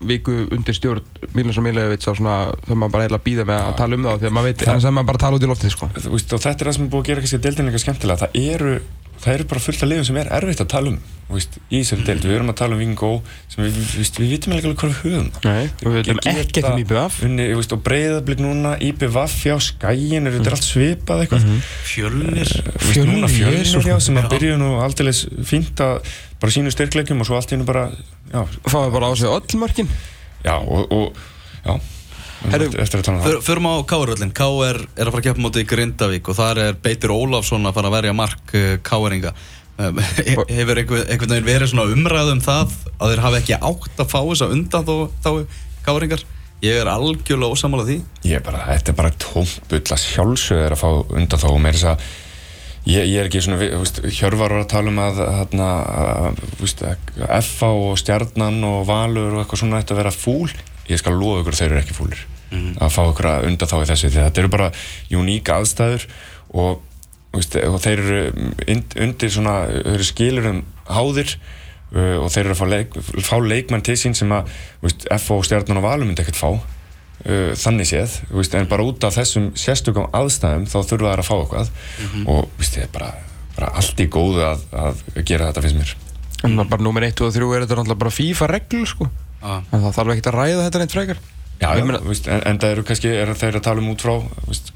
æfingaviku 0.00 0.48
undir 0.54 0.74
stjórn 0.74 1.02
Mílós 1.34 1.58
og 1.58 1.64
Mílevits 1.64 2.08
og 2.08 2.16
svona 2.16 2.52
þau 2.66 2.74
maður 2.76 2.92
bara 2.94 3.04
heila 3.06 3.20
býða 3.20 3.44
með 3.44 3.60
að 3.60 3.76
tala 3.76 3.96
um 3.96 4.06
það 4.06 4.24
að 4.24 4.32
maður 4.32 4.48
veit, 4.48 4.64
þannig 4.64 4.86
að 4.88 4.94
maður 4.96 5.08
bara 5.10 5.20
tala 5.20 5.36
út 5.36 5.44
í 5.44 5.50
loftið, 5.50 5.74
sko. 5.74 5.88
Þú 5.96 6.12
veist, 6.14 6.32
og 6.32 6.40
þetta 6.40 6.64
er 6.64 6.70
það 6.70 6.76
sem 6.76 6.84
er 6.84 6.90
búið 6.90 7.02
að 7.02 7.10
gera 7.10 7.24
kannski 7.24 7.40
deildin 7.44 7.68
eitthvað 7.68 7.84
skemmtilega 7.84 8.20
það 8.22 8.38
eru, 8.40 8.72
það 9.20 9.34
eru 9.36 9.44
bara 9.50 9.60
fullt 9.64 9.82
af 9.84 9.88
liðum 9.90 10.06
sem 10.08 10.16
er 10.20 10.30
erfitt 10.40 10.60
að 10.64 10.68
tala 10.72 10.92
um 10.94 11.00
þú 11.30 11.36
veist, 11.36 11.56
í 11.70 11.78
þessari 11.78 12.04
deild, 12.08 12.24
við 12.26 12.34
erum 12.40 12.48
að 12.50 12.56
tala 12.58 12.74
um 12.74 12.80
Vingó 12.82 13.10
sem 13.52 13.60
við, 13.62 13.76
við, 13.76 14.08
við, 14.18 14.30
vitum 14.32 14.54
ekki 14.56 14.66
alveg 14.66 14.80
hvað 14.80 14.90
við 14.90 15.02
höfum 15.04 15.28
Nei, 15.44 15.66
og 15.70 15.84
við 15.84 15.98
veitum 16.00 16.20
ekkert 16.32 16.68
um 16.70 16.80
IBF. 16.82 17.18
unni, 17.28 17.46
þú 17.52 17.58
veist, 17.60 17.74
og 17.76 17.82
breyðablík 17.86 18.42
núna, 18.42 18.72
IBVF 18.88 19.36
já, 19.46 19.54
skæin, 19.68 20.26
er 20.26 20.34
þetta 20.38 20.54
allt 20.56 20.66
svipað 20.66 21.22
eitthvað. 21.26 21.46
Fjölnir. 21.86 22.34
Veist, 22.40 22.58
núna 22.66 23.30
Fjölnir, 23.30 23.30
fjölnir 23.36 23.60
Jesus. 23.60 23.86
já, 23.86 23.94
sem 24.02 24.18
að 24.18 24.28
byrja 24.34 24.56
nú 24.58 24.72
aldrei 24.82 25.12
fínt 25.46 25.84
að 25.86 26.10
bara 26.42 26.56
sínu 26.56 26.74
styrkleikjum 26.74 27.22
og 27.22 27.28
svo 27.30 27.38
allt 27.38 27.52
í 27.52 27.58
hennu 27.58 27.68
bara 27.68 27.86
já, 28.32 28.42
Fáðu 28.66 28.90
bara 28.96 29.06
á 29.06 29.14
sig 29.14 29.30
öll 29.30 29.60
mörkin. 29.62 29.88
já 30.42 30.56
og, 30.58 30.90
og 30.90 31.14
já 31.62 31.78
Um 32.40 33.42
Förum 33.44 33.68
á 33.68 33.74
K-röllin, 33.84 34.32
K 34.32 34.46
er, 34.64 34.78
er 34.96 35.08
að 35.08 35.12
fara 35.12 35.20
að 35.20 35.26
keppa 35.28 35.44
móti 35.44 35.64
í 35.64 35.68
Grindavík 35.68 36.30
og 36.32 36.38
þar 36.38 36.60
er 36.62 36.78
Beitir 36.80 37.12
Ólafsson 37.12 37.68
að 37.68 37.76
fara 37.76 37.90
að 37.90 37.96
verja 37.98 38.14
mark 38.16 38.54
K-eringa 38.86 39.34
um, 39.76 40.00
Hefur 40.48 40.80
einhver, 40.80 41.04
einhvern 41.04 41.34
veginn 41.34 41.48
verið 41.50 41.72
svona 41.74 41.88
umræð 41.92 42.32
um 42.34 42.44
það 42.44 42.76
að 42.96 43.12
þeir 43.12 43.24
hafi 43.26 43.40
ekki 43.42 43.58
átt 43.60 44.00
að 44.00 44.12
fá 44.14 44.20
þess 44.22 44.46
að 44.46 44.54
undan 44.56 44.88
þá, 44.88 44.94
þá 45.20 45.30
K-eringar? 45.84 46.24
Ég 46.60 46.76
er 46.76 46.88
algjörlega 46.92 47.56
ósamála 47.56 47.86
því. 47.88 48.00
Ég 48.28 48.36
er 48.36 48.42
bara, 48.44 48.64
þetta 48.68 48.92
er 48.92 48.96
bara 48.98 49.12
tómt 49.16 49.62
bull 49.70 49.80
að 49.80 50.02
sjálfsögðu 50.02 50.64
er 50.66 50.74
að 50.76 50.82
fá 50.82 50.90
undan 51.16 51.40
þá. 51.40 51.46
Og 51.48 51.62
meira 51.64 51.78
þess 51.78 51.88
að 51.88 52.02
ég, 52.84 53.06
ég 53.08 53.14
er 53.22 53.30
ekki 53.30 53.40
svona, 53.46 53.60
veist, 53.80 54.02
Hjörvar 54.04 54.52
var 54.52 54.64
að 54.66 54.72
tala 54.74 54.92
um 54.92 55.00
að, 55.00 55.22
hérna, 55.38 55.68
veist, 56.60 56.84
FA 57.48 57.70
og 57.72 57.96
Stjarnan 58.00 58.60
og 58.68 58.82
Valur 58.90 59.38
og 59.38 59.44
eitthvað 59.44 59.62
svona 59.62 59.80
ætti 59.80 59.96
að 59.96 60.02
vera 60.02 60.12
fúl 60.12 60.52
ég 60.90 61.00
skal 61.02 61.16
lofa 61.18 61.40
ykkur 61.44 61.54
að 61.56 61.60
þeir 61.62 61.72
eru 61.74 61.82
ekki 61.84 61.96
fúlir. 61.96 62.22
Að 62.82 62.90
fá 62.96 63.00
ykkur 63.12 63.28
að 63.30 63.44
undan 63.46 63.70
þá 63.70 63.76
í 63.78 63.88
þessu 63.92 64.08
þetta 64.16 64.40
eru 64.42 64.48
bara 64.50 64.70
uníka 65.14 65.58
aðstæður 65.60 66.06
og, 66.50 66.80
þú 67.30 67.38
veist, 67.38 67.56
og 67.70 67.78
þeir 67.84 68.00
eru 68.02 68.20
und- 68.74 68.96
undir 69.06 69.30
svona, 69.30 69.54
þeir 69.70 69.94
eru 69.94 70.08
skilurum 70.08 70.58
háðir 70.90 71.36
uh, 71.94 72.16
og 72.24 72.28
þeir 72.34 72.44
eru 72.48 72.56
að 72.56 72.60
fá, 72.60 72.66
leik, 72.74 72.98
fá 73.22 73.36
leikmenn 73.38 73.84
til 73.86 73.94
sín 74.02 74.18
sem 74.18 74.34
að 74.34 74.50
þú 74.50 74.88
veist, 74.88 75.06
FA 75.22 75.38
og 75.38 75.46
Stjarnan 75.46 75.78
og 75.78 75.86
Valur 75.86 76.10
myndi 76.10 76.24
ekkert 76.26 76.40
fá. 76.42 76.50
Uh, 77.20 77.50
þannig 77.60 77.84
séð, 77.90 78.18
þú 78.32 78.38
veist, 78.40 78.54
en 78.56 78.66
bara 78.70 78.82
út 78.88 79.04
af 79.04 79.14
þessum 79.20 79.50
sérstökum 79.60 80.06
aðstæðum 80.16 80.66
þá 80.72 80.78
þurfa 80.88 81.10
þær 81.14 81.20
að 81.22 81.26
fá 81.30 81.34
eitthvað. 81.36 81.72
Og 82.26 82.46
þú 82.48 82.62
veist, 82.64 82.74
það 82.78 82.86
er 82.86 82.92
bara, 82.98 83.10
bara 83.58 83.72
allt 83.78 84.00
í 84.00 84.06
góðu 84.10 84.42
að, 84.48 84.62
að 84.72 85.02
gera 85.28 85.50
þetta 85.52 85.64
finnst 85.68 85.76
mér. 85.82 85.92
En 86.40 86.54
það 86.56 86.64
er 86.64 86.70
bara 86.72 86.82
nummer 86.86 87.04
1 87.04 87.20
og 87.26 87.34
3 87.36 87.50
er 87.58 87.66
þetta 87.66 87.76
náttúrulega 87.78 88.00
bara 88.06 88.14
FIFA 88.16 88.48
reglur, 88.56 88.88
sko. 88.88 89.10
Ah. 89.42 89.60
En 89.72 89.84
það 89.84 89.94
þarf 89.98 90.14
ekkert 90.14 90.30
að 90.32 90.38
ræða 90.40 90.64
þetta 90.66 90.82
neitt 90.82 90.96
frekar. 90.96 91.22
Já, 91.60 91.68
Ég 91.76 91.82
já, 91.82 91.84
meina- 91.84 92.00
þú 92.00 92.08
veist, 92.08 92.28
en, 92.32 92.42
en 92.48 92.58
það 92.58 92.70
eru 92.74 92.82
kannski, 92.88 93.08
er 93.20 93.34
þeir 93.36 93.58
að 93.58 93.64
tala 93.66 93.82
um 93.82 93.90
út 93.92 94.00
frá, 94.00 94.14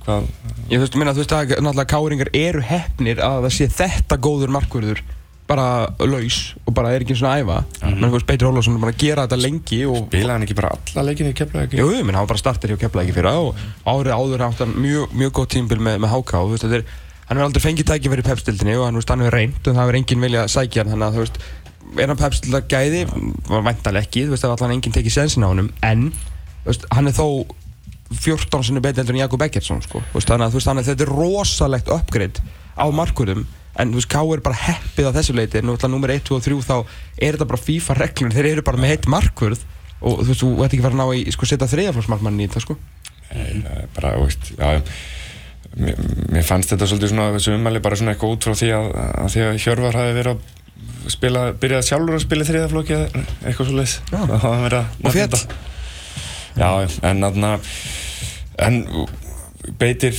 hvað 0.04 0.26
Ég 0.68 0.76
þú 0.78 0.84
veist, 0.84 0.96
minna, 1.00 1.14
þú 1.16 1.22
veist 1.22 1.32
að 1.36 1.52
náttúrulega 1.56 1.92
káringar 1.94 2.30
eru 2.36 2.64
hefnir 2.68 3.22
að 3.24 3.46
það 3.46 3.54
sé 3.56 3.68
þetta 3.72 4.18
góður 4.20 4.52
markvörður 4.52 5.00
bara 5.48 5.64
laus 6.00 6.54
og 6.64 6.72
bara 6.76 6.92
er 6.96 7.04
ekki 7.04 7.16
svona 7.16 7.34
að 7.36 7.42
æfa. 7.44 7.56
Menn 7.84 8.08
þú 8.08 8.12
veist, 8.16 8.26
Beitir 8.28 8.48
Ólafsson 8.48 8.76
er 8.78 8.84
bara 8.84 8.94
að 8.94 9.00
gera 9.04 9.24
þetta 9.26 9.40
lengi 9.42 9.80
og, 9.88 9.98
bila 10.12 10.36
hann 10.36 10.44
ekki 10.46 10.56
bara 10.56 10.70
alla 10.76 11.04
leikinni 11.08 11.32
í 11.34 11.36
keflaði 11.36 11.80
jú, 11.80 11.88
menn 12.00 12.16
hann 12.16 12.24
var 12.24 12.30
bara 12.32 12.40
starter 12.40 12.72
hjá 12.72 12.80
Keflavík 12.80 13.16
fyrir 13.16 13.28
og 13.32 13.60
árið 13.84 14.16
áður 14.16 14.44
átt 14.48 14.62
hann 14.64 14.72
mjög, 14.80 15.12
mjög 15.12 15.34
gott 15.40 15.52
tímbil 15.52 15.80
með, 15.84 16.00
með 16.04 16.14
HK 16.16 16.40
og 16.40 16.48
þú 16.48 16.54
veist, 16.56 16.64
þetta 16.64 16.80
er 16.80 16.86
hann 17.28 17.36
hefur 17.38 17.48
aldrei 17.48 17.64
fengið 17.64 17.90
tækifæri 17.90 18.24
í 18.24 18.28
pepstildinni 18.30 18.78
og 18.80 18.86
hann, 18.88 19.00
hefur 19.00 19.36
reynd 19.36 19.60
og 19.60 19.68
það 19.76 19.82
hefur 19.82 19.98
enginn 20.00 20.24
viljað 20.24 20.50
sækja 20.54 20.84
hann 20.84 20.92
þannig 20.94 21.06
að 21.10 21.18
þú 21.18 21.24
veist, 21.24 21.38
er 21.98 22.10
hann 22.10 22.20
pepstilda 22.20 22.62
gæði 22.70 23.04
væntalega 23.48 24.04
ekki, 24.04 24.26
þú 24.26 24.34
veist, 24.34 24.46
var 24.46 24.56
allan 24.56 24.76
enginn 24.76 24.94
tekið 24.94 25.16
sensin 25.18 25.46
á 25.46 25.48
honum 25.50 25.70
en, 25.84 26.08
veist, 26.64 26.86
hann 26.94 27.10
er 27.10 27.16
þó 27.16 27.26
14 28.14 28.66
sinni 28.68 28.82
betur 28.84 29.02
heldur 29.02 29.16
en 29.16 29.24
Jakob 29.24 29.42
Eggertsson 29.42 29.80
sko. 29.82 30.02
Þannig 30.14 30.54
að 30.54 30.68
að 30.70 30.88
þetta 30.90 31.06
er 31.06 31.12
rosalegt 31.12 31.90
uppgrið 31.90 32.40
á 32.78 32.86
markurðum 32.94 33.46
en 33.80 33.90
þú 33.90 33.98
veist, 33.98 34.10
K 34.12 34.20
er 34.22 34.42
bara 34.44 34.60
heppið 34.60 35.08
á 35.10 35.16
þessu 35.16 35.34
leiti 35.34 35.62
nú 35.64 35.74
ætla 35.74 35.90
nummer 35.90 36.12
1, 36.14 36.22
2 36.28 36.36
og 36.36 36.44
3 36.44 36.58
þá 36.62 36.76
er 37.18 37.34
þetta 37.34 37.48
bara 37.50 37.64
FIFA 37.64 37.96
reglur, 37.98 38.34
þeir 38.36 38.50
eru 38.52 38.66
bara 38.66 38.82
með 38.82 38.92
heitt 38.94 39.08
markurð 39.10 39.64
og 40.04 40.20
þú 40.20 40.28
veist, 40.30 40.44
þú 40.44 40.50
ætti 40.62 40.76
ekki 40.76 40.84
fara 40.84 40.94
að 40.94 41.00
ná 41.00 41.18
í 41.18 41.34
sko, 41.34 41.48
setja 41.48 41.70
þriðaflóksmarkmann 41.72 42.38
í 42.38 42.46
þetta 42.46 42.62
sko 42.62 42.76
bara, 43.96 44.14
þú 44.14 44.28
veist, 44.28 44.52
já 44.54 44.82
mér, 45.74 46.02
mér 46.36 46.46
fannst 46.46 46.74
þetta 46.74 46.88
svolítið 46.90 47.12
svona 47.12 47.30
þessu 47.34 47.56
umæli 47.56 47.82
bara 47.82 47.98
svona 47.98 48.14
eitthvað 48.14 48.36
út 48.36 48.46
frá 48.46 48.58
því 48.60 48.70
að, 48.76 48.90
að 49.24 49.32
því 49.34 49.44
að 49.46 49.58
Hjörvar 49.64 49.98
hafi 49.98 50.16
verið 50.20 50.34
að 50.34 50.52
spila, 51.12 51.46
byrjað 51.60 51.86
sjálfur 51.88 52.16
að 52.18 52.22
spila 52.26 52.44
þriðaflokki 52.48 52.94
eða 52.98 53.24
eitthvað 53.44 53.66
svo 53.70 53.76
leiðis 53.78 53.96
Já. 54.12 54.20
það 54.20 54.38
hafa 54.44 54.62
verið 54.64 54.78
að 54.78 55.08
Og 55.08 55.16
þetta. 55.18 55.40
já, 56.56 56.70
en 57.10 57.24
aðna 57.28 57.52
en 58.68 58.78
Beitir 59.80 60.14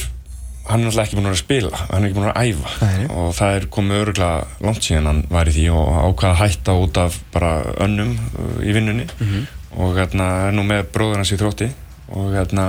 hann 0.66 0.82
er 0.82 0.88
náttúrulega 0.90 1.06
ekki 1.06 1.18
búinn 1.20 1.30
að 1.30 1.38
spila 1.44 1.78
hann 1.78 2.02
er 2.04 2.08
ekki 2.10 2.16
búinn 2.18 2.32
að 2.32 2.48
æfa 2.50 2.72
nei. 2.82 3.04
og 3.14 3.28
það 3.38 3.56
er 3.60 3.66
komið 3.76 4.00
öruglega 4.02 4.66
langt 4.66 4.82
síðan 4.88 5.10
hann 5.12 5.20
var 5.30 5.52
í 5.52 5.54
því 5.54 5.66
og 5.78 5.92
ákvaða 6.08 6.32
að 6.32 6.40
hætta 6.42 6.76
út 6.82 6.98
af 7.04 7.20
bara 7.36 7.52
önnum 7.86 8.16
uh, 8.18 8.58
í 8.66 8.74
vinnunni 8.74 9.06
Mhm. 9.20 9.44
og 9.78 9.94
hérna 10.00 10.30
er 10.48 10.56
nú 10.58 10.64
með 10.66 10.88
bróður 10.96 11.22
hans 11.22 11.32
í 11.36 11.38
þrótti 11.38 11.70
og 12.16 12.34
hérna 12.34 12.66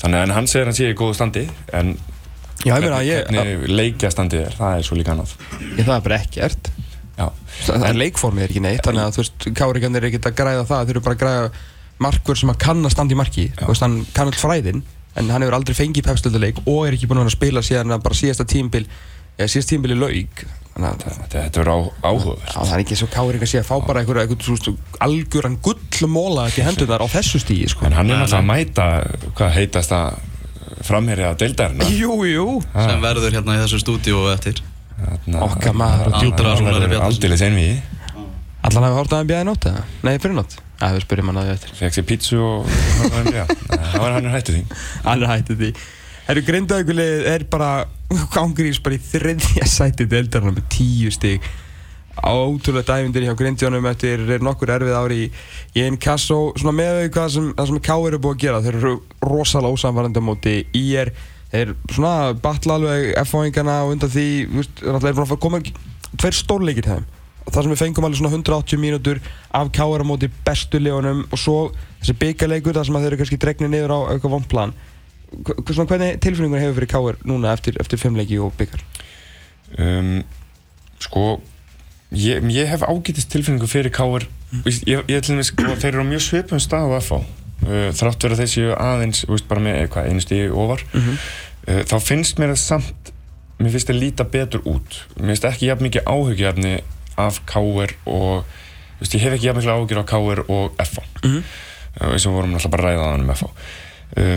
þannig 0.00 0.18
að 0.22 0.32
hann 0.36 0.46
segir 0.48 0.68
hann 0.70 0.76
sé 0.78 0.88
í 0.92 0.96
góðu 0.96 1.14
standi 1.18 1.44
en 1.76 1.96
Já, 2.66 2.74
ég 2.74 2.82
meina, 2.82 2.98
ég, 3.06 3.22
hvernig 3.30 3.78
leikja 3.78 4.10
standið 4.10 4.42
er, 4.48 4.58
það 4.58 4.80
er 4.80 4.86
svo 4.88 4.98
líka 4.98 5.14
annað. 5.14 5.36
Ég 5.76 5.86
það 5.86 5.94
er 5.96 6.04
bara 6.08 6.18
ekkert. 6.18 6.70
Já. 7.16 7.28
það 7.64 7.86
er 7.88 7.98
leikformið 8.02 8.44
er 8.44 8.52
ekki 8.52 8.62
neitt 8.64 8.84
þannig 8.84 9.06
að 9.06 9.14
þú 9.16 9.22
veist, 9.22 9.46
Kárikan 9.56 9.96
er 9.96 10.06
ekkert 10.10 10.28
að 10.28 10.36
græða 10.36 10.66
það 10.68 10.82
þeir 10.82 10.96
eru 10.96 11.04
bara 11.06 11.16
að 11.16 11.22
græða 11.22 11.46
markvör 12.04 12.40
sem 12.42 12.52
að 12.52 12.58
kann 12.66 12.84
að 12.84 12.92
standa 12.92 13.16
í 13.16 13.20
marki. 13.22 13.46
Þú 13.56 13.70
veist, 13.70 13.86
hann 13.86 13.96
kann 14.12 14.32
all 14.32 14.36
fræðin 14.36 14.82
en 15.16 15.32
hann 15.32 15.44
hefur 15.46 15.56
aldrei 15.56 15.76
fengið 15.78 16.10
pepstöldaleik 16.10 16.60
og 16.66 16.82
er 16.84 16.96
ekki 16.96 17.08
búin 17.08 17.22
að 17.22 17.28
vera 17.28 17.32
að 17.32 17.38
spila 17.38 17.64
síðan 17.64 17.96
að 17.96 18.04
bara 18.04 18.18
síðasta 18.18 18.44
tímbil 18.52 18.84
eða 19.36 19.48
síðast 19.52 19.72
tímbil 19.72 19.94
í 19.94 19.98
laug 20.00 20.44
þannig 20.76 20.90
að 20.90 21.16
Þetta, 21.32 21.60
verður 21.62 21.72
á, 21.72 21.78
áhugavert. 22.04 22.50
Já, 22.52 22.58
það 22.58 22.74
er 22.76 22.82
ekki 22.84 22.98
svo 23.00 23.08
Kárikan 23.12 23.48
sé 23.48 23.60
að 23.62 23.68
fá 23.70 23.76
bara 23.86 24.02
einhverja 24.02 24.26
einhver, 24.26 24.50
einhver, 24.52 24.98
algjöran 25.06 25.56
gullmóla 25.64 26.46
ekki 26.50 26.64
hendunar 26.66 27.04
á 27.04 27.06
þessu 27.08 27.40
stígi 27.40 27.70
sko. 27.72 27.86
En 27.88 27.96
hann 27.96 28.12
er 28.12 28.20
náttúrulega 28.20 28.42
að 28.42 28.50
mæta, 28.50 28.88
hvað 29.38 29.54
heitast 29.56 29.94
það, 29.94 30.18
framherja 30.84 31.34
deildarinnar. 31.38 31.88
Jú, 31.92 32.16
jú 32.28 32.46
sem 32.74 33.00
verður 33.04 33.32
hérna 33.32 33.56
í 33.56 33.62
þessu 33.64 33.80
stúdíu 33.82 34.26
eftir 34.32 34.60
Þarna- 34.96 35.42
Okkar 35.44 35.74
maður. 35.76 36.12
Andra 36.16 36.52
Hann 36.54 36.58
Rúnar 36.60 36.76
verður 36.76 36.88
Bjarnason. 36.88 37.10
aldeilis 37.12 37.42
einvið. 37.42 37.80
Allan 38.66 38.82
hafi 38.88 38.96
hort 38.96 39.12
að 39.12 39.16
hann 39.20 39.28
bjæði 39.30 39.44
nótt 39.46 39.66
eða? 39.70 39.82
Nei, 40.02 40.14
fyrir 40.18 40.34
nótt 40.36 40.56
Já, 40.76 40.88
við 40.92 41.02
spyrjum 41.06 41.28
hann 41.30 41.36
að 41.40 41.46
því 41.46 41.52
eftir 41.56 41.76
Fekk 41.80 41.94
sér 41.96 42.04
pítsu 42.08 42.38
og 42.42 42.66
já, 43.32 43.44
það 43.46 44.00
var 44.02 44.12
hann 44.16 44.26
er 44.26 44.32
hættu 44.34 44.52
því. 44.56 44.62
Hann 45.04 45.22
er 45.22 45.30
hættið 45.30 45.60
því 45.62 45.70
Herru, 46.26 46.42
Grindavíkulið 46.48 47.26
er 47.30 47.44
bara 47.52 47.68
gangrís 48.34 48.80
bara 48.82 48.96
í 48.98 49.02
þriðja 49.12 49.68
sæti 49.70 50.08
deildarna 50.10 50.50
með 50.56 50.66
tíu 50.74 51.12
stig 51.14 51.40
Ótrúlega 52.16 52.94
dævindir 52.96 53.26
hjá 53.26 53.34
Grindjónum 53.36 53.86
eftir 53.90 54.22
er 54.36 54.44
nokkur 54.44 54.72
erfið 54.72 54.96
ári 54.96 55.18
í, 55.26 55.30
í 55.76 55.82
einn 55.84 55.98
kassó 56.00 56.38
svona 56.56 56.72
með 56.76 57.00
við 57.00 57.10
hvað 57.16 57.32
sem, 57.34 57.50
sem 57.68 57.80
K.R. 57.88 58.14
er 58.16 58.22
búið 58.22 58.36
að 58.36 58.44
gera 58.44 58.62
þeir 58.64 58.78
eru 58.80 58.94
rosalega 59.26 59.76
ósamvarandi 59.76 60.22
á 60.24 60.28
móti 60.28 60.54
IR 60.72 61.12
þeir 61.52 61.74
svona 61.92 62.14
batla 62.42 62.78
alveg 62.80 63.12
F-fáingana 63.20 63.76
og 63.84 63.92
undan 63.94 64.12
því 64.12 64.26
þeir 64.80 65.10
eru 65.12 65.26
að 65.26 65.36
koma 65.44 65.60
tveir 66.16 66.38
stórleikir 66.40 66.88
þeim 66.88 67.06
og 67.46 67.54
það 67.54 67.62
sem 67.62 67.74
við 67.74 67.82
fengum 67.84 68.08
alveg 68.08 68.20
svona 68.22 68.34
180 68.34 68.82
mínútur 68.82 69.22
af 69.54 69.70
K.R. 69.76 70.02
á 70.02 70.06
móti 70.08 70.32
bestu 70.48 70.80
legunum 70.82 71.26
og 71.28 71.38
svo 71.40 71.58
þessi 72.00 72.16
byggaleikur 72.24 72.74
þar 72.74 72.88
sem 72.88 72.98
þeir 72.98 73.10
eru 73.12 73.20
kannski 73.22 73.42
dregnir 73.44 73.72
niður 73.72 73.94
á 73.94 73.98
eitthvað 74.14 74.38
vondplan 74.38 74.76
Svona, 75.26 75.88
hvernig 75.90 76.20
tilfinningur 76.22 76.60
hefur 76.62 76.76
fyrir 76.78 76.90
K.R. 76.90 77.16
núna 77.28 77.52
eftir, 77.52 77.76
eftir 77.82 77.98
fimmleiki 78.00 78.38
og 78.40 78.54
byggar? 78.56 78.82
Um, 79.82 80.20
sko, 81.02 81.24
ég, 82.14 82.44
ég 82.54 82.68
hef 82.70 82.84
ágætist 82.86 83.30
tilfinningu 83.32 83.68
fyrir 83.70 83.92
Káar. 83.94 84.26
Ég, 84.64 84.78
ég, 84.86 85.02
ég 85.10 85.24
til 85.24 85.34
dæmis, 85.34 85.52
þeir 85.56 85.90
eru 85.92 86.04
á 86.06 86.10
mjög 86.12 86.22
svipum 86.26 86.62
stað 86.62 86.94
á 86.94 86.98
FH. 87.00 87.20
Uh, 87.66 87.88
þrátt 87.96 88.26
verið 88.26 88.42
séu 88.52 88.74
aðeins, 88.76 89.24
veist, 89.26 89.46
bara 89.48 89.64
með 89.64 89.80
eitthvað, 89.80 90.10
einu 90.10 90.22
stíði 90.22 90.50
ofar. 90.52 90.84
uh, 90.94 91.80
þá 91.88 91.96
finnst 92.04 92.38
mér 92.38 92.52
það 92.54 92.60
samt, 92.62 93.10
mér 93.58 93.74
finnst 93.74 93.90
það 93.90 94.00
líta 94.02 94.28
betur 94.36 94.62
út. 94.68 95.00
Mér 95.16 95.34
finnst 95.34 95.48
ekki 95.50 95.70
jafn 95.70 95.88
mikið 95.88 96.06
áhugjefni 96.12 96.76
af 97.16 97.40
Káar 97.48 97.96
og, 98.04 98.46
veist, 99.00 99.16
ég 99.16 99.24
hef 99.24 99.38
ekki 99.38 99.50
jafn 99.50 99.62
mikið 99.62 99.74
áhugjur 99.74 100.02
af 100.04 100.08
Káar 100.12 100.44
og 100.46 100.78
FH. 100.84 101.04
Mhm. 101.24 101.42
uh, 102.00 102.12
eins 102.12 102.28
og 102.28 102.36
vorum 102.38 102.54
náttúrulega 102.54 102.76
bara 102.76 102.86
að 102.86 102.96
ræða 102.96 103.10
þannig 103.10 103.28
um 103.28 103.36
FH. 103.40 103.52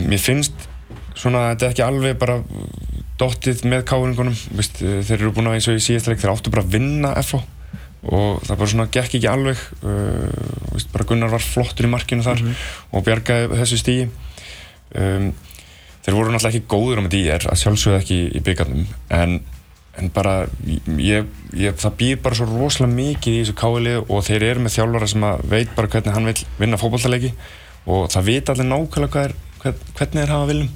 Mér 0.10 0.20
finnst 0.20 0.70
svona, 1.20 1.50
þetta 1.54 1.68
er 1.68 1.74
ekki 1.74 1.86
alveg 1.86 2.18
bara 2.20 2.40
dottið 3.20 3.64
með 3.68 3.84
eh, 3.84 5.00
þeir 5.04 5.18
eru 5.18 5.32
búin 5.36 5.50
að 5.52 5.58
eins 5.58 5.70
og 5.70 5.80
í 5.80 5.84
síðastleik 5.84 6.22
þeir 6.22 6.34
áttu 6.34 6.54
bara 6.54 6.64
að 6.64 6.76
vinna 6.78 7.14
FH 7.20 7.42
og 8.08 8.40
það 8.48 8.56
bara 8.56 8.72
svona 8.72 8.88
gekk 8.94 9.18
ekki 9.18 9.30
alveg 9.30 9.62
uh, 9.84 10.74
veist, 10.74 10.92
bara 10.94 11.08
Gunnar 11.10 11.32
var 11.34 11.44
flottur 11.44 11.88
í 11.88 11.92
markinu 11.92 12.24
þar 12.24 12.44
og 12.96 13.06
bjargaði 13.06 13.60
þessu 13.60 13.80
stíi 13.82 14.06
um, 14.08 15.32
þeir 16.06 16.16
voru 16.16 16.34
náttúrulega 16.34 16.56
ekki 16.56 16.72
góður 16.72 17.02
á 17.02 17.06
með 17.06 17.16
DR 17.18 17.48
að 17.52 17.62
sjálfsögða 17.64 18.02
ekki 18.04 18.20
í 18.40 18.44
byggarnum 18.46 18.86
en, 19.16 19.40
en 20.00 20.12
bara 20.16 20.36
ég, 20.96 21.28
ég, 21.52 21.76
það 21.82 21.98
býr 22.00 22.22
bara 22.24 22.40
svo 22.40 22.48
rosalega 22.50 22.96
mikið 22.96 23.36
í 23.36 23.42
þessu 23.44 23.58
káili 23.60 23.98
og 24.00 24.24
þeir 24.30 24.48
eru 24.54 24.64
með 24.64 24.78
þjálfara 24.78 25.10
sem 25.12 25.28
veit 25.52 25.76
bara 25.76 25.92
hvernig 25.92 26.16
hann 26.16 26.30
vil 26.32 26.38
vinna 26.62 26.80
fótballtaleiki 26.80 27.34
og 27.90 28.08
það 28.14 28.30
vita 28.30 28.56
allir 28.56 28.70
nákvæmlega 28.70 29.12
hvað 29.14 29.28
er, 29.28 29.36
hvern, 29.64 29.84
hvernig 29.98 30.24
þeir 30.24 30.34
hafa 30.36 30.50
viljum. 30.50 30.72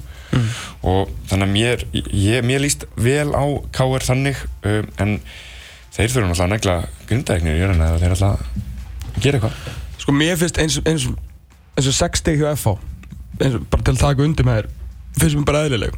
Og 0.90 1.10
þannig 1.30 1.46
að 1.46 1.52
mér, 1.52 1.82
ég, 1.94 2.46
mér 2.46 2.62
líst 2.64 2.86
vel 2.98 3.30
á 3.30 3.44
K.R. 3.76 4.02
þannig 4.02 4.40
um, 4.66 4.88
en 4.98 5.12
þeir 5.94 6.10
þurfa 6.12 6.28
náttúrulega 6.30 6.46
að 6.46 6.54
negla 6.54 6.76
grundæknir 7.08 7.54
í 7.56 7.60
jörðina 7.62 7.90
eða 7.90 8.00
þeir 8.02 8.14
að 8.28 9.22
gera 9.22 9.38
eitthvað. 9.38 9.58
Sko 10.02 10.14
mér 10.16 10.40
finnst 10.40 10.58
eins, 10.60 10.78
eins, 10.84 11.06
eins 11.78 11.90
og 11.90 11.96
6 12.00 12.22
stig 12.22 12.40
hjá 12.42 12.50
FH 12.56 12.74
eins 13.40 13.60
bara 13.70 13.86
til 13.86 13.94
að 13.94 14.02
taka 14.02 14.26
undir 14.26 14.46
með 14.46 14.58
þér 14.62 14.70
finnst 15.20 15.38
mér 15.38 15.46
bara 15.48 15.62
eðlileg. 15.68 15.94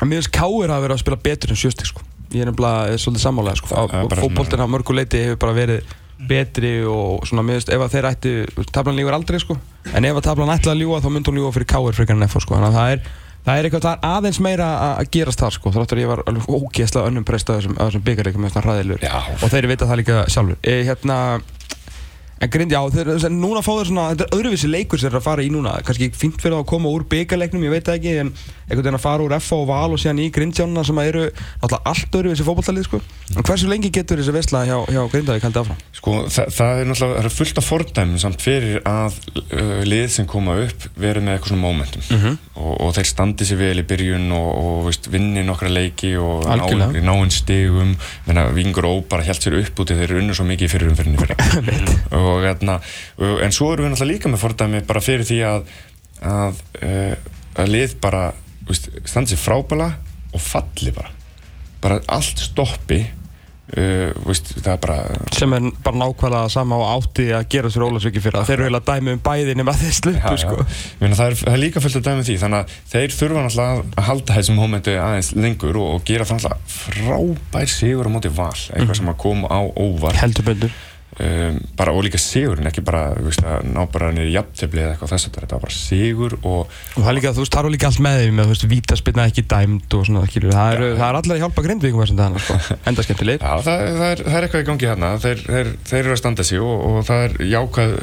En 0.00 0.08
mér 0.10 0.22
finnst 0.22 0.32
Káir 0.34 0.72
hafa 0.72 0.84
verið 0.86 0.96
að 0.96 1.02
spila 1.04 1.20
betur 1.28 1.52
en 1.54 1.60
7 1.60 1.74
stig 1.76 1.90
sko. 1.90 2.06
Ég 2.34 2.42
er 2.42 2.50
nefnilega 2.50 2.96
svolítið 2.98 3.22
sammálega 3.26 3.60
sko. 3.60 3.68
Svona- 3.70 4.64
á 4.64 4.72
mörgu 4.72 4.96
leiti 4.96 5.20
hefur 5.22 5.38
bara 5.44 5.54
verið 5.54 5.92
betri 6.28 6.72
og 6.86 7.26
svona 7.28 7.44
mér 7.44 7.60
finnst 7.60 7.72
ef 7.74 7.82
að 7.84 7.92
þeir 7.94 8.08
ætti 8.10 8.32
tablan 8.72 8.96
lígur 8.96 9.14
aldrei 9.14 9.38
sko. 9.38 9.58
En 9.92 10.04
ef 10.04 10.16
að 10.16 10.26
tablan 10.30 10.50
ætla 10.54 10.72
að 10.72 10.80
ljúa 10.82 11.02
þá 11.02 11.10
myndi 11.12 11.30
hún 11.30 11.38
ljúa 11.38 11.52
fyrir 11.52 11.68
Káir 11.70 11.94
frekar 11.94 12.16
en 12.16 12.26
FH 12.26 12.40
sko. 12.46 12.56
Þannig 12.56 12.72
að 12.72 12.78
það 12.80 12.92
er 12.94 13.00
Það 13.44 13.58
er 13.58 13.66
eitthvað, 13.68 13.82
það 13.84 13.94
er 13.94 14.06
aðeins 14.08 14.38
meira 14.40 14.66
að- 14.80 15.10
gerast 15.12 15.40
þar 15.42 15.52
sko, 15.52 15.72
þráttur 15.74 15.98
að 15.98 16.04
ég 16.04 16.08
var 16.08 16.22
alveg 16.30 16.46
ógeðslega 16.48 17.10
önnum 17.10 17.24
prest 17.28 17.50
að 17.50 17.58
þessum, 17.60 17.74
þessum 17.76 18.04
byggarleikum 18.06 18.44
með 18.46 18.54
svona 18.54 18.66
hræðilur 18.68 19.02
Já. 19.04 19.16
og 19.42 19.50
þeir 19.52 19.68
vita 19.68 19.88
það 19.90 20.00
líka 20.00 20.16
sjálfur. 20.32 20.56
E, 20.64 20.76
hérna, 20.88 21.18
En 22.44 22.50
grind, 22.52 22.74
já, 22.74 22.80
þeir, 22.92 23.08
núna 23.32 23.62
fá 23.64 23.70
þeir 23.78 23.88
svona, 23.88 24.02
þetta 24.12 24.26
er 24.28 24.34
öðruvísi 24.36 24.68
leikur 24.68 25.00
sem 25.00 25.08
þeir 25.08 25.16
að 25.20 25.24
fara 25.24 25.44
í 25.46 25.50
núna, 25.54 25.74
kannski 25.86 26.10
fínt 26.12 26.42
fyrir 26.42 26.58
að 26.58 26.66
koma 26.68 26.90
úr 26.92 27.06
byggarleiknum, 27.08 27.62
ég 27.64 27.72
veit 27.72 27.88
ekki, 27.94 28.12
en 28.20 28.32
einhvern 28.68 28.82
veginn 28.84 28.98
að 28.98 29.04
fara 29.04 29.24
úr 29.24 29.34
FA 29.40 29.56
og 29.62 29.66
Val 29.70 29.94
og 29.94 30.00
síðan 30.02 30.20
í 30.20 30.26
grindjánuna 30.34 30.84
sem 30.84 30.98
eru 31.04 31.22
náttúrulega 31.30 31.80
allt 31.94 32.18
öðruvísi 32.20 32.44
fótballtalið, 32.46 32.84
sko. 32.88 33.00
En 33.34 33.46
hversu 33.48 33.70
lengi 33.70 33.90
getur 33.94 34.20
þessi 34.20 34.34
veistla 34.36 34.64
hjá, 34.68 34.76
hjá 34.92 35.00
Grindavík 35.14 35.46
haldið 35.46 35.62
áfram? 35.62 35.78
Sko, 35.96 36.16
það, 36.36 36.50
það 36.58 36.80
er 36.82 36.90
náttúrulega, 36.90 37.16
það 37.22 37.28
er 37.30 37.36
fullt 37.38 37.60
af 37.62 37.68
fordæmum 37.70 38.20
samt 38.24 38.44
fyrir 38.44 38.80
að 38.88 39.18
uh, 39.40 39.80
lið 39.88 40.06
sem 40.18 40.28
koma 40.28 40.58
upp 40.66 40.88
verið 41.00 41.24
með 41.24 41.38
eitthvað 41.38 41.54
svona 41.54 41.64
momentum 41.64 42.02
Mhm. 42.14 42.34
og, 42.60 42.72
og 42.84 42.90
þeir 42.98 43.08
standi 43.08 43.46
sér 43.48 43.58
vel 43.58 43.80
í 43.80 43.86
byrjun 43.88 44.28
og, 44.36 44.50
og 44.60 44.76
veist, 44.90 45.08
vinni 45.10 45.42
nokkra 45.46 45.70
leiki 45.72 46.12
og 46.20 46.44
náinn 47.08 47.32
stigum 47.32 47.94
Vingur 48.54 48.86
Ó 48.86 48.92
bara 49.08 49.24
held 49.26 49.40
sér 49.42 49.56
upp 49.62 49.80
út 49.80 49.90
og, 52.34 52.44
hérna, 52.46 52.78
og, 53.20 53.42
en 53.46 53.54
svo 53.54 53.72
erum 53.72 53.88
við 53.88 53.94
náttúrulega 53.94 54.12
líka 54.12 54.32
með 54.32 54.44
fordæmi 54.44 54.84
bara 54.88 55.04
fyrir 55.04 55.28
því 55.28 55.42
að 55.48 55.74
að, 56.24 56.62
uh, 56.82 57.34
að 57.60 57.74
lið 57.74 57.98
bara 58.02 58.24
veist, 58.68 58.88
standi 59.08 59.34
sér 59.34 59.42
frábæla 59.42 59.90
og 60.34 60.42
falli 60.42 60.94
bara 60.94 61.12
bara 61.84 62.00
allt 62.14 62.40
stoppi 62.40 63.02
uh, 63.04 64.10
veist, 64.24 64.54
bara 64.64 64.96
Sem 65.36 65.52
er 65.56 65.66
bara 65.84 66.00
nákvæmlega 66.00 66.48
sama 66.52 66.78
og 66.80 66.86
átti 66.94 67.28
að 67.36 67.44
gera 67.52 67.72
sér 67.72 67.84
Ólasviki 67.86 68.22
fyrir 68.24 68.40
það. 68.40 68.48
Þeir 68.48 68.56
eru 68.56 68.68
eiginlega 68.68 68.94
dæmi 68.94 69.14
um 69.14 69.22
bæði 69.24 69.56
nema 69.58 69.74
þeir 69.76 69.98
sluppu, 69.98 70.34
sko. 70.40 70.56
Það, 71.02 71.36
það 71.42 71.52
er 71.52 71.60
líka 71.60 71.84
fullt 71.84 72.00
að 72.00 72.08
dæmi 72.08 72.26
því 72.28 72.38
þannig 72.44 72.62
að 72.62 72.78
þeir 72.94 73.18
þurfa 73.18 73.44
náttúrulega 73.44 73.84
að 73.84 74.08
halda 74.08 74.38
þessum 74.38 74.58
momentu 74.62 74.96
aðeins 75.04 75.30
lengur 75.36 75.80
og, 75.82 75.92
og 75.98 76.08
gera 76.08 76.28
það 76.28 76.40
náttúrulega 76.40 76.74
frábær 76.78 77.76
sigur 77.76 78.08
á 78.08 78.14
móti 78.16 78.32
val 78.32 78.50
eitthvað 78.54 78.98
sem 79.02 79.12
að 79.12 79.22
koma 79.26 79.52
á 79.52 79.60
óvar 79.76 80.20
Heldur 80.24 80.48
böndur. 80.48 80.82
Um, 81.20 81.58
bara 81.78 81.94
og 81.94 82.04
líka 82.06 82.20
sigurinn 82.20 82.70
ekki 82.70 82.84
bara 82.84 83.06
þú 83.18 83.28
veist, 83.28 83.44
að 83.44 83.68
ná 83.70 83.82
bara 83.92 84.10
niður 84.14 84.32
jafntefli 84.34 84.82
eða 84.82 84.94
eitthvað 84.94 85.14
þess 85.14 85.28
að 85.28 85.38
þetta 85.40 85.56
var 85.56 85.64
bara 85.66 85.76
sigur 85.78 86.38
og 86.42 86.74
Og 86.94 87.02
það 87.02 87.16
líka, 87.18 87.32
þú 87.34 87.42
veist, 87.42 87.54
það 87.54 87.66
er 87.66 87.74
líka 87.74 87.88
allt 87.90 88.02
með 88.04 88.20
því 88.20 88.32
með, 88.34 88.44
þú 88.44 88.54
veist, 88.54 88.66
vítaspilna 88.70 89.26
ekki 89.30 89.44
dæmd 89.50 89.96
og 89.98 90.04
svona, 90.08 90.24
skilur, 90.30 90.54
það 90.54 90.74
er, 90.74 90.84
það 90.98 91.06
er 91.08 91.18
allir 91.18 91.34
að 91.34 91.40
hjálpa 91.42 91.64
grindvíkum 91.66 92.08
sko, 92.08 92.58
enda 92.90 93.04
skemmtilegir. 93.06 93.44
já, 93.44 93.64
það, 93.66 93.82
það, 93.98 94.06
er, 94.08 94.22
það 94.24 94.38
er 94.38 94.46
eitthvað 94.46 94.64
í 94.64 94.68
gangi 94.68 94.90
hérna. 94.90 95.10
Þeir, 95.24 95.42
þeir, 95.48 95.70
þeir 95.90 96.00
eru 96.00 96.14
að 96.14 96.20
standa 96.22 96.46
sig 96.46 96.64
og, 96.64 96.74
og 96.88 97.06
það 97.08 97.24
er 97.26 97.36
jákvæð 97.50 97.94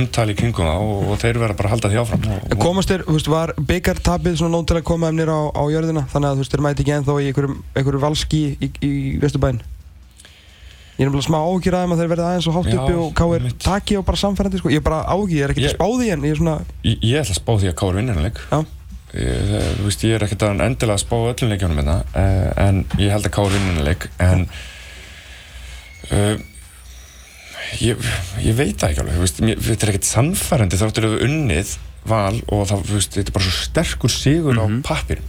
umtali 0.00 0.34
í 0.34 0.40
kringum 0.40 0.70
það 0.70 0.86
og, 0.86 1.02
og 1.10 1.20
þeir 1.24 1.40
verða 1.44 1.58
bara 1.60 1.70
að 1.70 1.76
halda 1.76 1.92
því 1.92 2.00
áfram. 2.04 2.28
En 2.40 2.62
komast 2.62 2.92
þér, 2.92 3.06
þú 3.08 3.18
veist, 3.18 3.32
var 3.32 3.54
byggartabið 3.70 4.40
svona 4.40 4.56
nóg 4.56 4.70
til 4.70 4.80
að 4.80 4.86
koma 4.90 5.10
þeim 5.10 5.20
nýra 5.22 5.38
á, 5.38 5.42
á 5.54 5.62
jörðina, 5.70 6.06
þannig 6.12 6.30
að 6.30 6.38
þú 6.40 6.44
veist, 6.44 6.56
þeir 6.56 6.64
mæti 6.66 6.84
ekki 6.86 6.96
ennþá 6.98 7.18
í 7.20 7.30
einhverjum 7.30 8.04
valski 8.06 8.42
í, 8.50 8.70
í, 8.70 8.72
í 8.90 9.18
Vesturbæn. 9.22 9.62
Ég 10.98 11.06
er 11.06 11.08
nefnilega 11.08 11.28
smá 11.30 11.38
ágjur 11.40 11.76
aðeim 11.78 11.92
að 11.94 12.00
þeir 12.02 12.10
verða 12.12 12.26
aðeins 12.30 12.48
og 12.50 12.56
hátt 12.58 12.72
uppi 12.74 12.96
og 13.00 13.34
einmitt. 13.36 13.58
taki 13.64 13.96
og 13.96 14.04
bara 14.04 14.18
samfærandi, 14.20 14.58
sko. 14.60 14.68
Ég 14.74 14.82
er 14.82 14.84
bara 14.84 14.98
ágjur, 15.08 15.30
ég 15.32 15.44
er 15.46 15.52
ekkert 15.54 15.70
að 15.70 15.76
spá 15.78 15.86
því 15.96 16.08
en 16.12 16.26
ég 16.28 16.34
er 16.34 16.40
svona, 16.42 16.56
ég, 16.84 16.98
ég 17.08 17.22
ætla 17.22 17.34
að 17.36 17.40
spá 17.40 17.52
því 17.60 17.70
að 17.70 17.76
Káur 17.80 17.96
vinnir 17.96 18.14
hann 18.18 18.26
leik 18.28 18.40
já, 18.50 18.60
Ég, 19.10 19.40
það- 19.50 19.72
þú 19.78 19.86
veist, 19.88 20.04
ég 20.06 20.12
er 20.18 20.24
ekkert 20.26 20.42
að 20.46 20.60
endilega 20.66 20.96
að 20.98 21.02
spá 21.02 21.16
öllum 21.30 21.50
leikjónum 21.54 21.80
hérna, 21.80 21.96
uh, 22.14 22.50
en 22.68 22.84
ég 23.00 23.10
held 23.10 23.26
að 23.26 23.34
Káur 23.38 23.50
vinnur 23.56 23.86
leik, 23.88 24.04
en 24.22 24.44
uh, 26.12 26.36
ég, 27.80 28.04
ég 28.44 28.54
veit 28.58 28.76
það 28.76 28.92
ekki 28.92 29.02
alveg, 29.04 29.16
þú 29.16 29.24
veist, 29.24 29.40
þetta 29.70 29.86
er 29.88 29.92
ekkert 29.94 30.08
sannfærandi 30.10 30.78
þáttur 30.80 31.08
að 31.08 31.16
við 31.16 31.24
unnið 31.30 31.72
val 32.10 32.36
og 32.54 32.62
það, 32.70 32.84
þú 32.90 32.98
veist, 33.00 33.16
þetta 33.18 33.32
er 33.32 33.36
bara 33.40 33.48
svo 33.48 33.64
sterkur 33.66 34.14
sigur 34.14 34.60
á 34.60 34.66
pappirum 34.86 35.26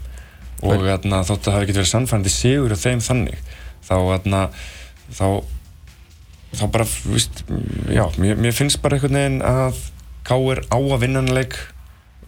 og 0.61 0.83
þarna, 0.85 1.23
þótt 1.25 1.39
að 1.41 1.47
það 1.47 1.55
hafi 1.57 1.65
ekki 1.67 1.77
verið 1.79 1.89
sannfærandi 1.95 2.31
sigur 2.35 2.75
á 2.75 2.77
þeim 2.83 3.01
þannig, 3.01 3.41
þá 3.81 3.95
þarna, 3.97 4.41
þá 5.15 5.43
þá 6.51 6.65
bara, 6.71 6.87
veist, 7.07 7.43
já, 7.91 8.03
mér, 8.19 8.39
mér 8.39 8.55
finnst 8.55 8.81
bara 8.83 8.97
einhvern 8.97 9.17
veginn 9.17 9.41
að 9.45 9.79
Káur 10.27 10.61
á 10.69 10.77
að 10.77 10.99
vinna 11.01 11.23
hann 11.23 11.33
leik 11.33 11.55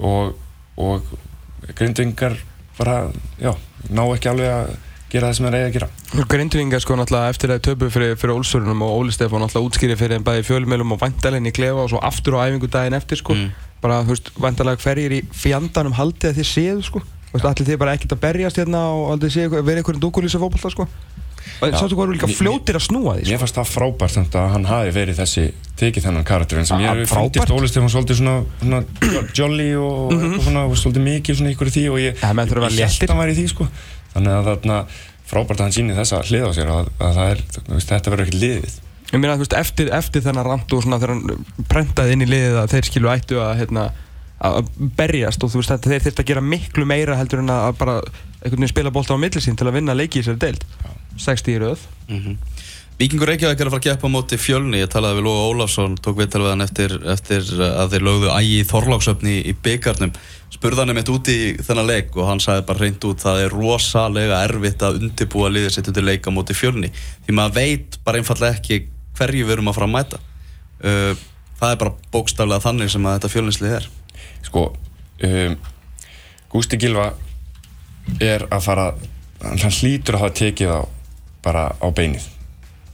og, 0.02 0.34
og 0.82 1.12
grindvingar 1.78 2.40
bara, 2.80 3.12
já, 3.38 3.52
ná 3.94 4.02
ekki 4.08 4.32
alveg 4.32 4.50
að 4.50 4.72
gera 5.14 5.30
það 5.30 5.36
sem 5.38 5.46
þeir 5.46 5.58
eiga 5.60 5.68
að 5.68 5.76
gera. 5.76 5.90
Grindvinga 6.32 6.80
sko 6.82 6.98
náttúrulega 6.98 7.34
eftir 7.36 7.54
að 7.54 7.62
töpu 7.68 7.90
fyrir, 7.94 8.16
fyrir 8.18 8.34
Ólsörunum 8.34 8.82
og 8.82 8.96
Óli 8.96 9.14
Stefán 9.14 9.44
náttúrulega 9.44 9.70
útskýri 9.70 9.98
fyrir 10.00 10.18
þeim 10.18 10.26
bæði 10.26 10.48
fjölumilum 10.48 10.96
og 10.96 11.02
vandalegin 11.04 11.52
í 11.52 11.54
klefa 11.54 11.86
og 11.86 11.92
svo 11.94 12.02
aftur 12.02 12.40
á 12.42 12.48
æfingu 12.48 12.72
daginn 12.74 12.98
eftir 12.98 13.22
sko. 13.22 13.38
Mm. 13.38 13.54
bara 13.84 14.00
þú 14.08 14.16
veist 14.16 14.32
vandalega 14.40 14.80
hverjir 14.80 15.14
í 15.20 15.22
fjandanum 15.36 15.94
haldið 16.00 16.32
að 16.32 16.38
þið 16.40 16.50
séu 16.50 16.82
sko. 16.88 17.04
Þú 17.04 17.36
veist 17.36 17.50
allir 17.52 17.70
þið 17.70 17.80
bara 17.84 17.94
ekkert 17.98 18.16
að 18.16 18.24
berjast 18.24 18.62
hérna 18.62 18.86
og 18.96 19.12
aldrei 19.14 19.34
séu 19.36 19.54
vera 19.54 19.84
einhverjum 19.84 20.02
dúkulísa 20.02 20.42
fótbolta 20.42 20.72
sko 20.74 20.88
og 21.64 21.76
sáttu 21.80 21.96
hvað 21.98 22.04
eru 22.08 22.16
líka 22.18 22.30
Mér- 22.30 22.40
fljótir 22.40 22.78
að 22.80 22.86
snúa 22.88 23.14
því 23.18 23.24
Mér 23.24 23.30
sko. 23.34 23.42
fannst 23.44 23.58
það 23.60 23.72
frábært 23.74 24.14
samt 24.18 24.36
að 24.40 24.50
hann 24.54 24.68
hafi 24.70 24.92
verið 24.98 25.20
þessi 25.22 25.46
tekið 25.80 26.06
þennan 26.08 26.28
karakter 26.28 26.60
en 26.62 26.68
sem 26.70 26.84
Ja, 26.84 26.94
ég 26.96 27.10
finnst 27.10 27.54
Óli 27.56 27.70
Stefán 27.72 27.92
svolítið 27.94 28.20
svona, 28.22 28.36
svona 28.62 28.84
jolly 29.40 29.70
og 29.80 30.14
eitthvað 30.14 30.46
svona, 30.48 30.66
og 30.70 30.78
svolítið 30.80 31.06
mikið 31.10 31.40
svona 31.42 31.54
ykkur 31.56 31.72
í 31.72 31.76
því 31.78 31.86
og 31.94 32.00
ég, 32.04 32.22
þurfa 32.22 32.70
að 32.70 33.10
hann 33.10 33.22
væri 33.24 33.36
í 33.36 33.40
því 33.42 33.48
sko. 33.54 33.68
Þannig 34.14 34.34
að 34.38 34.50
þarna 34.52 34.80
frábært 35.34 35.60
að 35.60 35.66
hann 35.68 35.76
síni 35.80 35.96
þessa 35.98 36.22
hlið 36.28 36.44
á 36.46 36.52
sér 36.54 36.70
að, 36.74 36.90
að 37.02 37.14
það 37.18 37.30
er, 37.34 37.44
veist, 37.74 37.90
þetta 37.94 38.14
verður 38.14 38.28
ekkert 38.28 38.42
liðið. 38.44 38.76
Ég 39.14 39.22
meina 39.22 39.36
þú 39.38 39.44
veist 39.46 39.56
eftir, 39.58 39.90
eftir 39.94 40.24
þennan 40.26 40.46
rand 40.48 40.74
og 40.74 40.84
svona 40.86 41.00
þegar 41.02 41.14
hann 41.16 41.46
prentaði 41.70 42.16
inn 42.18 42.26
í 42.26 42.30
liðið 42.30 42.60
að 42.64 42.72
þeir 42.74 42.88
skilu 42.90 43.10
ættu 43.14 43.40
að 43.42 43.56
hérna 43.64 43.88
að 44.44 44.70
berjast 44.98 45.44
og 45.44 45.52
þú 45.54 45.62
veist 45.62 45.74
þetta 45.74 45.92
þeir 45.92 46.06
þurft 46.08 46.24
að 46.24 46.30
gera 46.32 46.44
miklu 46.44 46.88
meira 46.88 47.18
heldur 47.20 47.44
en 47.44 47.54
að 47.54 47.78
bara 47.80 48.00
einhvern 48.02 48.60
veginn 48.60 48.74
spila 48.74 48.94
bolta 48.94 49.16
á 49.16 49.24
millisín 49.24 49.60
til 49.60 49.70
að 49.70 49.78
vinna 49.80 49.96
leiki 49.96 50.20
í 50.20 50.24
þessari 50.24 50.44
deild. 50.44 50.66
60 51.24 51.54
í 51.54 51.62
röð. 51.62 51.88
Mhm. 52.10 52.38
Víkingur 52.94 53.26
Reykjavík 53.26 53.60
er 53.60 53.68
að 53.68 53.74
fara 53.74 53.82
að 53.82 53.88
keppa 53.88 54.06
á 54.06 54.14
móti 54.14 54.38
fjölni. 54.38 54.78
Ég 54.84 54.90
talaði 54.92 55.18
við 55.18 55.26
Lóa 55.26 55.48
Ólafsson, 55.50 55.96
tók 55.98 56.20
viðtal 56.20 56.44
við 56.44 56.52
hann 56.52 56.62
eftir, 56.62 56.92
eftir 57.10 57.42
að 57.42 57.96
þeir 57.96 58.06
lögðu 58.06 58.30
ægi 58.30 58.60
í 58.60 58.68
Þorláksöfni 58.70 59.34
í 59.50 59.54
byggarnum 59.66 60.14
spurði 60.54 60.84
hann 60.84 60.94
um 60.94 61.00
eitt 61.02 61.10
út 61.10 61.32
í 61.34 61.40
þennan 61.58 61.90
leik 61.90 62.14
og 62.16 62.30
hann 62.30 62.44
sagði 62.44 62.68
bara 62.70 62.84
reynd 62.84 63.08
út 63.10 63.24
það 63.24 63.42
er 63.42 63.56
rosalega 63.58 64.44
erfitt 64.46 64.86
að 64.86 65.00
undirbúa 65.02 65.50
liðið 65.50 65.74
sitt 65.74 65.90
undir 65.90 66.06
leik 66.06 66.30
á 66.30 66.32
móti 66.36 66.54
fjölni. 66.54 66.92
Því 67.26 67.34
maður 67.40 67.58
veit 67.58 67.98
bara 68.06 68.22
einfallega 68.22 68.60
ekki 68.60 68.84
hverju 69.18 69.48
við 69.48 69.58
erum 69.58 69.74
að 69.74 69.80
fara 69.80 69.90
að 69.90 69.96
mæta. 69.98 70.22
Uh, 70.84 71.14
það 71.58 71.74
er 71.74 71.82
bara 71.82 71.98
bókstaflega 72.14 72.66
þannig 72.68 72.94
sem 72.94 73.10
að 73.10 73.18
þetta 73.18 73.34
fjölnislið 73.34 73.78
er 73.80 73.90
sko 74.44 74.68
um, 75.28 75.58
Gústi 76.54 76.78
Gilva 76.82 77.12
er 78.22 78.46
að 78.52 78.66
fara 78.66 78.88
hann 79.44 79.60
hann 79.60 79.76
hlýtur 79.76 80.18
að 80.18 80.26
hafa 80.26 80.36
tekið 80.40 80.76
á 80.76 80.82
bara 81.44 81.64
á 81.76 81.88
beinið 81.92 82.28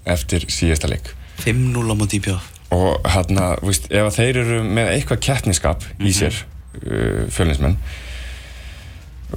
eftir 0.09 0.45
síðasta 0.49 0.89
leik. 0.89 1.11
5-0 1.43 1.85
á 1.85 1.95
móti 1.95 2.19
íbjöð 2.19 2.47
og 2.73 3.09
hérna, 3.09 3.55
þú 3.57 3.69
veist, 3.71 3.87
ef 3.89 4.05
að 4.05 4.17
þeir 4.19 4.39
eru 4.43 4.61
með 4.65 4.91
eitthvað 4.93 5.21
keppniskap 5.25 5.85
í 6.05 6.11
sér 6.13 6.35
uh, 6.37 7.25
fjölnismenn 7.33 7.77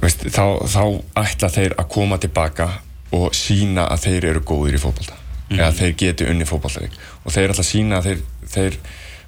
veist, 0.01 0.25
þá, 0.33 0.61
þá 0.69 0.83
ætla 1.23 1.49
þeir 1.53 1.75
að 1.81 1.89
koma 1.93 2.19
tilbaka 2.21 2.69
og 3.13 3.33
sína 3.37 3.87
að 3.93 4.07
þeir 4.07 4.27
eru 4.33 4.43
góðir 4.45 4.77
í 4.77 4.81
fótbolta. 4.81 5.17
Eða 5.53 5.71
þeir 5.77 5.95
geti 6.01 6.27
unni 6.29 6.45
fótboltaðing 6.49 6.93
og 7.23 7.33
þeir 7.33 7.53
ætla 7.53 7.65
að 7.65 7.69
sína 7.69 7.99
að 7.99 8.07
þeir, 8.09 8.21
þeir 8.53 8.77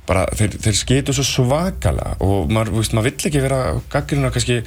bara, 0.07 0.25
þeir, 0.37 0.59
þeir 0.65 0.81
sketu 0.81 1.15
svo 1.15 1.25
svakalega 1.27 2.17
og 2.25 2.51
maður, 2.51 2.75
veist, 2.79 2.93
maður 2.95 3.11
vill 3.11 3.29
ekki 3.29 3.45
vera 3.45 3.61
gaggrina 3.91 4.33
kannski 4.33 4.59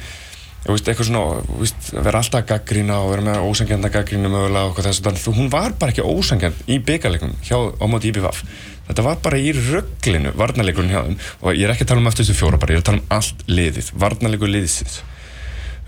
veist, 0.65 0.89
eitthvað 0.89 1.07
svona, 1.07 1.43
veist, 1.61 1.93
vera 1.95 2.19
alltaf 2.19 2.41
að 2.41 2.49
gaggrina 2.53 2.99
og 3.03 3.13
vera 3.13 3.27
með 3.29 3.45
ósangjanda 3.47 3.93
gaggrina 3.93 4.31
mögulega 4.31 4.73
og 4.73 4.83
þess 4.83 5.05
að 5.07 5.39
hún 5.39 5.53
var 5.53 5.77
bara 5.79 5.95
ekki 5.95 6.05
ósangjand 6.05 6.67
í 6.67 6.81
byggarleikum 6.83 7.37
hjá, 7.47 7.57
á 7.57 7.85
móti 7.87 8.11
IBVF 8.11 8.43
þetta 8.89 9.05
var 9.05 9.21
bara 9.23 9.39
í 9.39 9.53
rögglinu, 9.53 10.33
varnarleikurinn 10.37 10.93
hjá 10.93 11.03
þeim. 11.05 11.17
Og 11.43 11.53
ég 11.53 11.67
er 11.67 11.75
ekki 11.75 11.85
að 11.85 11.91
tala 11.91 12.03
um 12.03 12.09
eftir 12.09 12.25
þessu 12.25 12.39
fjóra 12.39 12.59
bara, 12.61 12.73
ég 12.73 12.79
er 12.79 12.83
að 12.83 12.89
tala 12.89 13.01
um 13.03 13.15
allt 13.19 13.43
liðið, 13.49 13.91
varnarleikur 14.01 14.51
liðsins. 14.51 14.99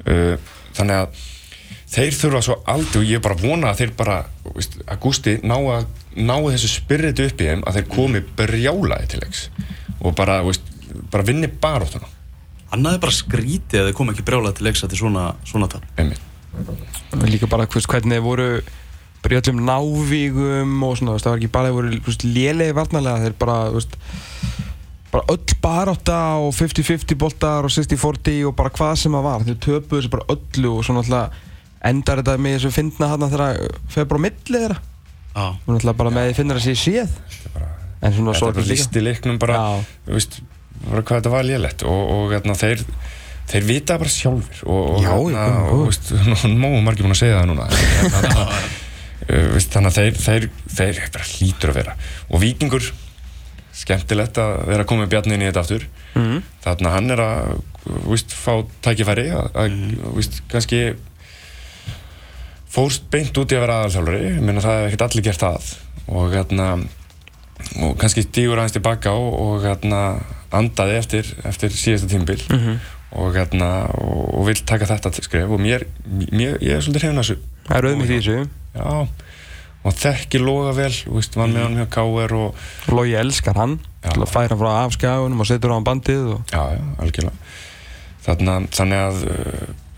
Uh, 0.05 0.35
þannig 0.77 0.99
að 0.99 1.23
þeir 1.91 2.15
þurfa 2.15 2.41
svo 2.45 2.57
aldrei 2.71 3.01
og 3.01 3.09
ég 3.09 3.19
er 3.19 3.25
bara 3.25 3.37
að 3.37 3.45
vona 3.47 3.71
að 3.71 3.81
þeir 3.81 3.93
bara 3.99 4.17
veist, 4.55 4.79
að 4.85 5.01
Gústi 5.03 5.35
ná 5.43 5.57
að 5.57 5.85
ná 6.15 6.35
þessu 6.47 6.71
spyrrit 6.71 7.19
upp 7.23 7.43
í 7.43 7.49
þeim 7.51 7.65
að 7.67 7.79
þeir 7.79 7.91
komi 7.91 8.23
brjálaði 8.39 9.11
til 9.11 9.21
leiks. 9.25 9.45
Og 10.01 10.15
bara, 10.17 10.39
veist, 10.45 10.65
bara 11.11 11.27
vinni 11.27 11.51
baróttuna 11.61 12.09
Annaði 12.71 13.01
bara 13.03 13.15
skrítið 13.15 13.81
að 13.81 13.89
þeir 13.89 13.95
kom 13.97 14.11
ekki 14.13 14.23
brjálað 14.27 14.53
til 14.57 14.65
leiks 14.69 14.85
eftir 14.85 15.01
svona, 15.01 15.25
svona 15.43 15.67
tap 15.71 15.83
einmitt. 15.99 16.21
Líka 17.27 17.49
bara 17.51 17.67
veist, 17.67 17.89
hvernig 17.91 18.15
þeir 18.15 18.23
voru 18.23 18.47
bara 19.21 19.35
í 19.35 19.39
öllum 19.41 19.59
návígum 19.67 20.85
og 20.87 20.95
svona, 20.97 21.11
þú 21.11 21.17
veist, 21.17 21.27
það 21.27 21.33
var 21.33 21.41
ekki 21.41 21.51
bara 21.51 21.67
þeir 21.67 21.75
voru 21.77 22.15
lélegi 22.31 22.77
varnarlega 22.77 23.25
þeir 23.25 23.35
bara, 23.43 23.57
þú 23.67 23.81
veist, 23.81 23.97
bara 25.11 25.35
öll 25.35 25.57
barátta 25.65 26.19
og 26.39 26.55
50-50 26.55 27.19
boltar 27.19 27.67
og 27.67 27.75
60-40 27.75 28.47
og 28.47 28.55
bara 28.55 28.71
hvað 28.79 28.95
sem 29.03 29.19
það 29.19 29.27
var. 29.27 29.45
Þeir 29.49 29.61
töpuðu 29.67 29.99
þessu 29.99 30.13
bara 30.15 30.29
öllu 30.37 30.75
og 30.77 30.87
svona 30.87 31.03
alltaf 31.03 31.41
endar 31.89 32.21
þetta 32.21 32.37
með 32.41 32.57
þessu 32.57 32.73
fyndna 32.75 33.11
þarna 33.13 33.29
þegar 33.31 33.45
það 33.45 33.93
fer 33.95 34.09
bara 34.09 34.21
á 34.21 34.25
milli 34.25 34.57
þeirra? 34.57 34.79
Og 35.31 35.69
náttúrulega 35.71 35.97
bara 36.01 36.13
með 36.13 36.27
því 36.29 36.37
finnir 36.41 36.59
að 36.59 36.65
sé 36.65 36.75
séð. 36.77 37.15
Bara, 37.55 37.69
en 38.01 38.15
svona 38.17 38.35
þetta 38.35 38.49
er 38.49 38.55
bara 38.57 38.65
líka. 38.65 38.73
listi 38.75 39.03
leiknum 39.05 39.39
bara, 39.41 39.61
þú 40.05 40.17
veist, 40.17 40.37
bara 40.89 41.03
hvað 41.07 41.21
þetta 41.21 41.33
var 41.33 41.47
lélegt. 41.47 41.85
Og, 41.87 42.01
og 42.15 42.35
hérna, 42.35 42.57
þeir 42.59 42.83
þeir 43.51 43.67
vita 43.67 43.97
bara 43.99 44.11
sjálfur 44.11 44.61
og, 44.71 44.99
hérna, 45.03 45.45
já. 45.47 45.79
veist, 45.87 46.11
móum 46.63 46.83
margir 46.85 47.07
búin 47.07 47.15
að 47.15 47.21
segja 47.23 47.39
það 47.39 47.49
núna. 47.51 47.69
Hérna, 47.71 48.45
þannig 49.73 49.91
að 49.91 50.19
þeir, 50.19 50.49
þeir, 50.75 51.01
bara 51.15 51.29
hlýtur 51.31 51.73
að 51.73 51.79
vera. 51.81 51.95
Og 52.29 52.43
Víkingur 52.43 52.91
skemmtilegt 53.81 54.37
að 54.41 54.57
vera 54.67 54.83
að 54.83 54.89
koma 54.91 55.05
með 55.05 55.13
Bjarni 55.13 55.37
inn 55.37 55.45
í 55.45 55.49
þetta 55.49 55.63
aftur. 55.63 55.87
Mhm. 56.11 56.41
þannig 56.61 56.87
að 56.89 56.95
hann 56.97 57.13
er 57.13 57.21
að 57.23 57.61
fá 58.35 58.51
tækifæri 58.83 59.29
að, 59.31 59.45
að 59.57 59.77
veist, 60.17 60.41
kannski 60.51 60.81
fórst 62.71 63.03
beint 63.11 63.35
út 63.37 63.51
í 63.51 63.57
að 63.57 63.65
vera 63.65 63.79
aðalþjálfari. 63.81 64.21
Ég 64.31 64.41
meina 64.47 64.63
það 64.63 64.77
hefur 64.79 64.89
ekkert 64.91 65.05
allir 65.07 65.25
gert 65.27 65.43
það 65.45 65.71
og 66.11 66.33
hérna 66.35 66.67
og 67.85 67.97
kannski 68.01 68.23
stígur 68.25 68.57
aðeins 68.59 68.73
tilbaka 68.75 69.11
og, 69.13 69.33
og 69.43 69.65
hérna 69.65 69.99
andaði 70.55 70.95
eftir, 70.97 71.27
eftir 71.47 71.69
síðasta 71.75 72.09
tímbil 72.11 72.41
Mhm. 72.51 72.79
og 73.11 73.35
hérna 73.35 73.67
og, 73.99 74.45
vil 74.47 74.55
taka 74.65 74.85
þetta 74.87 75.11
til 75.13 75.23
skref. 75.27 75.49
Og 75.51 75.59
mér, 75.59 75.85
mér 76.31 76.57
ég 76.63 76.77
er 76.77 76.81
svolítið 76.81 77.05
hrefn 77.05 77.19
að 77.19 77.27
þessu. 77.27 77.37
Það 77.67 77.77
er 77.77 77.87
auðvitað 77.89 78.15
í 78.15 78.19
þessu. 78.21 78.49
Já. 78.75 79.07
Og 79.83 79.93
þekki 79.97 80.39
loga 80.39 80.71
vel, 80.77 80.93
veist, 81.15 81.35
var 81.35 81.47
með 81.49 81.63
hann 81.65 81.77
hjá 81.79 81.87
K.R. 81.89 82.33
og 82.37 82.55
og 82.87 82.93
Logi 82.93 83.15
elskar 83.17 83.55
hann. 83.57 83.79
Já. 84.03 84.11
að 84.15 84.29
færa 84.29 84.57
frá 84.57 84.71
afskjáunum 84.85 85.39
og 85.41 85.47
setur 85.49 85.73
á 85.73 85.77
hann 85.77 85.85
bandið 85.85 86.27
og 86.35 86.41
já, 86.51 86.61
já, 86.77 86.81
algjörlega. 87.01 87.33
Þarna, 88.25 88.55
þannig 88.69 89.01
að 89.01 89.23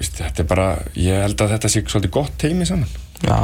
veist, 0.04 0.20
þetta 0.20 0.44
er 0.44 0.50
bara, 0.50 0.72
ég 1.00 1.24
held 1.24 1.44
að 1.44 1.56
þetta 1.56 1.72
sé 1.72 1.84
svolítið 1.88 2.14
gott 2.20 2.36
teimi 2.42 2.68
saman. 2.68 2.92
Já, 3.24 3.40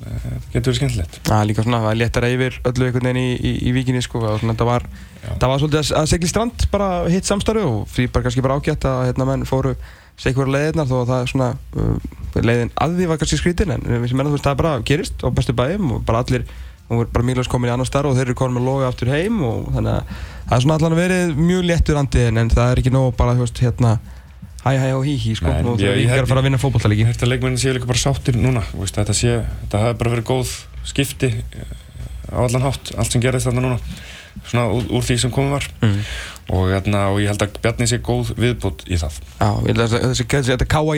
þetta 0.00 0.40
getur 0.52 0.70
verið 0.70 0.80
skemmtilegt. 0.80 1.20
Það 1.28 1.38
er 1.38 1.48
líka 1.50 1.64
svona 1.66 1.82
það 1.84 1.92
er 1.92 2.00
léttara 2.00 2.32
yfir 2.34 2.60
öllu 2.70 2.88
einhvern 2.88 3.10
veginn 3.10 3.22
í, 3.22 3.30
í, 3.36 3.54
í 3.68 3.74
víkinni 3.76 4.04
sko 4.04 4.22
og 4.24 4.40
svona 4.42 4.56
þetta 4.56 4.68
var 4.68 4.86
Já. 5.20 5.32
það 5.34 5.50
var 5.52 5.62
svolítið 5.62 5.80
að, 5.80 5.90
að 6.00 6.06
segli 6.14 6.30
strand 6.30 6.66
bara 6.72 6.88
hitt 7.12 7.28
samstarfi 7.28 7.64
og 7.66 7.98
bara 8.14 8.24
kannski 8.24 8.44
bara 8.44 8.56
ágætt 8.56 8.86
að 8.88 9.02
hérna 9.10 9.26
menn 9.28 9.44
fóru 9.48 9.74
segjur 10.20 10.48
leiðirnar 10.52 10.88
þó 10.88 10.96
að 11.02 11.10
það 11.10 11.22
er 11.22 11.30
svona 11.32 11.50
uh, 11.76 12.08
leiðin 12.40 12.72
að 12.80 12.96
því 12.96 13.08
var 13.10 13.20
kannski 13.20 13.40
skrítin 13.40 13.74
en 13.76 13.84
við 13.84 14.10
sem 14.10 14.20
menna 14.20 14.32
þú 14.32 14.38
veist 14.38 14.48
það 14.48 14.58
bara 14.62 14.74
gerist 14.88 15.24
á 15.24 15.28
bestu 15.36 15.56
bæjum 15.56 15.94
og 15.96 16.02
bara 16.08 16.22
allir 16.24 16.46
og 16.90 17.04
er 17.04 17.10
bara 17.14 17.26
Mílos 17.28 17.48
komin 17.48 17.70
í 17.70 17.72
annar 17.74 17.88
starf 17.88 18.10
og 18.10 18.16
þeir 18.18 18.30
eru 18.30 18.38
komin 18.40 18.58
með 18.58 18.66
loga 18.66 18.88
aftur 18.90 19.12
heim 19.12 19.38
og 19.46 19.68
þannig 19.76 19.92
að 19.94 20.24
það 20.48 20.56
er 20.56 20.64
svona 20.64 20.78
allan 20.80 20.98
verið 20.98 21.36
mjög 21.38 21.68
léttur 21.68 22.00
andi 22.00 22.24
en, 22.26 22.40
en 22.42 22.50
það 22.52 22.72
er 22.72 22.82
ekki 22.82 22.94
nóg 22.94 23.12
bara 23.20 23.36
þú 23.36 23.44
veist 23.46 23.62
hérna 23.62 23.92
hæ 24.64 24.72
hæ 24.76 24.88
og 24.96 25.04
hí 25.06 25.14
hí 25.16 25.34
sko. 25.38 25.48
Nei, 25.48 25.62
og 25.64 25.78
ég- 25.80 25.88
er 25.88 25.96
ég 25.96 26.04
ekki 26.04 26.08
held- 26.12 26.24
að 26.24 26.28
fara 26.28 26.40
að 26.40 26.44
vinna 26.48 26.58
Ég 26.58 26.64
fótballtalegi 26.64 27.04
held 27.08 27.22
að 27.24 27.30
leikmennin 27.32 27.60
séu 27.62 27.72
líka 27.74 27.86
bara 27.88 27.98
sáttir 27.98 28.36
núna 28.36 28.62
veist, 28.76 28.94
þetta, 28.96 29.14
sé, 29.16 29.36
þetta 29.64 29.78
hafi 29.84 29.98
bara 29.98 30.10
verið 30.14 30.26
góð 30.28 30.52
skipti 30.84 31.30
eh, 31.32 32.32
á 32.32 32.38
allan 32.44 32.62
hátt 32.68 32.92
allt 32.98 33.12
sem 33.12 33.22
gerðist 33.22 33.46
þarna 33.48 33.64
núna 33.64 33.78
svona 34.46 34.68
úr, 34.70 34.84
úr 34.90 35.02
því 35.02 35.16
sem 35.18 35.30
komið 35.32 35.50
var. 35.56 35.66
Mm. 35.82 35.98
og, 36.50 36.68
hérna, 36.70 37.00
og 37.12 37.18
ég 37.22 37.28
held 37.30 37.42
að 37.42 37.58
Bjarni 37.62 37.86
sé 37.86 37.98
góð 38.02 38.32
viðbútt 38.36 38.84
í 38.90 38.96
það. 39.00 39.18
Já, 39.40 39.48
ég 39.66 39.76
held 39.76 39.84
að 39.84 40.14
þetta 40.56 40.66
káa 40.70 40.94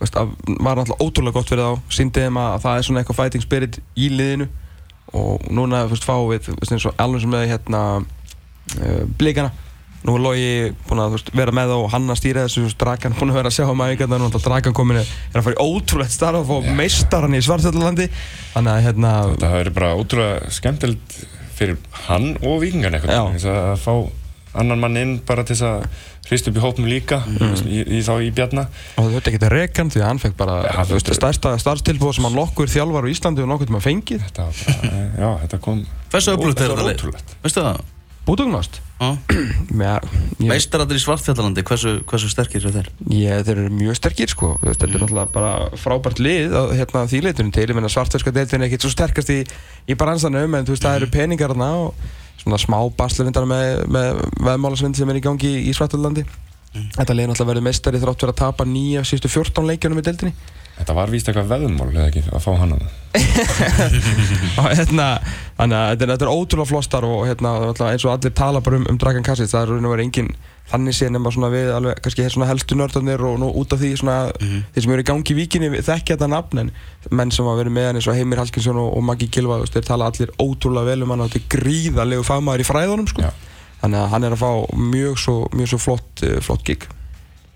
veist, 0.00 0.16
að, 0.18 0.32
var 0.60 0.76
náttúrulega 0.76 1.04
ótrúlega 1.06 1.32
gott 1.36 1.48
fyrir 1.52 1.62
þá. 1.62 1.80
Síndi 1.94 2.20
þeim 2.24 2.38
að 2.42 2.56
það 2.64 2.78
er 2.78 2.82
svona 2.88 3.02
eitthvað 3.02 3.20
fighting 3.22 3.42
spirit 3.44 3.78
í 3.96 4.08
liðinu. 4.10 4.48
Og 5.12 5.44
núna 5.52 5.84
fáum 6.06 6.30
við 6.32 6.48
alveg 6.98 7.20
sem 7.22 7.30
með 7.30 7.46
hérna 7.52 7.82
uh, 8.00 9.04
blikana 9.18 9.52
nú 10.06 10.14
er 10.16 10.24
Logi 10.24 10.52
búinn 10.88 11.02
að 11.04 11.16
veist, 11.16 11.32
vera 11.36 11.54
með 11.54 11.74
og 11.76 11.90
hann 11.92 12.08
að 12.10 12.20
stýra 12.20 12.46
þessu 12.46 12.72
Dragan 12.78 13.16
búinn 13.18 13.34
að 13.34 13.40
vera 13.40 13.52
að 13.52 13.58
sjá 13.58 13.66
um 13.70 13.84
æfingarna 13.84 14.18
og 14.18 14.24
náttúrulega 14.24 14.48
Dragan 14.48 14.76
komin 14.78 15.02
er 15.02 15.12
er 15.32 15.40
að 15.40 15.46
fara 15.48 15.58
í 15.58 15.68
ótrúlegt 15.68 16.16
starf 16.16 16.42
og 16.42 16.64
fá 16.64 16.72
meistaran 16.80 17.36
í 17.38 17.42
Svartfjallalandi 17.44 18.08
þannig 18.54 18.72
að 18.72 18.88
hérna 18.88 19.12
hafi 19.22 19.60
verið 19.60 19.78
bara 19.78 19.92
ótrúlega 19.98 20.56
skemmtilegt 20.58 21.20
fyrir 21.58 21.78
hann 22.08 22.32
og 22.42 22.58
vikingarn 22.64 22.98
eitthvað 22.98 23.36
þess 23.36 23.52
að 23.52 23.78
fá 23.84 23.94
annan 24.58 24.80
mann 24.82 24.98
inn 25.00 25.14
bara 25.26 25.44
til 25.48 25.56
þess 25.56 25.68
að 25.68 25.86
hrist 26.28 26.48
upp 26.48 26.58
í 26.58 26.62
hópum 26.62 26.86
líka 26.88 27.20
í, 27.64 27.80
í, 27.82 28.00
þá 28.04 28.12
í 28.24 28.28
Bjarna. 28.34 28.66
Og 29.00 29.08
þú 29.08 29.14
veit 29.16 29.30
ekki 29.30 29.38
þetta 29.38 29.50
rekan 29.52 29.90
því 29.92 30.02
að 30.02 30.08
hann 30.10 30.20
fekk 30.22 30.36
bara 30.38 30.58
Ja, 30.66 30.84
veist, 30.88 31.10
stærsta 31.16 31.54
starfstilbúð 31.60 32.14
sem 32.18 32.28
hann 32.28 32.38
lokkur 32.38 32.70
þjálfar 32.72 33.08
á 33.08 33.12
Íslandi 33.12 33.44
og 33.44 33.50
nokkur 33.50 33.68
til 33.68 33.76
maður 33.76 33.88
fengið. 33.88 34.26
Þetta 34.28 34.46
var 34.46 34.60
bara, 34.62 35.02
já, 35.24 35.28
þetta 35.46 35.60
kom 35.66 35.82
er 36.68 36.76
ótrúlegt. 36.92 37.36
Veistu 37.44 37.64
það? 37.64 37.82
Búdugnást 38.26 38.78
Já. 39.02 39.98
ég, 40.38 40.46
Meistaratir 40.46 40.98
í 40.98 41.02
Svartfjallalandi, 41.02 41.64
hversu, 41.66 41.94
hversu 42.06 42.28
sterkir 42.30 42.62
eru 42.62 42.70
þeir? 42.76 42.90
ég, 43.10 43.40
þeir 43.48 43.56
eru 43.56 43.72
mjög 43.74 43.98
sterkir 43.98 44.30
sko. 44.30 44.52
Veist, 44.62 44.78
þetta 44.78 44.94
er 44.94 45.02
náttúrulega 45.02 45.32
bara 45.34 45.52
frábært 45.80 46.22
lið 46.22 46.54
að, 46.60 46.74
hérna, 46.78 47.02
því 47.10 47.22
leitunum 47.26 47.50
til, 47.56 47.66
ég 47.66 47.78
menna 47.78 47.90
svartverska 47.90 48.34
deildin 48.36 48.62
er 48.62 48.68
ekkert 48.68 48.86
svo 48.86 48.92
sterkast 48.94 49.32
í, 49.34 49.40
í 49.90 49.98
baransanum 49.98 50.54
en 50.54 50.68
þú 50.68 50.76
veist, 50.76 50.86
það 50.86 51.00
eru 51.00 51.10
peningar 51.16 51.50
þarna 51.54 51.70
og 51.82 52.06
svona 52.44 52.62
smá 52.62 52.78
basluvindar 52.98 53.48
með, 53.50 53.82
með 53.90 54.22
veðmálasvind 54.38 54.98
sem 54.98 55.10
er 55.10 55.18
í 55.18 55.26
gangi 55.26 55.52
í 55.66 55.74
Svartfjallandi. 55.74 56.22
Þetta 56.72 57.14
lið 57.18 57.32
náttúrulega 57.32 57.50
verður 57.50 57.66
meistari 57.66 58.00
þrátt 58.00 58.22
fyrir 58.22 58.32
að 58.36 58.42
tapa 58.44 58.64
nýja 58.70 59.02
sístu 59.04 59.28
14 59.28 59.66
leikjunum 59.68 59.98
í 60.00 60.06
deildinni 60.06 60.32
Þetta 60.78 60.96
var 60.96 61.12
víst 61.12 61.28
eitthvað 61.28 61.50
veðumál, 61.52 61.90
eða 61.92 62.08
ekki, 62.08 62.22
að 62.32 62.44
fá 62.46 62.52
hann 62.56 62.76
að 62.78 62.90
og 64.60 64.68
hérna, 64.72 65.06
þannig 65.58 65.76
að 65.76 65.90
þetta 65.90 66.04
er, 66.06 66.10
þetta 66.14 66.24
er 66.24 66.30
ótrúlega 66.32 66.68
flostar 66.70 67.04
og 67.04 67.26
hérna, 67.28 67.50
eins 67.90 68.06
og 68.06 68.14
allir 68.14 68.32
tala 68.32 68.62
bara 68.64 68.78
um, 68.80 68.86
um 68.88 68.98
Dragan 69.00 69.26
Kassits, 69.26 69.52
það 69.52 69.66
er 69.66 69.72
raun 69.74 69.88
og 69.88 69.92
verið 69.92 70.06
engin 70.06 70.30
þannig 70.70 70.96
sé 70.96 71.10
nema 71.12 71.32
svona 71.34 71.50
við 71.52 71.72
alveg, 71.76 72.00
kannski 72.04 72.24
svona 72.32 72.48
helstu 72.48 72.78
nördarnir 72.78 73.20
og 73.26 73.36
nú 73.42 73.50
út 73.60 73.74
af 73.74 73.82
því 73.82 73.90
svona 74.00 74.16
þeir 74.38 74.86
sem 74.86 74.94
eru 74.94 75.04
í 75.04 75.08
gangi 75.10 75.34
í 75.34 75.36
víkinni 75.36 75.68
við 75.74 75.84
þekkja 75.90 76.16
þetta 76.16 76.30
nafn 76.32 76.62
en 76.62 76.72
menn 77.10 77.34
sem 77.34 77.44
hafa 77.44 77.60
verið 77.60 77.76
með 77.76 77.88
hann 77.90 78.00
eins 78.00 78.08
og 78.08 78.16
Heimir 78.16 78.40
Hallgrímsson 78.40 78.80
og, 78.80 78.88
og 78.96 79.04
Maggi 79.10 79.28
Gilva, 79.34 79.60
þú 79.60 79.66
veist, 79.66 79.76
þeir 79.76 79.88
tala 79.90 80.08
allir 80.08 80.32
ótrúlega 80.40 80.88
vel 80.88 81.04
um 81.04 81.12
hann 81.12 81.26
og 81.26 81.32
þetta 81.32 81.42
er 81.42 81.52
gríðarlegu 81.58 82.26
fagmaður 82.30 82.64
í 82.64 82.68
fræðunum 82.70 83.12
sko. 83.12 83.26
Já. 83.26 83.32
þannig 83.82 84.00
að 84.00 84.10
hann 84.14 84.28
er 84.28 84.36
að 84.38 84.44
fá 84.46 84.50
mjög 84.94 85.22
svo, 85.26 85.36
mjög 85.52 85.74
svo 85.74 85.82
flott, 85.90 86.24
uh, 86.24 86.38
flott 86.44 86.64
gig 86.68 86.88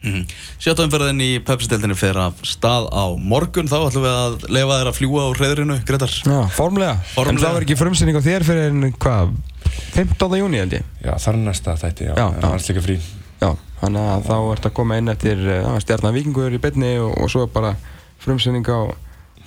Mm 0.06 0.22
Sjötta 0.62 0.86
umferðin 0.86 1.20
í 1.24 1.28
Pepsi-deltinu 1.44 1.96
fer 1.98 2.16
af 2.22 2.38
stað 2.46 2.86
á 2.94 3.04
morgun 3.18 3.68
Þá 3.68 3.76
ætlum 3.90 4.06
við 4.06 4.14
að 4.16 4.46
leifa 4.56 4.78
þér 4.80 4.90
að 4.92 4.96
fljúa 5.00 5.24
á 5.26 5.28
hreðrinu, 5.36 5.76
Gretar 5.88 6.14
Já, 6.16 6.38
formlega, 6.56 6.94
Formlega. 7.12 7.34
en 7.36 7.42
það 7.44 7.56
var 7.58 7.66
ekki 7.66 7.78
frumsynning 7.80 8.16
á 8.18 8.22
þér 8.24 8.46
fyrir 8.48 8.70
en 8.72 8.92
hvað, 9.02 9.34
15. 9.98 10.38
júni 10.40 10.62
held 10.62 10.76
ég 10.78 10.86
Já, 11.04 11.12
þar 11.26 11.40
næsta 11.42 11.76
þætti, 11.82 12.08
já, 12.08 12.14
Já, 12.16 12.26
en 12.30 12.38
já. 12.40 12.46
hann 12.46 12.58
er 12.60 12.66
líka 12.70 12.84
frí 12.86 12.96
Já, 13.42 13.50
þannig 13.82 14.10
að 14.14 14.28
þá 14.30 14.36
ert 14.54 14.68
að 14.70 14.76
koma 14.80 14.96
inn 15.02 15.12
eftir 15.12 15.42
stjarnar 15.84 16.14
vikingur 16.16 16.54
í 16.56 16.60
beinni 16.62 16.94
og, 17.02 17.12
og 17.20 17.28
svo 17.32 17.44
bara 17.52 17.74
frumsynning 18.24 18.64
á 18.72 18.80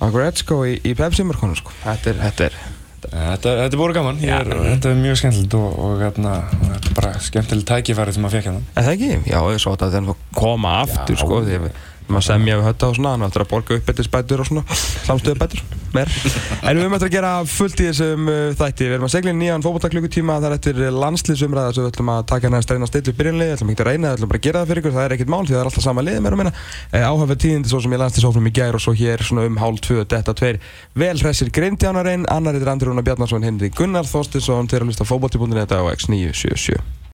Agretsko 0.00 0.62
í, 0.64 0.76
í 0.86 0.94
Pepsi-mörkunum 0.96 1.58
sko. 1.58 1.74
Þetta 1.82 2.12
er, 2.14 2.20
þetta 2.22 2.46
er, 2.46 2.54
Þetta, 3.00 3.52
þetta 3.62 3.74
er 3.74 3.80
búin 3.80 3.94
gaman, 3.96 4.18
ég 4.20 4.34
er, 4.34 4.50
þetta 4.66 4.90
er 4.90 4.98
mjög 5.00 5.20
skemmtilegt 5.20 5.54
og, 5.56 5.78
og 5.80 6.02
hérna, 6.04 6.34
þetta 6.60 6.90
er 6.90 6.96
bara 6.98 7.12
skemmtilegt 7.24 7.70
tækifæri 7.70 8.12
sem 8.16 8.26
maður 8.26 8.36
fekk 8.36 8.48
hérna 8.50 8.60
er 8.74 8.86
það 8.88 8.92
ekki? 8.96 9.30
Já, 9.30 9.38
svo 9.64 9.72
þetta 9.76 9.88
er 10.02 10.10
að 10.12 10.26
koma 10.36 10.74
aftur 10.82 11.16
Já. 11.16 11.22
sko, 11.22 11.40
við 11.46 11.70
maður 12.14 12.26
semja 12.26 12.56
við 12.58 12.66
hötta 12.68 12.88
og 12.90 12.96
svona, 12.98 13.12
hann 13.14 13.26
ættir 13.26 13.44
að 13.44 13.50
borga 13.50 13.76
upp 13.76 13.90
eitthvað 13.90 14.06
spætur 14.08 14.42
og 14.42 14.48
svona, 14.48 14.62
samstöðu 15.06 15.38
bætur, 15.40 15.62
meir. 15.94 16.12
En 16.60 16.80
við 16.80 16.86
eftir 16.86 17.08
að 17.08 17.14
gera 17.14 17.32
fullt 17.48 17.82
í 17.82 17.88
þessum 17.88 18.30
uh, 18.30 18.38
þætti, 18.60 18.88
við 18.88 18.96
erum 18.96 19.08
að 19.08 19.14
segla 19.14 19.34
inn 19.34 19.40
nýjan 19.42 19.64
fótbolltaklukkutíma, 19.64 20.36
það 20.40 20.48
er 20.48 20.56
eftir 20.58 20.82
landsliðsumræða 20.96 21.74
sem 21.76 21.84
við 21.84 21.90
ætlum 21.92 22.12
að 22.14 22.22
taka 22.30 22.48
hérna 22.48 22.60
að 22.60 22.90
stilla 22.90 23.12
upp 23.12 23.20
byrjunlið, 23.20 23.54
ætlum 23.56 23.72
ekki 23.74 23.84
að 23.84 23.90
reyna, 23.90 24.14
ætlum 24.14 24.32
bara 24.32 24.40
að 24.40 24.46
gera 24.46 24.62
það 24.62 24.70
fyrir 24.70 24.82
ykkur, 24.84 24.96
það 24.96 25.08
er 25.08 25.16
ekkert 25.16 25.34
mál 25.34 25.42
því 25.44 25.56
það 25.56 25.62
er 25.62 25.70
alltaf 25.70 25.86
sama 25.86 26.06
liðið 26.06 26.24
meira 26.26 26.38
og 26.38 26.42
minna. 26.42 26.54
Eh, 26.92 27.08
Áhafið 27.10 27.42
tíðindi 27.44 27.72
svo 27.72 27.82
sem 27.84 27.96
ég 27.96 28.02
landsliðsófnum 28.04 28.50
í 28.50 28.54
gær 28.60 28.78
og 28.78 28.84
svo 28.84 28.94
hér 29.00 29.26
svona 29.26 29.48
um 29.48 29.60
hálf 29.60 29.82
tvö, 29.86 30.06
detta 30.10 30.36
tveir, 30.36 30.60
vel 30.98 31.16
hressir 31.20 31.52
grindjánarinn, 31.54 32.28
annar 32.30 32.56
heitir 32.56 32.72
Andri 32.72 32.90
Rúnar 32.90 33.06
Bjarnarsson, 33.06 33.46
Henri 33.46 33.72
Gunnar 33.74 34.08
Þorstinsson, 34.08 34.70
þeir 34.70 34.84
að 34.84 34.92
hlusta 34.92 35.06
á 35.06 35.10
fótbolti.net 35.10 35.76
á 35.76 35.82
X977. 35.96 36.99